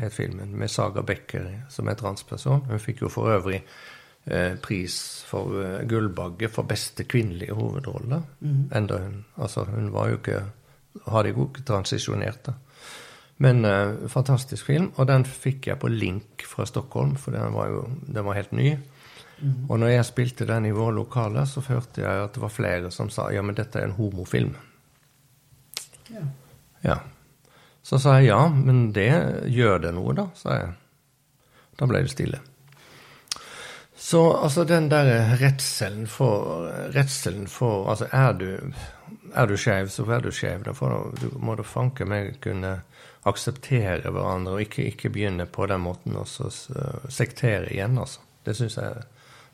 het 0.01 0.13
filmen, 0.13 0.57
med 0.59 0.69
Saga 0.69 1.03
Becker 1.03 1.51
som 1.71 1.89
er 1.89 1.95
transperson. 1.95 2.65
Hun 2.69 2.81
fikk 2.83 3.03
jo 3.03 3.11
for 3.13 3.31
øvrig 3.31 3.61
eh, 4.27 4.57
pris 4.63 5.25
for 5.29 5.61
eh, 5.63 5.89
Gullbagge 5.89 6.49
for 6.49 6.67
beste 6.69 7.05
kvinnelige 7.05 7.55
hovedrolle. 7.55 8.23
Enda 8.75 8.99
hun 8.99 9.25
Altså, 9.37 9.65
hun 9.65 9.93
var 9.93 10.09
jo 10.09 10.17
ikke 10.17 10.43
Hadde 11.07 11.29
jo 11.29 11.45
ikke 11.47 11.63
transisjonert, 11.63 12.47
da. 12.47 12.53
Men 13.39 13.65
eh, 13.65 14.09
fantastisk 14.09 14.67
film, 14.67 14.93
og 14.97 15.07
den 15.07 15.25
fikk 15.25 15.67
jeg 15.67 15.79
på 15.79 15.89
link 15.89 16.43
fra 16.43 16.67
Stockholm, 16.67 17.15
for 17.17 17.31
den 17.31 17.55
var 17.55 17.69
jo 17.69 17.85
den 18.15 18.25
var 18.25 18.35
helt 18.35 18.53
ny. 18.53 18.73
Og 19.41 19.79
når 19.79 19.93
jeg 19.93 20.09
spilte 20.09 20.47
den 20.49 20.67
i 20.67 20.75
våre 20.75 20.97
lokaler, 20.97 21.47
så 21.47 21.63
hørte 21.69 22.03
jeg 22.03 22.25
at 22.25 22.35
det 22.35 22.43
var 22.43 22.51
flere 22.51 22.91
som 22.95 23.11
sa 23.13 23.29
ja, 23.31 23.43
men 23.43 23.55
dette 23.59 23.79
er 23.79 23.87
en 23.87 23.97
homofilm. 23.99 24.57
Ja. 26.11 26.25
Ja. 26.83 26.99
Så 27.83 28.01
sa 28.03 28.19
jeg 28.19 28.33
ja, 28.33 28.41
men 28.53 28.91
det 28.93 29.11
gjør 29.49 29.79
det 29.87 29.95
noe, 29.97 30.15
da, 30.17 30.29
sa 30.37 30.59
jeg. 30.59 30.73
Da 31.79 31.87
ble 31.87 32.03
det 32.05 32.13
stille. 32.13 32.41
Så 33.99 34.21
altså 34.37 34.65
den 34.65 34.87
der 34.91 35.37
redselen 35.41 36.07
for 36.07 36.69
Redselen 36.95 37.49
for 37.51 37.91
Altså, 37.91 38.07
er 38.13 38.33
du, 38.33 38.73
er 39.35 39.47
du 39.47 39.57
skeiv, 39.57 39.89
så 39.91 40.07
er 40.07 40.23
du 40.23 40.31
skeiv. 40.31 40.63
Da 40.65 40.73
du, 40.73 41.15
du 41.19 41.39
må 41.43 41.55
du 41.59 41.65
fanke 41.67 42.07
meg 42.07 42.39
kunne 42.43 42.81
akseptere 43.27 44.11
hverandre, 44.11 44.55
og 44.55 44.63
ikke, 44.63 44.87
ikke 44.93 45.11
begynne 45.11 45.47
på 45.47 45.67
den 45.67 45.83
måten 45.83 46.17
og 46.17 46.29
så 46.31 46.51
sektere 47.09 47.73
igjen, 47.73 47.99
altså. 47.99 48.23
Det 48.47 48.55
syns 48.57 48.79
jeg, 48.79 49.03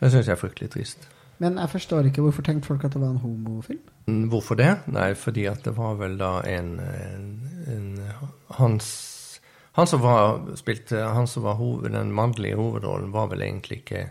det 0.04 0.10
synes 0.12 0.28
jeg 0.28 0.36
er 0.36 0.40
fryktelig 0.40 0.70
trist. 0.74 1.06
Men 1.42 1.56
jeg 1.58 1.70
forstår 1.72 2.06
ikke 2.08 2.22
hvorfor 2.22 2.44
tenkte 2.46 2.68
folk 2.68 2.84
at 2.86 2.92
det 2.94 3.00
var 3.02 3.14
en 3.14 3.22
homofilm? 3.22 3.80
Mm, 4.06 4.26
Hvorfor 4.30 4.58
det? 4.60 4.68
Nei, 4.92 5.08
fordi 5.18 5.46
at 5.50 5.64
det 5.66 5.72
var 5.76 5.96
vel 5.98 6.18
da 6.20 6.36
en, 6.46 6.76
en, 6.78 7.24
en 7.72 7.88
Hans 8.58 8.90
Han 9.74 9.88
som 9.90 10.04
var 10.04 10.44
spilte 10.60 11.00
Han 11.16 11.26
som 11.26 11.42
var 11.48 11.56
hoved, 11.58 11.90
den 11.90 12.12
mannlige 12.14 12.60
hovedrollen, 12.60 13.10
var 13.12 13.32
vel 13.32 13.42
egentlig 13.42 13.80
ikke 13.80 14.04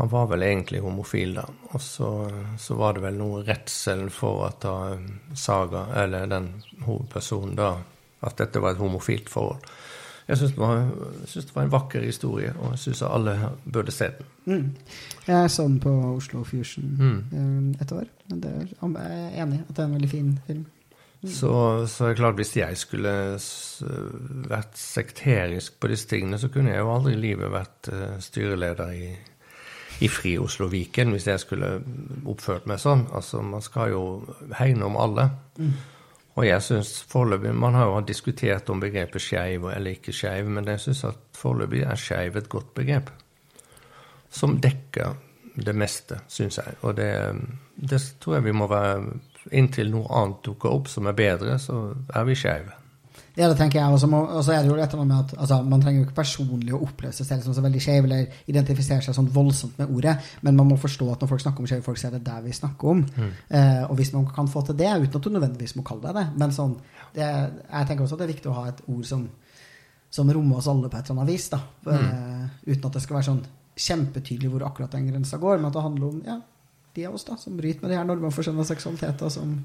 Han 0.00 0.10
var 0.10 0.26
vel 0.32 0.42
egentlig 0.42 0.80
homofil, 0.82 1.36
da. 1.38 1.44
Og 1.70 1.80
så, 1.80 2.10
så 2.58 2.74
var 2.80 2.96
det 2.96 3.04
vel 3.06 3.20
noe 3.20 3.44
redsel 3.46 4.08
for 4.10 4.48
at 4.48 4.58
da 4.64 4.96
Saga, 5.38 5.86
eller 6.02 6.26
den 6.26 6.50
hovedpersonen, 6.88 7.54
da 7.56 7.76
At 8.26 8.40
dette 8.40 8.60
var 8.64 8.74
et 8.74 8.82
homofilt 8.82 9.30
forhold. 9.30 9.62
Jeg 10.28 10.38
syns 10.40 10.52
det, 10.56 11.28
synes 11.30 11.44
det 11.46 11.54
var 11.56 11.62
en 11.62 11.70
vakker 11.72 12.02
historie, 12.02 12.52
og 12.58 12.70
jeg 12.74 12.78
syns 12.78 13.02
alle 13.06 13.36
burde 13.72 13.92
se 13.94 14.08
den. 14.18 14.26
Mm. 14.46 14.70
Jeg 15.28 15.50
så 15.50 15.62
den 15.68 15.76
på 15.80 15.92
Oslo 16.16 16.42
Fusion 16.44 16.84
Mm. 16.98 17.18
eh, 17.74 17.82
et 17.82 17.92
år. 17.92 18.04
Men 18.30 18.40
det, 18.42 18.50
er- 18.50 18.66
jeg 18.82 19.36
er 19.36 19.42
enig 19.44 19.60
at 19.68 19.76
det 19.76 19.78
er 19.78 19.84
en 19.86 19.94
veldig 19.94 20.10
fin 20.10 20.38
film. 20.46 20.64
Så, 21.26 21.86
så 21.86 22.04
er 22.04 22.08
det 22.08 22.16
klart, 22.16 22.34
hvis 22.34 22.56
jeg 22.56 22.76
skulle 22.76 23.38
vært 24.50 24.76
sekterisk 24.78 25.78
på 25.80 25.88
disse 25.90 26.08
tingene, 26.10 26.38
så 26.38 26.48
kunne 26.52 26.70
jeg 26.70 26.78
jo 26.84 26.92
aldri 26.94 27.12
i 27.16 27.20
livet 27.20 27.50
vært 27.52 27.88
eh, 27.92 28.18
styreleder 28.22 28.92
i, 28.94 29.08
i 30.04 30.08
Fri 30.12 30.36
Oslo 30.38 30.68
Viken 30.70 31.10
hvis 31.14 31.26
jeg 31.26 31.40
skulle 31.42 31.70
oppført 32.28 32.66
meg 32.66 32.78
sånn. 32.82 33.06
Altså, 33.16 33.42
man 33.42 33.62
skal 33.64 33.90
jo 33.94 34.04
hegne 34.58 34.84
om 34.90 34.96
alle. 35.00 35.30
Og 36.36 36.44
jeg 36.46 36.62
synes 36.62 36.90
foreløpig 37.08 37.54
Man 37.54 37.74
har 37.74 37.86
jo 37.88 38.00
diskutert 38.00 38.70
om 38.70 38.80
begrepet 38.80 39.22
skeiv 39.22 39.68
eller 39.72 39.96
ikke 39.96 40.12
skeiv, 40.12 40.48
men 40.48 40.68
jeg 40.68 40.80
syns 40.80 41.04
at 41.04 41.22
foreløpig 41.34 41.82
er 41.82 41.94
skeiv 42.00 42.36
et 42.36 42.48
godt 42.48 42.74
begrep. 42.74 43.10
Som 44.30 44.58
dekker 44.60 45.16
det 45.56 45.74
meste, 45.74 46.20
syns 46.28 46.58
jeg. 46.58 46.76
Og 46.82 46.96
det, 46.96 47.10
det 47.76 48.02
tror 48.20 48.34
jeg 48.34 48.44
vi 48.44 48.52
må 48.52 48.68
være 48.68 49.16
Inntil 49.54 49.92
noe 49.92 50.08
annet 50.10 50.40
dukker 50.42 50.72
opp 50.74 50.88
som 50.90 51.06
er 51.06 51.14
bedre, 51.14 51.52
så 51.62 51.92
er 52.10 52.24
vi 52.26 52.34
skeive. 52.34 52.72
Ja, 53.36 53.50
det 53.50 53.58
tenker 53.58 53.78
jeg 53.78 53.92
også. 53.92 54.08
Og 54.08 54.44
så 54.46 54.54
er 54.54 54.62
det 54.64 54.70
jo 54.70 54.76
et 54.78 54.82
eller 54.86 55.02
annet 55.02 55.10
med 55.10 55.18
at 55.18 55.40
altså, 55.44 55.58
Man 55.62 55.82
trenger 55.82 56.00
jo 56.00 56.06
ikke 56.06 56.16
personlig 56.22 56.72
å 56.72 56.80
oppleve 56.86 57.12
seg 57.12 57.28
selv 57.28 57.44
som 57.44 57.56
så 57.56 57.64
veldig 57.64 57.82
skeiv 57.84 58.06
eller 58.08 58.38
identifisere 58.48 59.04
seg 59.04 59.16
sånn 59.16 59.28
voldsomt 59.34 59.76
med 59.80 59.92
ordet, 59.92 60.14
men 60.46 60.56
man 60.56 60.70
må 60.70 60.78
forstå 60.80 61.10
at 61.12 61.24
når 61.24 61.32
folk 61.34 61.44
snakker 61.44 61.64
om 61.64 61.68
skeive 61.68 61.84
folk, 61.84 62.00
så 62.00 62.08
er 62.08 62.16
det 62.16 62.22
det 62.26 62.36
vi 62.46 62.54
snakker 62.56 62.94
om. 62.94 63.02
Eh, 63.20 63.82
og 63.84 63.92
hvis 64.00 64.14
man 64.16 64.24
kan 64.32 64.48
få 64.48 64.64
til 64.64 64.78
det, 64.80 64.88
uten 65.02 65.20
at 65.20 65.28
du 65.28 65.34
nødvendigvis 65.34 65.76
må 65.76 65.84
kalle 65.86 66.08
deg 66.08 66.16
det 66.16 66.40
Men 66.40 66.56
sånn, 66.56 66.78
det, 67.12 67.26
jeg 67.26 67.90
tenker 67.90 68.06
også 68.06 68.16
at 68.16 68.24
det 68.24 68.28
er 68.28 68.34
viktig 68.34 68.52
å 68.52 68.56
ha 68.56 68.66
et 68.70 68.82
ord 68.88 69.04
som, 69.08 69.28
som 70.10 70.32
rommer 70.32 70.62
oss 70.62 70.72
alle 70.72 70.88
på 70.88 70.96
et 70.96 71.10
eller 71.10 71.20
annet 71.20 71.32
vis. 71.34 71.48
da 71.52 71.60
eh, 71.92 72.44
Uten 72.72 72.88
at 72.88 72.92
det 72.96 73.04
skal 73.04 73.20
være 73.20 73.30
sånn 73.30 73.46
kjempetydelig 73.76 74.48
hvor 74.54 74.64
akkurat 74.70 74.96
den 74.96 75.10
grensa 75.10 75.36
går, 75.36 75.58
men 75.60 75.68
at 75.68 75.76
det 75.76 75.84
handler 75.84 76.08
om 76.08 76.22
ja, 76.24 76.40
de 76.96 77.04
av 77.04 77.18
oss 77.18 77.26
da 77.28 77.36
som 77.36 77.58
bryter 77.58 77.84
med 77.84 77.92
de 77.92 77.98
her 78.00 78.08
normene 78.08 78.32
for 78.32 78.46
skjønn 78.46 78.62
og 78.62 78.68
seksualitet, 78.68 79.20
og 79.26 79.34
som 79.34 79.58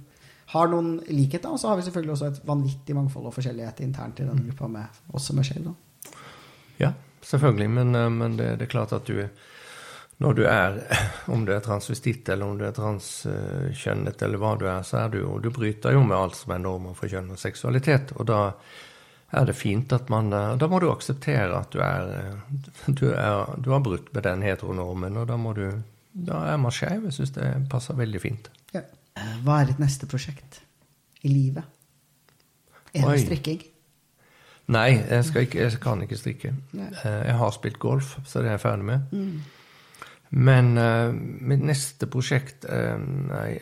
har 0.51 0.71
noen 0.71 0.97
likheter. 1.07 1.51
Og 1.51 1.59
så 1.61 1.71
har 1.71 1.79
vi 1.79 1.85
selvfølgelig 1.87 2.15
også 2.15 2.31
et 2.31 2.41
vanvittig 2.47 2.97
mangfold 2.97 3.29
og 3.29 3.37
forskjellighet 3.37 3.83
internt 3.85 4.19
i 4.19 4.27
den 4.27 4.43
gruppa 4.49 4.67
med 4.71 5.15
oss 5.15 5.29
som 5.31 5.39
er 5.39 5.47
skeive. 5.47 5.71
da. 5.71 6.19
Ja, 6.81 6.93
selvfølgelig, 7.23 7.69
men, 7.69 7.95
eh, 7.95 8.09
men 8.09 8.37
det, 8.37 8.55
det 8.59 8.67
er 8.67 8.75
klart 8.75 8.93
at 8.93 9.07
du 9.07 9.25
når 10.21 10.33
du 10.33 10.43
er, 10.45 10.77
om 11.33 11.45
du 11.45 11.53
er 11.53 11.63
transvestitt 11.65 12.29
eller 12.29 12.45
om 12.45 12.57
du 12.59 12.65
er 12.67 12.75
transkjønnet 12.77 14.21
eller 14.21 14.41
hva 14.41 14.53
du 14.59 14.67
er, 14.69 14.85
så 14.85 15.05
er 15.05 15.13
du 15.13 15.21
jo 15.23 15.39
Du 15.41 15.49
bryter 15.49 15.95
jo 15.95 16.03
med 16.05 16.17
alt 16.17 16.37
som 16.37 16.53
er 16.53 16.61
normer 16.61 16.93
for 16.97 17.09
kjønn 17.09 17.31
og 17.33 17.41
seksualitet. 17.41 18.13
Og 18.19 18.27
da 18.29 18.41
er 19.31 19.47
det 19.47 19.55
fint 19.57 19.93
at 19.95 20.11
man 20.13 20.33
eh, 20.33 20.55
Da 20.61 20.67
må 20.69 20.79
du 20.79 20.91
akseptere 20.91 21.57
at 21.57 21.71
du 21.73 21.81
er 21.81 22.13
eh, 22.19 22.57
Du, 22.99 23.07
er, 23.15 23.55
du 23.57 23.71
har 23.73 23.81
brutt 23.81 24.13
med 24.13 24.27
den 24.27 24.45
heteronormen, 24.45 25.17
og 25.17 25.29
da 25.31 25.39
må 25.41 25.55
du 25.57 25.65
Da 26.13 26.43
er 26.51 26.57
man 26.61 26.75
skeiv. 26.75 27.07
Jeg 27.07 27.17
syns 27.17 27.37
det 27.39 27.53
passer 27.71 27.97
veldig 27.97 28.21
fint. 28.21 28.51
Eh, 29.17 29.35
Hva 29.45 29.61
er 29.61 29.71
ditt 29.71 29.81
neste 29.81 30.07
prosjekt 30.09 30.61
i 31.23 31.31
livet? 31.31 31.63
Er 32.93 33.07
det 33.07 33.21
strikking? 33.25 33.61
Nei, 34.71 34.91
jeg, 34.95 35.23
skal 35.27 35.47
ikke, 35.47 35.59
jeg 35.65 35.79
kan 35.83 36.03
ikke 36.05 36.19
strikke. 36.19 36.53
Nei. 36.77 36.91
Eh, 37.03 37.23
Jeg 37.27 37.39
har 37.41 37.55
spilt 37.55 37.79
golf, 37.79 38.17
så 38.25 38.39
det 38.39 38.51
er 38.51 38.57
jeg 38.57 38.63
ferdig 38.63 38.87
med. 38.87 39.17
Men 40.31 40.77
uh, 40.79 41.11
mitt 41.11 41.63
neste 41.67 42.07
prosjekt 42.07 42.63
uh, 42.71 42.95
nei, 42.95 43.59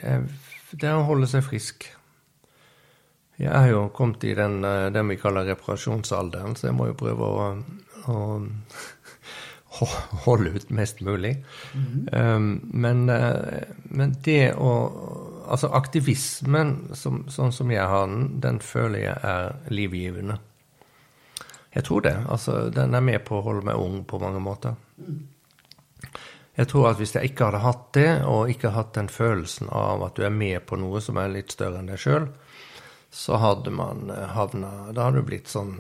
det 0.70 0.86
er 0.86 1.00
å 1.00 1.08
holde 1.08 1.26
seg 1.30 1.41
frisk. 1.47 1.88
Jeg 3.39 3.50
er 3.50 3.72
jo 3.72 3.88
kommet 3.95 4.28
i 4.30 4.36
den, 4.38 4.60
uh, 4.62 4.91
den 4.93 5.10
vi 5.10 5.18
kaller 5.18 5.50
reparasjonsalderen, 5.50 6.54
så 6.60 6.70
jeg 6.70 6.78
må 6.78 6.91
jo 6.91 7.00
prøve 7.00 7.26
å, 7.26 7.47
å 8.14 8.20
holde 10.28 10.54
ut 10.60 10.70
mest 10.78 11.02
mulig. 11.02 11.39
Mm. 11.74 12.06
Um, 12.14 12.50
men, 12.70 13.06
men, 13.89 14.16
det 14.26 14.54
å 14.54 14.74
Altså 15.50 15.72
aktivismen, 15.74 16.76
som, 16.93 17.24
sånn 17.32 17.54
som 17.56 17.72
jeg 17.74 17.86
har 17.89 18.08
den, 18.08 18.38
den 18.43 18.60
føler 18.62 19.02
jeg 19.02 19.18
er 19.26 19.74
livgivende. 19.74 20.38
Jeg 21.74 21.86
tror 21.86 22.06
det. 22.06 22.16
Altså, 22.30 22.62
den 22.74 22.95
er 22.97 23.06
med 23.06 23.24
på 23.26 23.39
å 23.39 23.45
holde 23.45 23.66
meg 23.66 23.82
ung 23.82 24.04
på 24.10 24.20
mange 24.22 24.41
måter. 24.41 24.78
Jeg 26.60 26.68
tror 26.68 26.89
at 26.89 27.00
hvis 27.00 27.14
jeg 27.16 27.32
ikke 27.32 27.50
hadde 27.50 27.64
hatt 27.64 27.86
det, 27.95 28.10
og 28.28 28.52
ikke 28.52 28.74
hatt 28.76 28.93
den 28.97 29.10
følelsen 29.12 29.70
av 29.72 30.04
at 30.10 30.18
du 30.18 30.26
er 30.28 30.34
med 30.34 30.66
på 30.68 30.80
noe 30.82 31.02
som 31.04 31.20
er 31.22 31.32
litt 31.32 31.54
større 31.56 31.80
enn 31.80 31.89
deg 31.91 32.02
sjøl, 32.02 32.28
så 33.10 33.39
hadde 33.41 33.72
man 33.74 34.12
eh, 34.14 34.28
havna 34.36 34.91
Da 34.93 35.08
hadde 35.08 35.24
du 35.24 35.30
blitt 35.32 35.50
sånn 35.50 35.80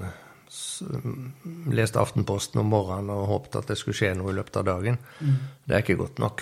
Lest 1.69 1.97
Aftenposten 1.99 2.61
om 2.61 2.71
morgenen 2.71 3.11
og 3.13 3.27
håpet 3.29 3.59
at 3.59 3.69
det 3.69 3.77
skulle 3.77 3.97
skje 3.99 4.15
noe 4.17 4.31
i 4.31 4.37
løpet 4.39 4.57
av 4.61 4.65
dagen. 4.65 4.97
Mm. 5.19 5.35
Det 5.67 5.75
er 5.75 5.83
ikke 5.83 5.99
godt 5.99 6.21
nok. 6.23 6.41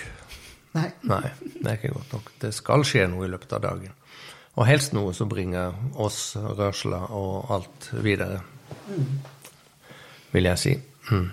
Nei. 0.76 0.90
Nei. 1.08 1.24
Det 1.54 1.64
er 1.64 1.78
ikke 1.78 1.94
godt 1.96 2.12
nok. 2.16 2.30
Det 2.42 2.52
skal 2.54 2.84
skje 2.86 3.06
noe 3.10 3.26
i 3.26 3.32
løpet 3.32 3.56
av 3.56 3.64
dagen. 3.64 3.94
Og 4.58 4.66
helst 4.66 4.94
noe 4.96 5.12
som 5.14 5.30
bringer 5.30 5.74
oss, 6.02 6.32
rørsla 6.36 7.04
og 7.14 7.52
alt 7.54 7.90
videre. 8.04 8.40
Mm. 8.88 9.12
Vil 10.34 10.50
jeg 10.50 10.62
si. 10.62 10.74
Mm. 11.12 11.28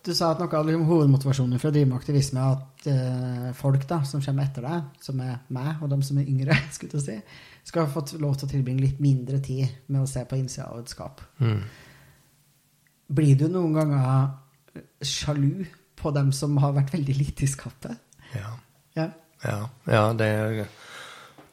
Du 0.00 0.14
sa 0.16 0.30
at 0.32 0.40
noe 0.40 0.56
av 0.56 0.68
liksom, 0.68 0.86
hovedmotivasjonen 0.88 1.60
for 1.60 1.68
å 1.68 1.74
drive 1.74 1.90
med 1.90 1.98
aktivisme 1.98 2.40
er 2.40 2.54
at 2.54 2.86
eh, 2.88 3.48
folk 3.58 3.82
da, 3.90 4.00
som 4.08 4.22
kommer 4.24 4.46
etter 4.48 4.64
deg, 4.64 4.86
som 5.04 5.20
er 5.20 5.42
meg 5.52 5.82
og 5.82 5.90
de 5.92 5.98
som 6.06 6.20
er 6.22 6.30
yngre, 6.30 6.56
skulle 6.76 7.02
si, 7.04 7.18
skal 7.68 7.90
få 7.92 8.06
lov 8.22 8.38
til 8.38 8.48
å 8.48 8.52
tilbringe 8.54 8.86
litt 8.86 9.02
mindre 9.02 9.42
tid 9.44 9.66
med 9.90 10.04
å 10.04 10.08
se 10.08 10.24
på 10.24 10.38
innsida 10.40 10.70
av 10.70 10.80
et 10.80 10.94
skap. 10.94 11.20
Mm. 11.42 11.60
Blir 13.18 13.36
du 13.36 13.48
noen 13.50 13.76
ganger 13.76 15.04
sjalu 15.04 15.66
på 16.00 16.12
dem 16.16 16.32
som 16.36 16.58
har 16.62 16.74
vært 16.76 16.94
veldig 16.96 17.16
lite 17.18 17.46
i 17.46 17.50
skapet? 17.50 17.96
Ja. 18.34 18.56
Ja, 18.96 19.06
ja, 19.44 19.60
ja 19.86 20.02
det, 20.16 20.26
er, 20.26 20.50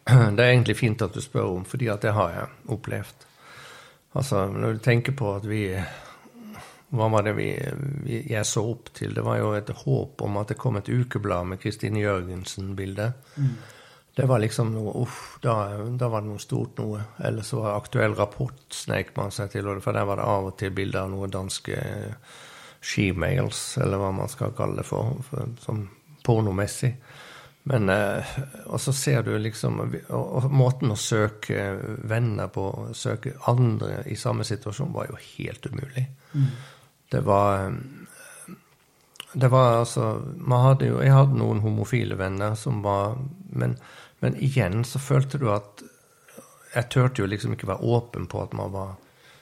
det, 0.36 0.42
er, 0.42 0.50
egentlig 0.50 0.78
fint 0.80 1.02
at 1.06 1.14
du 1.14 1.22
spør 1.22 1.54
om, 1.60 1.66
fordi 1.68 1.92
at 1.94 2.04
det 2.06 2.16
har 2.18 2.34
jeg 2.34 2.74
opplevd. 2.74 3.26
Altså, 4.18 4.48
når 4.50 4.78
du 4.78 4.84
tenker 4.84 5.16
på 5.18 5.36
at 5.36 5.46
vi 5.48 5.64
hva 6.88 7.10
var 7.12 7.26
det 7.28 7.34
vi, 7.36 7.50
vi, 8.06 8.22
jeg 8.32 8.48
så 8.48 8.64
opp 8.72 8.94
til? 8.96 9.12
Det 9.14 9.24
var 9.26 9.42
jo 9.42 9.52
et 9.58 9.70
håp 9.84 10.22
om 10.24 10.38
at 10.40 10.54
det 10.54 10.60
kom 10.60 10.80
et 10.80 10.88
ukeblad 10.88 11.50
med 11.50 11.60
Kristine 11.60 12.00
Jørgensen-bilde. 12.00 13.10
Mm. 13.36 13.58
Det 14.18 14.26
var 14.26 14.40
liksom 14.42 14.72
noe 14.74 14.94
Uff, 15.04 15.36
da, 15.44 15.76
da, 16.00 16.08
var 16.10 16.24
det 16.24 16.32
noe 16.32 16.42
stort 16.42 16.80
noe. 16.80 17.04
Eller 17.28 17.46
så 17.46 17.60
var 17.62 17.76
Aktuell 17.76 18.16
Rapport 18.18 18.64
sneik 18.74 19.12
man 19.20 19.36
seg 19.36 19.52
til, 19.54 19.68
for 19.84 19.94
der 19.94 20.08
var 20.08 20.22
det 20.22 20.30
av 20.32 20.48
og 20.48 20.56
til 20.58 20.72
bilder 20.74 21.04
av 21.04 21.12
noen 21.12 21.34
danske 21.34 21.82
skimails, 22.88 23.62
eller 23.84 24.00
hva 24.00 24.12
man 24.16 24.30
skal 24.32 24.56
kalle 24.56 24.80
det 24.80 24.88
for, 24.88 25.18
for 25.28 25.50
sånn 25.64 25.88
pornomessig. 26.26 26.94
Men 27.68 27.90
eh, 27.90 28.36
Og 28.66 28.80
så 28.82 28.94
ser 28.96 29.26
du 29.28 29.34
liksom 29.38 29.82
og, 29.84 29.96
og, 30.10 30.48
måten 30.52 30.94
å 30.94 31.00
søke 31.00 31.74
venner 32.08 32.52
på, 32.54 32.68
søke 32.96 33.36
andre 33.52 34.04
i 34.08 34.16
samme 34.20 34.48
situasjon, 34.48 34.94
var 34.96 35.12
jo 35.12 35.20
helt 35.20 35.68
umulig. 35.68 36.06
Mm. 36.34 36.50
Det 37.12 37.24
var 37.28 37.74
Det 39.34 39.50
var 39.52 39.82
altså 39.82 40.22
man 40.38 40.64
hadde 40.64 40.88
jo, 40.88 41.02
Jeg 41.04 41.16
hadde 41.16 41.40
noen 41.40 41.60
homofile 41.64 42.16
venner 42.16 42.56
som 42.56 42.82
var 42.84 43.18
men, 43.50 43.78
men 44.20 44.40
igjen 44.44 44.84
så 44.88 45.00
følte 45.00 45.40
du 45.40 45.50
at 45.52 45.84
Jeg 46.76 46.90
turte 46.92 47.22
jo 47.22 47.28
liksom 47.28 47.56
ikke 47.56 47.68
være 47.68 47.84
åpen 47.84 48.28
på 48.32 48.44
at 48.44 48.56
man 48.56 48.72
var 48.72 48.96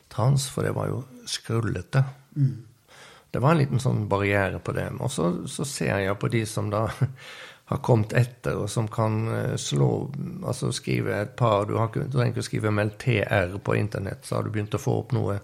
trans, 0.09 0.49
for 0.49 0.63
det 0.63 0.75
var 0.77 0.87
jo 0.87 1.03
skrullete. 1.27 2.03
Mm. 2.37 2.74
Det 3.35 3.41
var 3.43 3.51
en 3.51 3.59
liten 3.59 3.81
sånn 3.83 4.05
barriere 4.07 4.61
på 4.63 4.71
det. 4.71 4.85
Og 5.03 5.09
så, 5.11 5.25
så 5.51 5.65
ser 5.67 5.97
jeg 6.05 6.15
på 6.21 6.29
de 6.31 6.45
som 6.47 6.69
da 6.71 6.85
har 7.71 7.81
kommet 7.83 8.13
etter, 8.15 8.55
og 8.61 8.69
som 8.71 8.87
kan 8.87 9.17
eh, 9.27 9.55
slå 9.59 9.89
Altså 10.45 10.69
skrive 10.71 11.17
et 11.17 11.33
par 11.35 11.65
Du, 11.67 11.73
har, 11.75 11.89
du 11.91 12.13
trenger 12.13 12.31
ikke 12.31 12.43
å 12.45 12.47
skrive 12.47 12.71
MLTR 12.71 13.57
på 13.59 13.75
internett, 13.75 14.23
så 14.23 14.37
har 14.37 14.45
du 14.45 14.53
begynt 14.55 14.77
å 14.77 14.79
få 14.79 14.93
opp 15.01 15.11
noe 15.17 15.35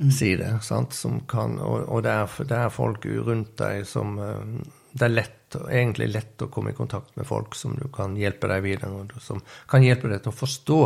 mm. 0.00 0.10
side. 0.10 0.50
Sant? 0.66 0.98
Som 0.98 1.20
kan, 1.30 1.54
og, 1.62 1.84
og 1.86 2.02
det, 2.08 2.16
er, 2.18 2.34
det, 2.50 2.58
er, 2.64 2.74
folk 2.74 3.06
rundt 3.30 3.54
deg 3.62 3.86
som 3.86 4.18
eh, 4.18 4.66
Det 4.90 5.06
er 5.06 5.14
lett, 5.14 5.60
egentlig 5.70 6.10
lett 6.10 6.42
å 6.42 6.50
komme 6.50 6.74
i 6.74 6.80
kontakt 6.82 7.14
med 7.14 7.30
folk 7.30 7.54
som 7.54 7.78
du 7.78 7.86
kan 7.94 8.18
hjelpe 8.18 8.50
deg 8.50 8.66
videre, 8.66 8.90
og 8.90 9.22
som 9.22 9.38
kan 9.70 9.86
hjelpe 9.86 10.10
deg 10.10 10.26
til 10.26 10.34
å 10.34 10.40
forstå. 10.40 10.82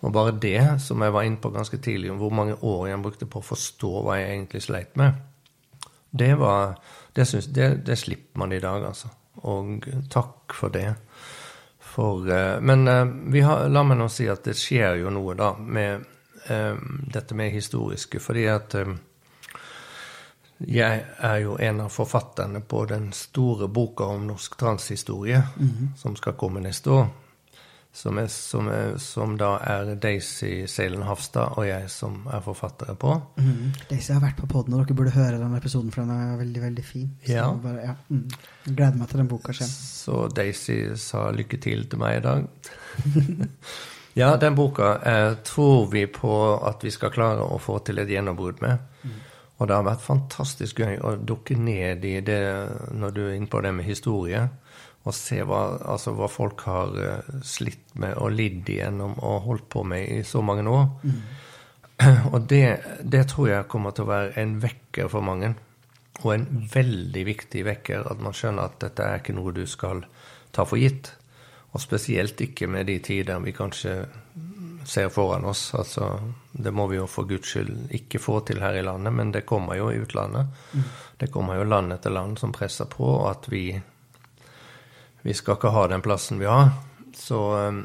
Og 0.00 0.18
bare 0.18 0.34
det, 0.34 0.80
som 0.82 0.98
jeg 1.06 1.14
var 1.14 1.30
inne 1.30 1.38
på 1.38 1.54
ganske 1.54 1.78
tidlig, 1.78 2.10
om 2.10 2.18
hvor 2.18 2.34
mange 2.34 2.58
år 2.58 2.88
jeg 2.90 3.04
brukte 3.04 3.30
på 3.30 3.38
å 3.38 3.52
forstå 3.52 3.98
hva 4.02 4.18
jeg 4.18 4.32
egentlig 4.32 4.66
sleit 4.66 4.98
med, 4.98 5.28
det 6.10 6.34
var 6.34 6.78
det, 7.12 7.26
synes, 7.26 7.46
det, 7.46 7.68
det 7.86 7.96
slipper 7.96 8.38
man 8.38 8.52
i 8.52 8.60
dag, 8.60 8.84
altså. 8.84 9.08
Og 9.46 9.86
takk 10.10 10.54
for 10.54 10.72
det. 10.74 10.94
For, 11.80 12.26
eh, 12.30 12.60
men 12.60 12.88
eh, 12.88 13.44
har, 13.46 13.68
la 13.68 13.82
meg 13.86 13.98
nå 13.98 14.08
si 14.12 14.28
at 14.30 14.44
det 14.46 14.56
skjer 14.58 15.00
jo 15.02 15.12
noe 15.14 15.34
da 15.38 15.52
med 15.58 16.04
um, 16.50 17.00
dette 17.10 17.34
med 17.34 17.50
historiske, 17.54 18.20
fordi 18.22 18.44
at 18.50 18.76
jeg 20.60 21.04
er 21.18 21.36
jo 21.40 21.56
en 21.56 21.80
av 21.80 21.88
forfatterne 21.88 22.60
på 22.60 22.84
den 22.90 23.10
store 23.16 23.68
boka 23.68 24.04
om 24.04 24.26
norsk 24.28 24.58
transhistorie, 24.60 25.42
mm 25.56 25.68
-hmm. 25.68 25.96
som 25.96 26.16
skal 26.16 26.32
komme 26.32 26.60
neste 26.60 26.90
år. 26.90 27.08
Som, 27.92 28.18
er, 28.18 28.26
som, 28.30 28.68
er, 28.70 28.92
som, 29.02 29.32
da 29.38 29.56
er 29.66 29.88
Daisy 29.98 30.66
Seilen 30.70 31.02
Hafstad 31.02 31.56
og 31.58 31.64
jeg 31.66 31.88
som 31.90 32.20
er 32.30 32.42
forfattere 32.44 32.94
på. 32.94 33.16
Mm. 33.42 33.72
Daisy 33.90 34.12
har 34.14 34.22
vært 34.22 34.38
på 34.38 34.46
poden, 34.50 34.76
og 34.76 34.84
dere 34.84 34.94
burde 34.96 35.14
høre 35.16 35.40
den 35.40 35.56
episoden, 35.58 35.90
for 35.90 36.06
den 36.06 36.14
er 36.14 36.38
veldig 36.38 36.62
veldig 36.62 36.84
fin. 36.86 37.08
Ja. 37.26 37.48
Bare, 37.64 37.88
ja. 37.88 37.96
Mm. 38.08 38.28
Gleder 38.68 39.00
meg 39.00 39.10
til 39.10 39.22
den 39.24 39.32
boka 39.32 39.50
kommer. 39.50 39.72
Så 39.74 40.20
Daisy 40.36 40.78
sa 41.02 41.26
lykke 41.34 41.58
til 41.58 41.82
til 41.90 42.00
meg 42.00 42.20
i 42.20 42.22
dag. 42.28 42.46
ja, 44.22 44.30
den 44.38 44.58
boka 44.58 44.94
eh, 45.10 45.32
tror 45.50 45.90
vi 45.90 46.06
på 46.06 46.36
at 46.70 46.86
vi 46.86 46.94
skal 46.94 47.10
klare 47.14 47.42
å 47.42 47.58
få 47.58 47.80
til 47.82 47.98
et 47.98 48.14
gjennombrudd 48.14 48.62
med. 48.62 48.86
Mm. 49.02 49.18
Og 49.58 49.68
det 49.68 49.76
har 49.76 49.90
vært 49.90 50.06
fantastisk 50.06 50.78
gøy 50.80 51.02
å 51.04 51.16
dukke 51.18 51.58
ned 51.58 52.06
i 52.06 52.20
det 52.24 52.42
når 52.96 53.18
du 53.18 53.24
er 53.26 53.34
inne 53.34 53.50
på 53.50 53.66
det 53.66 53.74
med 53.76 53.90
historie 53.90 54.46
og 55.00 55.16
se 55.16 55.40
hva, 55.48 55.60
altså, 55.88 56.12
hva, 56.16 56.28
folk 56.28 56.64
har 56.68 56.92
uh, 56.92 57.38
slitt 57.46 57.94
med 58.00 58.18
og 58.20 58.34
lidd 58.36 58.68
igjennom 58.68 59.16
og 59.16 59.46
holdt 59.46 59.68
på 59.72 59.84
med 59.88 60.10
i 60.18 60.20
så 60.28 60.42
mange 60.44 60.66
år. 60.68 60.90
Mm. 61.02 61.22
Og 62.32 62.40
det, 62.48 62.64
det, 63.02 63.26
tror 63.32 63.48
jeg 63.48 63.68
kommer 63.72 63.96
til 63.96 64.06
å 64.06 64.12
være 64.12 64.34
en 64.42 64.58
vekker 64.60 65.08
for 65.12 65.24
mange. 65.24 65.54
Og 66.20 66.34
en 66.34 66.46
veldig 66.72 67.24
viktig 67.28 67.64
vekker, 67.64 68.04
at 68.10 68.20
man 68.20 68.36
skjønner 68.36 68.68
at 68.68 68.80
dette 68.84 69.06
er 69.06 69.22
ikke 69.22 69.36
noe 69.36 69.56
du 69.56 69.64
skal 69.68 70.04
ta 70.52 70.66
for 70.68 70.80
gitt. 70.80 71.14
Og 71.72 71.80
spesielt 71.80 72.40
ikke 72.42 72.68
med 72.68 72.88
de 72.90 72.98
tider 73.04 73.40
vi 73.44 73.54
kanskje 73.56 73.94
ser 74.84 75.08
foran 75.08 75.44
oss. 75.44 75.70
Altså, 75.74 76.18
det 76.52 76.72
må 76.76 76.86
vi 76.90 76.98
jo 76.98 77.06
for 77.08 77.28
guds 77.28 77.52
skyld 77.52 77.92
ikke 77.96 78.20
få 78.20 78.40
til 78.48 78.60
her 78.64 78.76
i 78.80 78.84
landet, 78.84 79.14
men 79.16 79.32
det 79.32 79.46
kommer 79.48 79.78
jo 79.78 79.90
i 79.92 80.00
utlandet. 80.00 80.50
Mm. 80.72 80.88
Det 81.20 81.30
kommer 81.32 81.60
jo 81.60 81.68
land 81.68 81.94
etter 81.94 82.12
land 82.12 82.40
som 82.40 82.52
presser 82.52 82.88
på 82.90 83.12
at 83.28 83.48
vi 83.52 83.64
vi 85.22 85.34
skal 85.34 85.58
ikke 85.58 85.72
ha 85.74 85.86
den 85.90 86.02
plassen 86.04 86.40
vi 86.40 86.48
har. 86.48 86.72
Så, 87.16 87.38
um, 87.68 87.82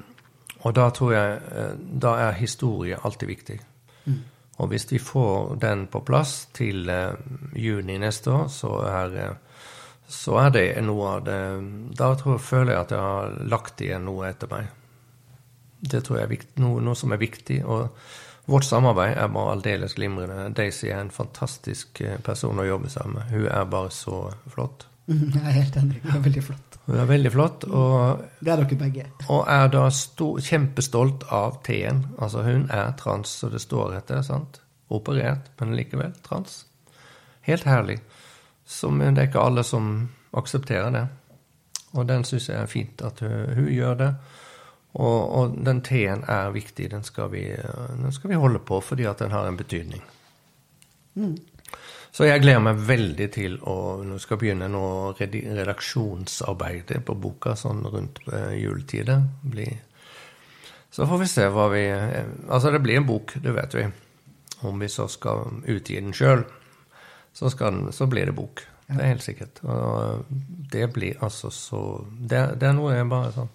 og 0.61 0.75
da 0.77 0.89
tror 0.93 1.13
jeg 1.13 1.39
eh, 1.51 1.73
Da 1.77 2.11
er 2.27 2.37
historie 2.39 2.97
alltid 3.03 3.27
viktig. 3.27 3.59
Mm. 4.05 4.21
Og 4.57 4.69
hvis 4.71 4.85
vi 4.91 4.99
får 5.01 5.55
den 5.61 5.87
på 5.91 6.01
plass 6.05 6.47
til 6.55 6.89
uh, 6.89 7.17
juni 7.53 7.97
neste 7.99 8.31
år, 8.31 8.47
så 8.47 8.71
er, 8.87 9.17
uh, 9.29 9.65
så 10.07 10.39
er 10.45 10.53
det 10.55 10.65
noe 10.85 11.17
av 11.17 11.25
det 11.25 11.41
Da 11.97 12.13
tror, 12.15 12.37
føler 12.37 12.73
jeg 12.73 12.85
at 12.85 12.95
jeg 12.95 13.07
har 13.09 13.37
lagt 13.51 13.81
igjen 13.81 14.07
noe 14.07 14.29
etter 14.29 14.51
meg. 14.51 14.71
Det 15.85 16.05
tror 16.05 16.21
jeg 16.21 16.29
er 16.29 16.33
viktig, 16.33 16.61
noe, 16.63 16.81
noe 16.81 16.95
som 16.95 17.11
er 17.11 17.21
viktig. 17.21 17.59
og 17.65 17.89
Vårt 18.45 18.65
samarbeid 18.65 19.17
er 19.17 19.29
bare 19.33 19.57
aldeles 19.57 19.97
glimrende. 19.97 20.53
Daisy 20.53 20.87
er 20.87 21.01
en 21.01 21.13
fantastisk 21.13 22.01
person 22.23 22.61
å 22.61 22.65
jobbe 22.65 22.89
sammen 22.93 23.19
med. 23.19 23.31
Hun 23.33 23.47
er 23.49 23.69
bare 23.69 23.91
så 23.93 24.27
flott. 24.53 24.85
Jeg 25.05 25.41
er 25.41 25.53
helt 25.53 25.75
enig. 25.77 25.99
Hun 26.03 26.15
er 26.17 26.23
veldig 26.25 26.43
flott. 26.43 26.77
Hun 26.85 26.99
er 27.01 27.09
veldig 27.09 27.31
flott. 27.33 27.65
Og, 27.69 28.23
det 28.39 28.53
er 28.53 28.61
dere 28.63 28.77
begge. 28.79 29.07
Og 29.29 29.43
er 29.51 29.67
da 29.73 29.83
stor, 29.93 30.39
kjempestolt 30.41 31.27
av 31.33 31.59
T-en. 31.65 32.05
Altså, 32.17 32.41
hun 32.45 32.65
er 32.73 32.95
trans, 32.97 33.35
så 33.41 33.49
det 33.53 33.61
står 33.61 33.99
etter. 33.99 34.23
sant? 34.25 34.61
Operert, 34.93 35.51
men 35.59 35.75
likevel 35.77 36.13
trans. 36.25 36.63
Helt 37.45 37.67
herlig. 37.69 37.99
Som 38.65 38.99
det 38.99 39.13
er 39.13 39.29
ikke 39.29 39.45
alle 39.45 39.63
som 39.63 40.09
aksepterer 40.33 40.89
det. 40.93 41.05
Og 41.95 42.07
den 42.09 42.25
syns 42.27 42.49
jeg 42.49 42.57
er 42.59 42.69
fint 42.69 43.01
at 43.05 43.21
hun, 43.21 43.53
hun 43.55 43.69
gjør 43.71 44.01
det. 44.01 44.11
Og, 44.95 45.19
og 45.37 45.57
den 45.65 45.81
T-en 45.85 46.23
er 46.31 46.53
viktig. 46.55 46.89
Den 46.91 47.03
skal, 47.03 47.31
vi, 47.31 47.45
den 47.99 48.11
skal, 48.15 48.31
vi, 48.31 48.39
holde 48.39 48.59
på 48.59 48.79
fordi 48.81 49.05
at 49.09 49.19
den 49.19 49.31
har 49.35 49.47
en 49.47 49.57
betydning. 49.57 50.01
Mm. 51.15 51.35
Så 52.15 52.29
jeg 52.29 52.45
gleder 52.45 52.61
meg 52.63 52.79
veldig 52.87 53.25
til 53.33 53.57
å 53.67 53.75
Nå 54.07 54.17
skal 54.23 54.39
begynne 54.39 54.69
nå 54.71 54.85
redaksjonsarbeidet 55.19 57.01
på 57.03 57.15
boka 57.19 57.57
sånn 57.59 57.83
rundt 57.91 58.21
eh, 58.31 58.53
juletider. 58.61 59.25
Så 60.95 61.07
får 61.09 61.19
vi 61.19 61.27
se 61.27 61.49
hva 61.51 61.67
vi 61.73 61.83
Altså, 61.91 62.71
det 62.71 62.79
blir 62.85 63.01
en 63.01 63.09
bok, 63.09 63.35
det 63.43 63.55
vet 63.57 63.75
vi. 63.75 63.89
Om 64.63 64.79
vi 64.79 64.89
så 64.91 65.09
skal 65.11 65.59
utgi 65.67 65.99
den 65.99 66.15
sjøl, 66.15 66.45
så, 67.35 67.51
så, 67.51 68.07
blir 68.07 68.31
det 68.31 68.37
bok. 68.37 68.63
Det 68.87 68.95
er 68.95 69.11
helt 69.11 69.25
sikkert. 69.25 69.59
Og 69.67 70.23
det 70.71 70.87
blir 70.95 71.19
altså 71.25 71.51
så 71.51 71.81
det, 72.15 72.55
det, 72.61 72.69
er 72.69 72.77
noe 72.77 72.95
jeg 72.95 73.09
bare 73.11 73.33
sånn 73.35 73.51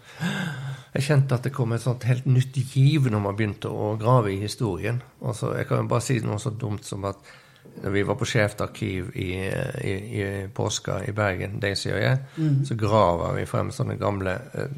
Jeg 0.93 1.07
kjente 1.07 1.39
at 1.39 1.47
det 1.47 1.55
kom 1.57 1.73
et 1.73 1.85
sånt 1.85 2.05
helt 2.05 2.27
nytt 2.29 2.59
giv 2.61 3.09
når 3.09 3.25
man 3.25 3.39
begynte 3.39 3.73
å 3.73 3.95
grave 4.01 4.35
i 4.35 4.43
historien. 4.43 5.01
Altså, 5.25 5.55
jeg 5.57 5.71
kan 5.71 5.81
jo 5.81 5.95
bare 5.95 6.05
si 6.05 6.21
noe 6.21 6.43
så 6.43 6.53
dumt 6.53 6.85
som 6.85 7.09
at 7.09 7.39
når 7.83 7.95
vi 7.95 8.03
var 8.07 8.19
på 8.21 8.27
Skjevt 8.29 8.61
arkiv 8.65 9.13
i, 9.17 9.31
i, 9.41 9.93
i, 10.21 10.25
påska 10.55 11.01
i 11.09 11.15
Bergen, 11.17 11.61
Daisy 11.63 11.91
og 11.93 12.03
jeg, 12.03 12.19
mm. 12.37 12.59
så 12.69 12.77
graver 12.79 13.39
vi 13.39 13.47
frem 13.49 13.71
sånne 13.75 13.97
gamle 14.01 14.35
eh, 14.53 14.75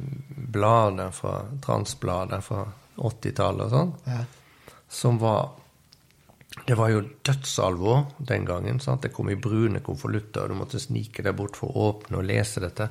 blader 0.52 1.10
fra 1.16 1.40
transblader 1.64 2.44
fra 2.44 2.62
80-tallet 3.02 3.66
og 3.66 3.72
sånn, 3.72 3.92
ja. 4.12 4.22
som 4.92 5.18
var 5.22 5.50
det 6.66 6.74
var 6.76 6.90
jo 6.92 7.00
dødsalvor 7.24 8.02
den 8.28 8.44
gangen. 8.44 8.80
sant? 8.80 9.02
Det 9.02 9.12
kom 9.12 9.30
i 9.32 9.38
brune 9.40 9.80
konvolutter, 9.80 10.44
og 10.44 10.52
du 10.52 10.58
måtte 10.60 10.80
snike 10.82 11.24
deg 11.24 11.34
bort 11.36 11.56
for 11.56 11.72
å 11.72 11.86
åpne 11.88 12.20
og 12.20 12.26
lese 12.28 12.60
dette. 12.60 12.90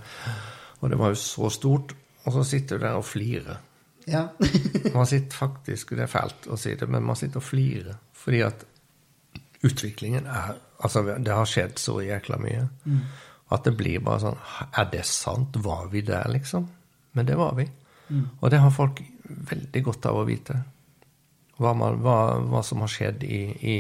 Og 0.82 0.90
det 0.90 0.98
var 0.98 1.14
jo 1.14 1.20
så 1.22 1.50
stort. 1.54 1.94
Og 2.26 2.34
så 2.34 2.44
sitter 2.46 2.82
du 2.82 2.88
der 2.88 2.98
og 2.98 3.06
flirer. 3.06 3.62
Ja. 4.10 4.24
man 4.98 5.06
sitter 5.06 5.38
faktisk 5.38 5.92
Det 5.94 6.08
er 6.08 6.10
fælt 6.10 6.48
å 6.50 6.58
si 6.58 6.74
det, 6.74 6.88
men 6.90 7.06
man 7.06 7.18
sitter 7.20 7.38
og 7.38 7.46
flirer. 7.46 8.02
Fordi 8.18 8.42
at 8.46 8.66
utviklingen 9.68 10.28
er 10.28 10.60
Altså, 10.82 11.04
det 11.06 11.30
har 11.30 11.46
skjedd 11.46 11.78
så 11.78 12.00
jækla 12.02 12.40
mye. 12.42 12.64
Mm. 12.90 13.02
At 13.54 13.68
det 13.68 13.76
blir 13.78 14.02
bare 14.02 14.24
sånn 14.24 14.40
Er 14.80 14.88
det 14.90 15.04
sant? 15.06 15.58
Var 15.62 15.88
vi 15.92 16.02
der, 16.08 16.26
liksom? 16.34 16.66
Men 17.14 17.28
det 17.28 17.36
var 17.38 17.54
vi. 17.54 17.68
Mm. 18.10 18.28
Og 18.40 18.50
det 18.50 18.62
har 18.64 18.74
folk 18.74 19.02
veldig 19.52 19.84
godt 19.86 20.08
av 20.10 20.18
å 20.22 20.28
vite 20.28 20.58
hva, 21.62 21.76
man, 21.78 22.00
hva, 22.02 22.40
hva 22.50 22.64
som 22.66 22.82
har 22.82 22.90
skjedd 22.90 23.24
i, 23.24 23.42
i, 23.62 23.76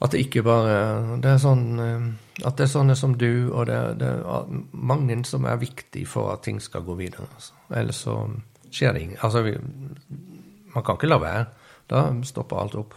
At 0.00 0.14
det 0.14 0.22
ikke 0.24 0.42
bare 0.46 1.18
det 1.20 1.34
er 1.34 1.42
sånn 1.42 1.64
eh, 1.84 2.06
At 2.46 2.56
det 2.56 2.64
er 2.64 2.72
sånne 2.72 2.96
som 2.96 3.18
du, 3.20 3.50
og 3.52 3.66
det, 3.68 3.76
det 4.00 4.14
er 4.16 4.48
mange 4.72 5.18
som 5.28 5.44
er 5.44 5.60
viktige 5.60 6.08
for 6.08 6.32
at 6.32 6.46
ting 6.46 6.56
skal 6.62 6.86
gå 6.86 6.96
videre. 6.96 7.28
Altså. 7.36 7.58
Ellers 7.76 8.00
så 8.06 8.16
skjer 8.72 8.94
det 8.96 9.02
ingenting. 9.04 9.20
Altså, 9.26 9.42
vi, 9.44 9.52
man 10.72 10.86
kan 10.86 10.96
ikke 10.96 11.10
la 11.10 11.20
være. 11.20 11.44
Da 11.90 12.06
stopper 12.24 12.62
alt 12.62 12.78
opp. 12.80 12.96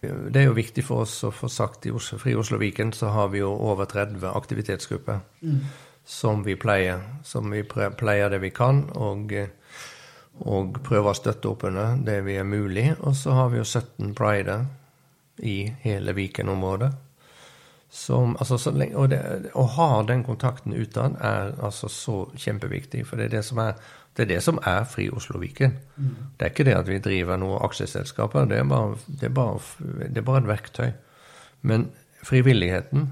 Det 0.00 0.40
er 0.40 0.48
jo 0.50 0.56
viktig 0.56 0.84
for 0.84 1.06
oss 1.06 1.14
å 1.24 1.32
få 1.32 1.48
sagt 1.50 1.86
i 1.88 1.92
Fri 1.92 2.34
Oslo 2.36 2.58
Viken 2.60 2.92
så 2.92 3.08
har 3.14 3.30
vi 3.32 3.40
jo 3.40 3.50
over 3.50 3.88
30 3.88 4.26
aktivitetsgrupper 4.28 5.22
mm. 5.40 5.60
som 6.04 6.44
vi 6.44 6.56
pleier. 6.56 7.00
Som 7.24 7.50
vi 7.50 7.62
pleier 7.64 8.30
det 8.30 8.42
vi 8.44 8.52
kan. 8.54 8.84
og 8.94 9.32
og 10.44 10.82
prøver 10.84 11.12
å 11.12 11.16
støtte 11.16 11.48
opp 11.48 11.64
under 11.68 11.96
det 12.04 12.18
vi 12.26 12.36
er 12.36 12.44
mulig. 12.44 12.90
Og 13.00 13.16
så 13.16 13.36
har 13.36 13.52
vi 13.52 13.60
jo 13.60 13.64
17 13.64 14.12
prider 14.16 14.66
i 15.40 15.72
hele 15.84 16.12
Viken-området. 16.16 16.92
Altså, 17.96 18.58
og 18.94 19.10
det, 19.10 19.20
å 19.56 19.64
ha 19.76 19.90
den 20.06 20.24
kontakten 20.26 20.74
utad 20.76 21.16
er 21.24 21.54
altså 21.64 21.88
så 21.88 22.16
kjempeviktig. 22.36 23.06
For 23.08 23.16
det 23.16 23.30
er 23.30 23.36
det 23.38 23.44
som 23.48 23.60
er, 23.62 23.78
det 24.16 24.26
er, 24.26 24.30
det 24.34 24.42
som 24.44 24.60
er 24.64 24.84
Fri 24.90 25.08
Oslo-Viken. 25.10 25.78
Mm. 25.96 26.10
Det 26.36 26.46
er 26.46 26.52
ikke 26.52 26.66
det 26.68 26.76
at 26.76 26.90
vi 26.90 27.00
driver 27.02 27.40
noen 27.40 27.62
aksjeselskaper. 27.64 28.48
Det 28.50 28.60
er, 28.60 28.68
bare, 28.68 28.98
det, 29.06 29.30
er 29.30 29.36
bare, 29.36 29.60
det 30.04 30.20
er 30.20 30.28
bare 30.28 30.44
et 30.44 30.50
verktøy. 30.52 30.90
Men 31.66 31.88
frivilligheten 32.26 33.10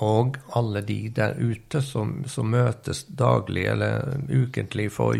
og 0.00 0.36
alle 0.54 0.82
de 0.86 1.00
der 1.14 1.34
ute 1.38 1.82
som, 1.82 2.20
som 2.30 2.50
møtes 2.50 3.04
daglig 3.06 3.66
eller 3.72 4.20
ukentlig 4.30 4.90
for 4.94 5.18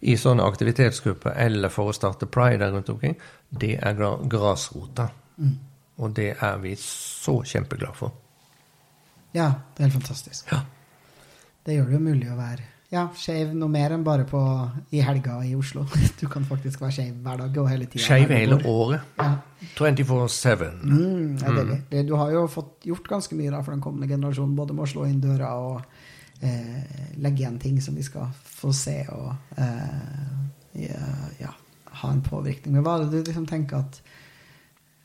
i 0.00 0.14
sånne 0.18 0.46
aktivitetsgrupper 0.46 1.34
eller 1.42 1.72
for 1.74 1.90
å 1.90 1.96
starte 1.96 2.28
pride 2.30 2.70
rundt 2.70 2.90
omkring, 2.92 3.16
det 3.50 3.74
er 3.82 3.98
grasrota. 4.30 5.08
Mm. 5.38 5.56
Og 5.98 6.14
det 6.16 6.32
er 6.34 6.58
vi 6.62 6.74
så 6.80 7.40
kjempeglade 7.42 7.98
for. 7.98 8.14
Ja, 9.34 9.52
det 9.74 9.82
er 9.82 9.88
helt 9.88 10.00
fantastisk. 10.00 10.50
Ja. 10.52 10.62
Det 11.66 11.76
gjør 11.76 11.90
det 11.90 11.98
jo 11.98 12.04
mulig 12.06 12.30
å 12.32 12.38
være 12.38 12.66
ja, 12.88 13.02
skeiv 13.12 13.50
noe 13.52 13.68
mer 13.68 13.92
enn 13.92 14.04
bare 14.04 14.24
på, 14.28 14.40
i 14.96 15.02
helga 15.04 15.36
i 15.44 15.52
Oslo. 15.58 15.84
Du 16.20 16.24
kan 16.32 16.46
faktisk 16.48 16.80
være 16.80 16.94
skeiv 16.96 17.18
hver 17.24 17.42
dag 17.42 17.58
og 17.60 17.68
hele 17.68 17.88
tida. 17.88 18.04
Skeiv 18.04 18.32
hele 18.32 18.58
året. 18.64 19.04
Ja. 19.18 19.34
24-7. 19.76 20.64
Mm, 20.86 21.36
mm. 21.36 21.74
Du 22.08 22.14
har 22.16 22.32
jo 22.32 22.46
fått 22.50 22.86
gjort 22.88 23.10
ganske 23.10 23.36
mye 23.36 23.52
da 23.52 23.60
for 23.60 23.74
den 23.74 23.84
kommende 23.84 24.08
generasjonen, 24.08 24.56
både 24.56 24.76
med 24.76 24.86
å 24.86 24.90
slå 24.94 25.04
inn 25.08 25.20
døra 25.20 25.50
og 25.60 25.82
eh, 26.40 27.18
legge 27.20 27.44
igjen 27.44 27.60
ting 27.60 27.80
som 27.84 27.98
vi 27.98 28.06
skal 28.06 28.30
få 28.48 28.72
se 28.72 29.02
og 29.12 29.58
eh, 29.60 30.88
ja, 31.42 31.52
ha 32.00 32.12
en 32.14 32.24
påvirkning. 32.24 32.78
Men 32.78 32.86
hva 32.86 32.96
er 32.96 33.04
det 33.04 33.20
du 33.20 33.32
liksom 33.32 33.48
tenker 33.50 33.82
at 33.82 34.00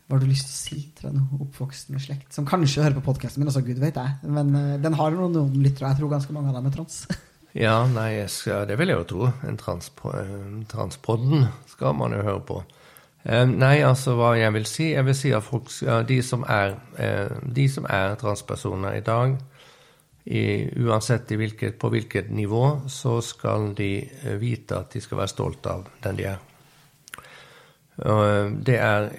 hva 0.07 0.17
har 0.17 0.23
du 0.23 0.27
lyst 0.27 0.49
til 0.49 0.53
å 0.53 0.59
si 0.59 0.81
til 0.97 1.09
en 1.09 1.21
oppvoksende 1.45 2.01
slekt 2.03 2.35
som 2.35 2.47
kanskje 2.47 2.83
hører 2.83 2.97
på 2.97 3.05
podkasten 3.05 3.39
min? 3.39 3.47
Altså, 3.47 3.63
Gud 3.63 3.79
vet 3.79 3.95
jeg. 3.95 4.17
Men 4.27 4.51
uh, 4.51 4.75
den 4.83 4.97
har 4.99 5.15
noen, 5.15 5.31
noen 5.31 5.63
lyttere. 5.63 5.93
Jeg 5.93 6.01
tror 6.01 6.11
ganske 6.11 6.35
mange 6.35 6.51
av 6.51 6.57
dem 6.59 6.67
er 6.67 6.75
trans. 6.75 6.97
ja, 7.65 7.77
nei, 7.87 8.09
skal, 8.31 8.67
det 8.67 8.75
vil 8.81 8.91
jeg 8.91 8.99
jo 8.99 9.07
tro. 9.13 9.29
En 9.47 9.57
transpodden 10.67 11.47
skal 11.71 11.95
man 11.95 12.17
jo 12.17 12.19
høre 12.27 12.43
på. 12.49 12.59
Uh, 13.23 13.45
nei, 13.47 13.77
altså 13.87 14.17
hva 14.19 14.33
jeg 14.35 14.51
vil 14.51 14.67
si 14.67 14.89
Jeg 14.91 15.07
vil 15.07 15.15
si 15.15 15.31
at 15.31 15.47
folk, 15.47 15.71
de, 16.11 16.19
som 16.27 16.43
er, 16.51 16.75
uh, 16.99 17.39
de 17.47 17.69
som 17.71 17.87
er 17.87 18.19
transpersoner 18.19 18.99
i 18.99 19.05
dag, 19.07 19.39
i, 20.27 20.43
uansett 20.83 21.31
i 21.31 21.39
hvilket, 21.39 21.79
på 21.79 21.89
hvilket 21.95 22.29
nivå, 22.31 22.65
så 22.91 23.21
skal 23.23 23.71
de 23.75 23.93
vite 24.39 24.77
at 24.77 24.91
de 24.91 25.01
skal 25.03 25.23
være 25.23 25.31
stolt 25.31 25.67
av 25.71 25.87
den 26.03 26.19
de 26.19 26.27
er. 26.35 26.49
Og 28.03 28.55
det 28.65 28.77
er 28.81 29.09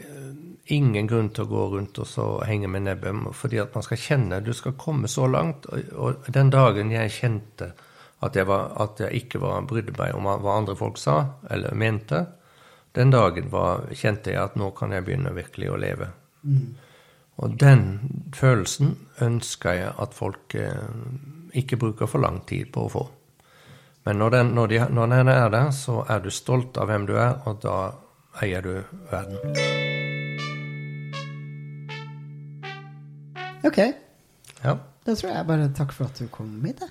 ingen 0.72 1.06
grunn 1.06 1.28
til 1.34 1.44
å 1.44 1.50
gå 1.50 1.64
rundt 1.74 1.98
og 2.00 2.08
så 2.08 2.26
henge 2.48 2.70
med 2.72 2.86
nebbet, 2.86 3.34
fordi 3.36 3.60
at 3.60 3.74
man 3.76 3.84
skal 3.84 4.00
kjenne 4.00 4.40
Du 4.44 4.52
skal 4.56 4.78
komme 4.80 5.08
så 5.08 5.26
langt. 5.28 5.66
Og 5.66 6.24
den 6.32 6.50
dagen 6.50 6.92
jeg 6.92 7.12
kjente 7.12 7.74
at 8.24 8.36
jeg, 8.36 8.46
var, 8.48 8.72
at 8.80 9.00
jeg 9.04 9.24
ikke 9.24 9.42
var 9.42 9.66
brydde 9.68 9.92
meg 9.98 10.14
om 10.16 10.24
hva 10.24 10.56
andre 10.56 10.76
folk 10.78 10.96
sa 10.96 11.18
eller 11.52 11.76
mente, 11.76 12.22
den 12.94 13.10
dagen 13.10 13.50
var, 13.50 13.88
kjente 13.92 14.30
jeg 14.30 14.40
at 14.40 14.54
nå 14.56 14.70
kan 14.78 14.94
jeg 14.94 15.04
begynne 15.04 15.34
virkelig 15.34 15.72
å 15.72 15.78
leve. 15.82 16.08
Mm. 16.46 16.76
Og 17.42 17.56
den 17.58 17.82
følelsen 18.36 18.94
ønsker 19.24 19.80
jeg 19.80 19.92
at 19.98 20.14
folk 20.14 20.54
eh, 20.54 20.86
ikke 21.58 21.80
bruker 21.82 22.10
for 22.10 22.22
lang 22.22 22.44
tid 22.46 22.70
på 22.72 22.86
å 22.86 22.92
få. 22.94 23.04
Men 24.06 24.20
når 24.20 24.36
den, 24.36 24.54
når, 24.54 24.70
de, 24.70 24.80
når 24.94 25.10
den, 25.16 25.32
er 25.32 25.50
der, 25.50 25.72
så 25.74 26.04
er 26.08 26.22
du 26.22 26.30
stolt 26.30 26.78
av 26.78 26.92
hvem 26.92 27.08
du 27.10 27.16
er, 27.18 27.40
og 27.48 27.58
da 27.64 27.78
eier 28.44 28.62
du 28.62 28.76
verden. 29.10 29.93
Ok. 33.64 33.80
Ja. 34.64 34.76
Da 35.04 35.14
tror 35.14 35.30
jeg 35.30 35.48
bare 35.48 35.72
takk 35.76 35.92
for 35.96 36.08
at 36.08 36.20
du 36.20 36.28
kom 36.32 36.52
hit. 36.64 36.82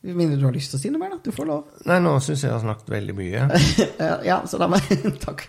Med 0.00 0.14
mindre 0.14 0.36
du 0.38 0.44
har 0.46 0.54
lyst 0.54 0.70
til 0.70 0.78
å 0.78 0.80
si 0.80 0.90
noe 0.94 1.00
mer, 1.02 1.10
da. 1.16 1.18
Du 1.24 1.34
får 1.34 1.46
lov. 1.48 1.72
Nei, 1.88 1.96
nå 2.04 2.12
syns 2.22 2.44
jeg 2.44 2.48
jeg 2.48 2.54
har 2.54 2.62
snakket 2.62 2.92
veldig 2.92 3.14
mye. 3.18 3.46
ja, 4.28 4.36
så 4.46 4.60
la 4.60 4.68
meg 4.70 4.86
takk, 5.26 5.42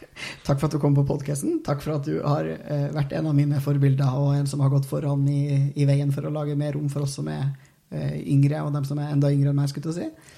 takk, 0.47 0.55
for 0.55 0.65
at 0.65 0.73
du 0.73 0.79
kom 0.81 0.97
på 0.97 1.05
podkasten. 1.07 1.59
Takk 1.65 1.83
for 1.85 1.99
at 1.99 2.09
du 2.09 2.17
har 2.23 2.49
uh, 2.49 2.87
vært 2.95 3.13
en 3.19 3.29
av 3.29 3.37
mine 3.37 3.61
forbilder, 3.63 4.17
og 4.17 4.33
en 4.39 4.49
som 4.49 4.63
har 4.65 4.73
gått 4.73 4.89
foran 4.89 5.27
i, 5.29 5.69
i 5.77 5.85
veien 5.89 6.09
for 6.15 6.25
å 6.25 6.33
lage 6.33 6.57
mer 6.59 6.73
rom 6.75 6.89
for 6.89 7.05
oss 7.05 7.19
som 7.19 7.29
er 7.29 7.45
uh, 7.45 8.17
yngre, 8.19 8.63
og 8.65 8.73
dem 8.73 8.89
som 8.89 9.03
er 9.03 9.13
enda 9.13 9.29
yngre 9.35 9.53
enn 9.53 9.61
meg, 9.61 9.69
skulle 9.69 9.93
jeg 9.93 10.09
si. 10.09 10.33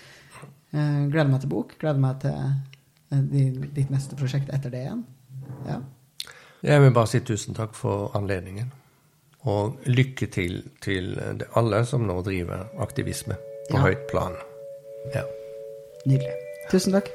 Uh, 0.76 1.08
gleder 1.08 1.32
meg 1.32 1.46
til 1.46 1.54
bok. 1.56 1.74
Gleder 1.80 2.04
meg 2.04 2.20
til 2.26 3.72
ditt 3.76 3.90
neste 3.92 4.20
prosjekt 4.20 4.52
etter 4.56 4.72
det 4.72 4.86
igjen. 4.86 5.02
Ja. 5.68 5.80
Jeg 6.68 6.84
vil 6.84 6.94
bare 6.96 7.10
si 7.10 7.24
tusen 7.26 7.56
takk 7.58 7.74
for 7.80 8.12
anledningen. 8.20 8.70
Og 9.50 9.88
lykke 9.90 10.28
til 10.30 10.60
til 10.84 11.16
alle 11.58 11.82
som 11.90 12.06
nå 12.06 12.20
driver 12.26 12.68
aktivisme 12.84 13.36
på 13.72 13.80
ja. 13.80 13.88
høyt 13.88 14.04
plan. 14.12 14.38
Ja. 15.16 15.24
Nydelig. 16.06 16.36
Tusen 16.70 16.94
takk. 16.94 17.10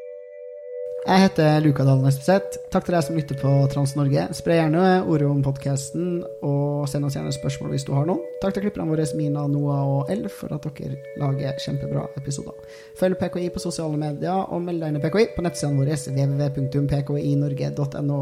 Jeg 1.06 1.22
heter 1.22 1.60
Luka 1.62 1.84
Dalen 1.86 2.08
Espeseth. 2.08 2.58
Takk 2.74 2.88
til 2.88 2.96
deg 2.96 3.04
som 3.06 3.14
lytter 3.14 3.38
på 3.38 3.50
Trans-Norge. 3.70 4.24
Spre 4.34 4.56
gjerne 4.58 5.06
ordet 5.06 5.28
om 5.30 5.38
podkasten, 5.44 6.24
og 6.42 6.88
send 6.90 7.06
oss 7.06 7.14
gjerne 7.14 7.30
spørsmål 7.36 7.70
hvis 7.76 7.86
du 7.86 7.92
har 7.94 8.10
noen. 8.10 8.24
Takk 8.42 8.56
til 8.56 8.64
klipperne 8.66 8.90
våre 8.90 9.06
Mina, 9.14 9.46
Noah 9.46 9.86
og 9.86 10.10
Elf 10.10 10.42
for 10.42 10.50
at 10.58 10.66
dere 10.66 10.98
lager 11.22 11.54
kjempebra 11.62 12.10
episoder. 12.18 12.58
Følg 12.98 13.14
PKI 13.22 13.54
på 13.54 13.62
sosiale 13.62 13.94
medier, 14.02 14.50
og 14.50 14.66
meld 14.66 14.82
deg 14.82 14.90
inn 14.90 14.98
i 14.98 15.04
PKI 15.06 15.30
på 15.38 15.46
nettsidene 15.46 15.78
våre 15.78 15.94
www.pkinorge.no. 15.94 18.20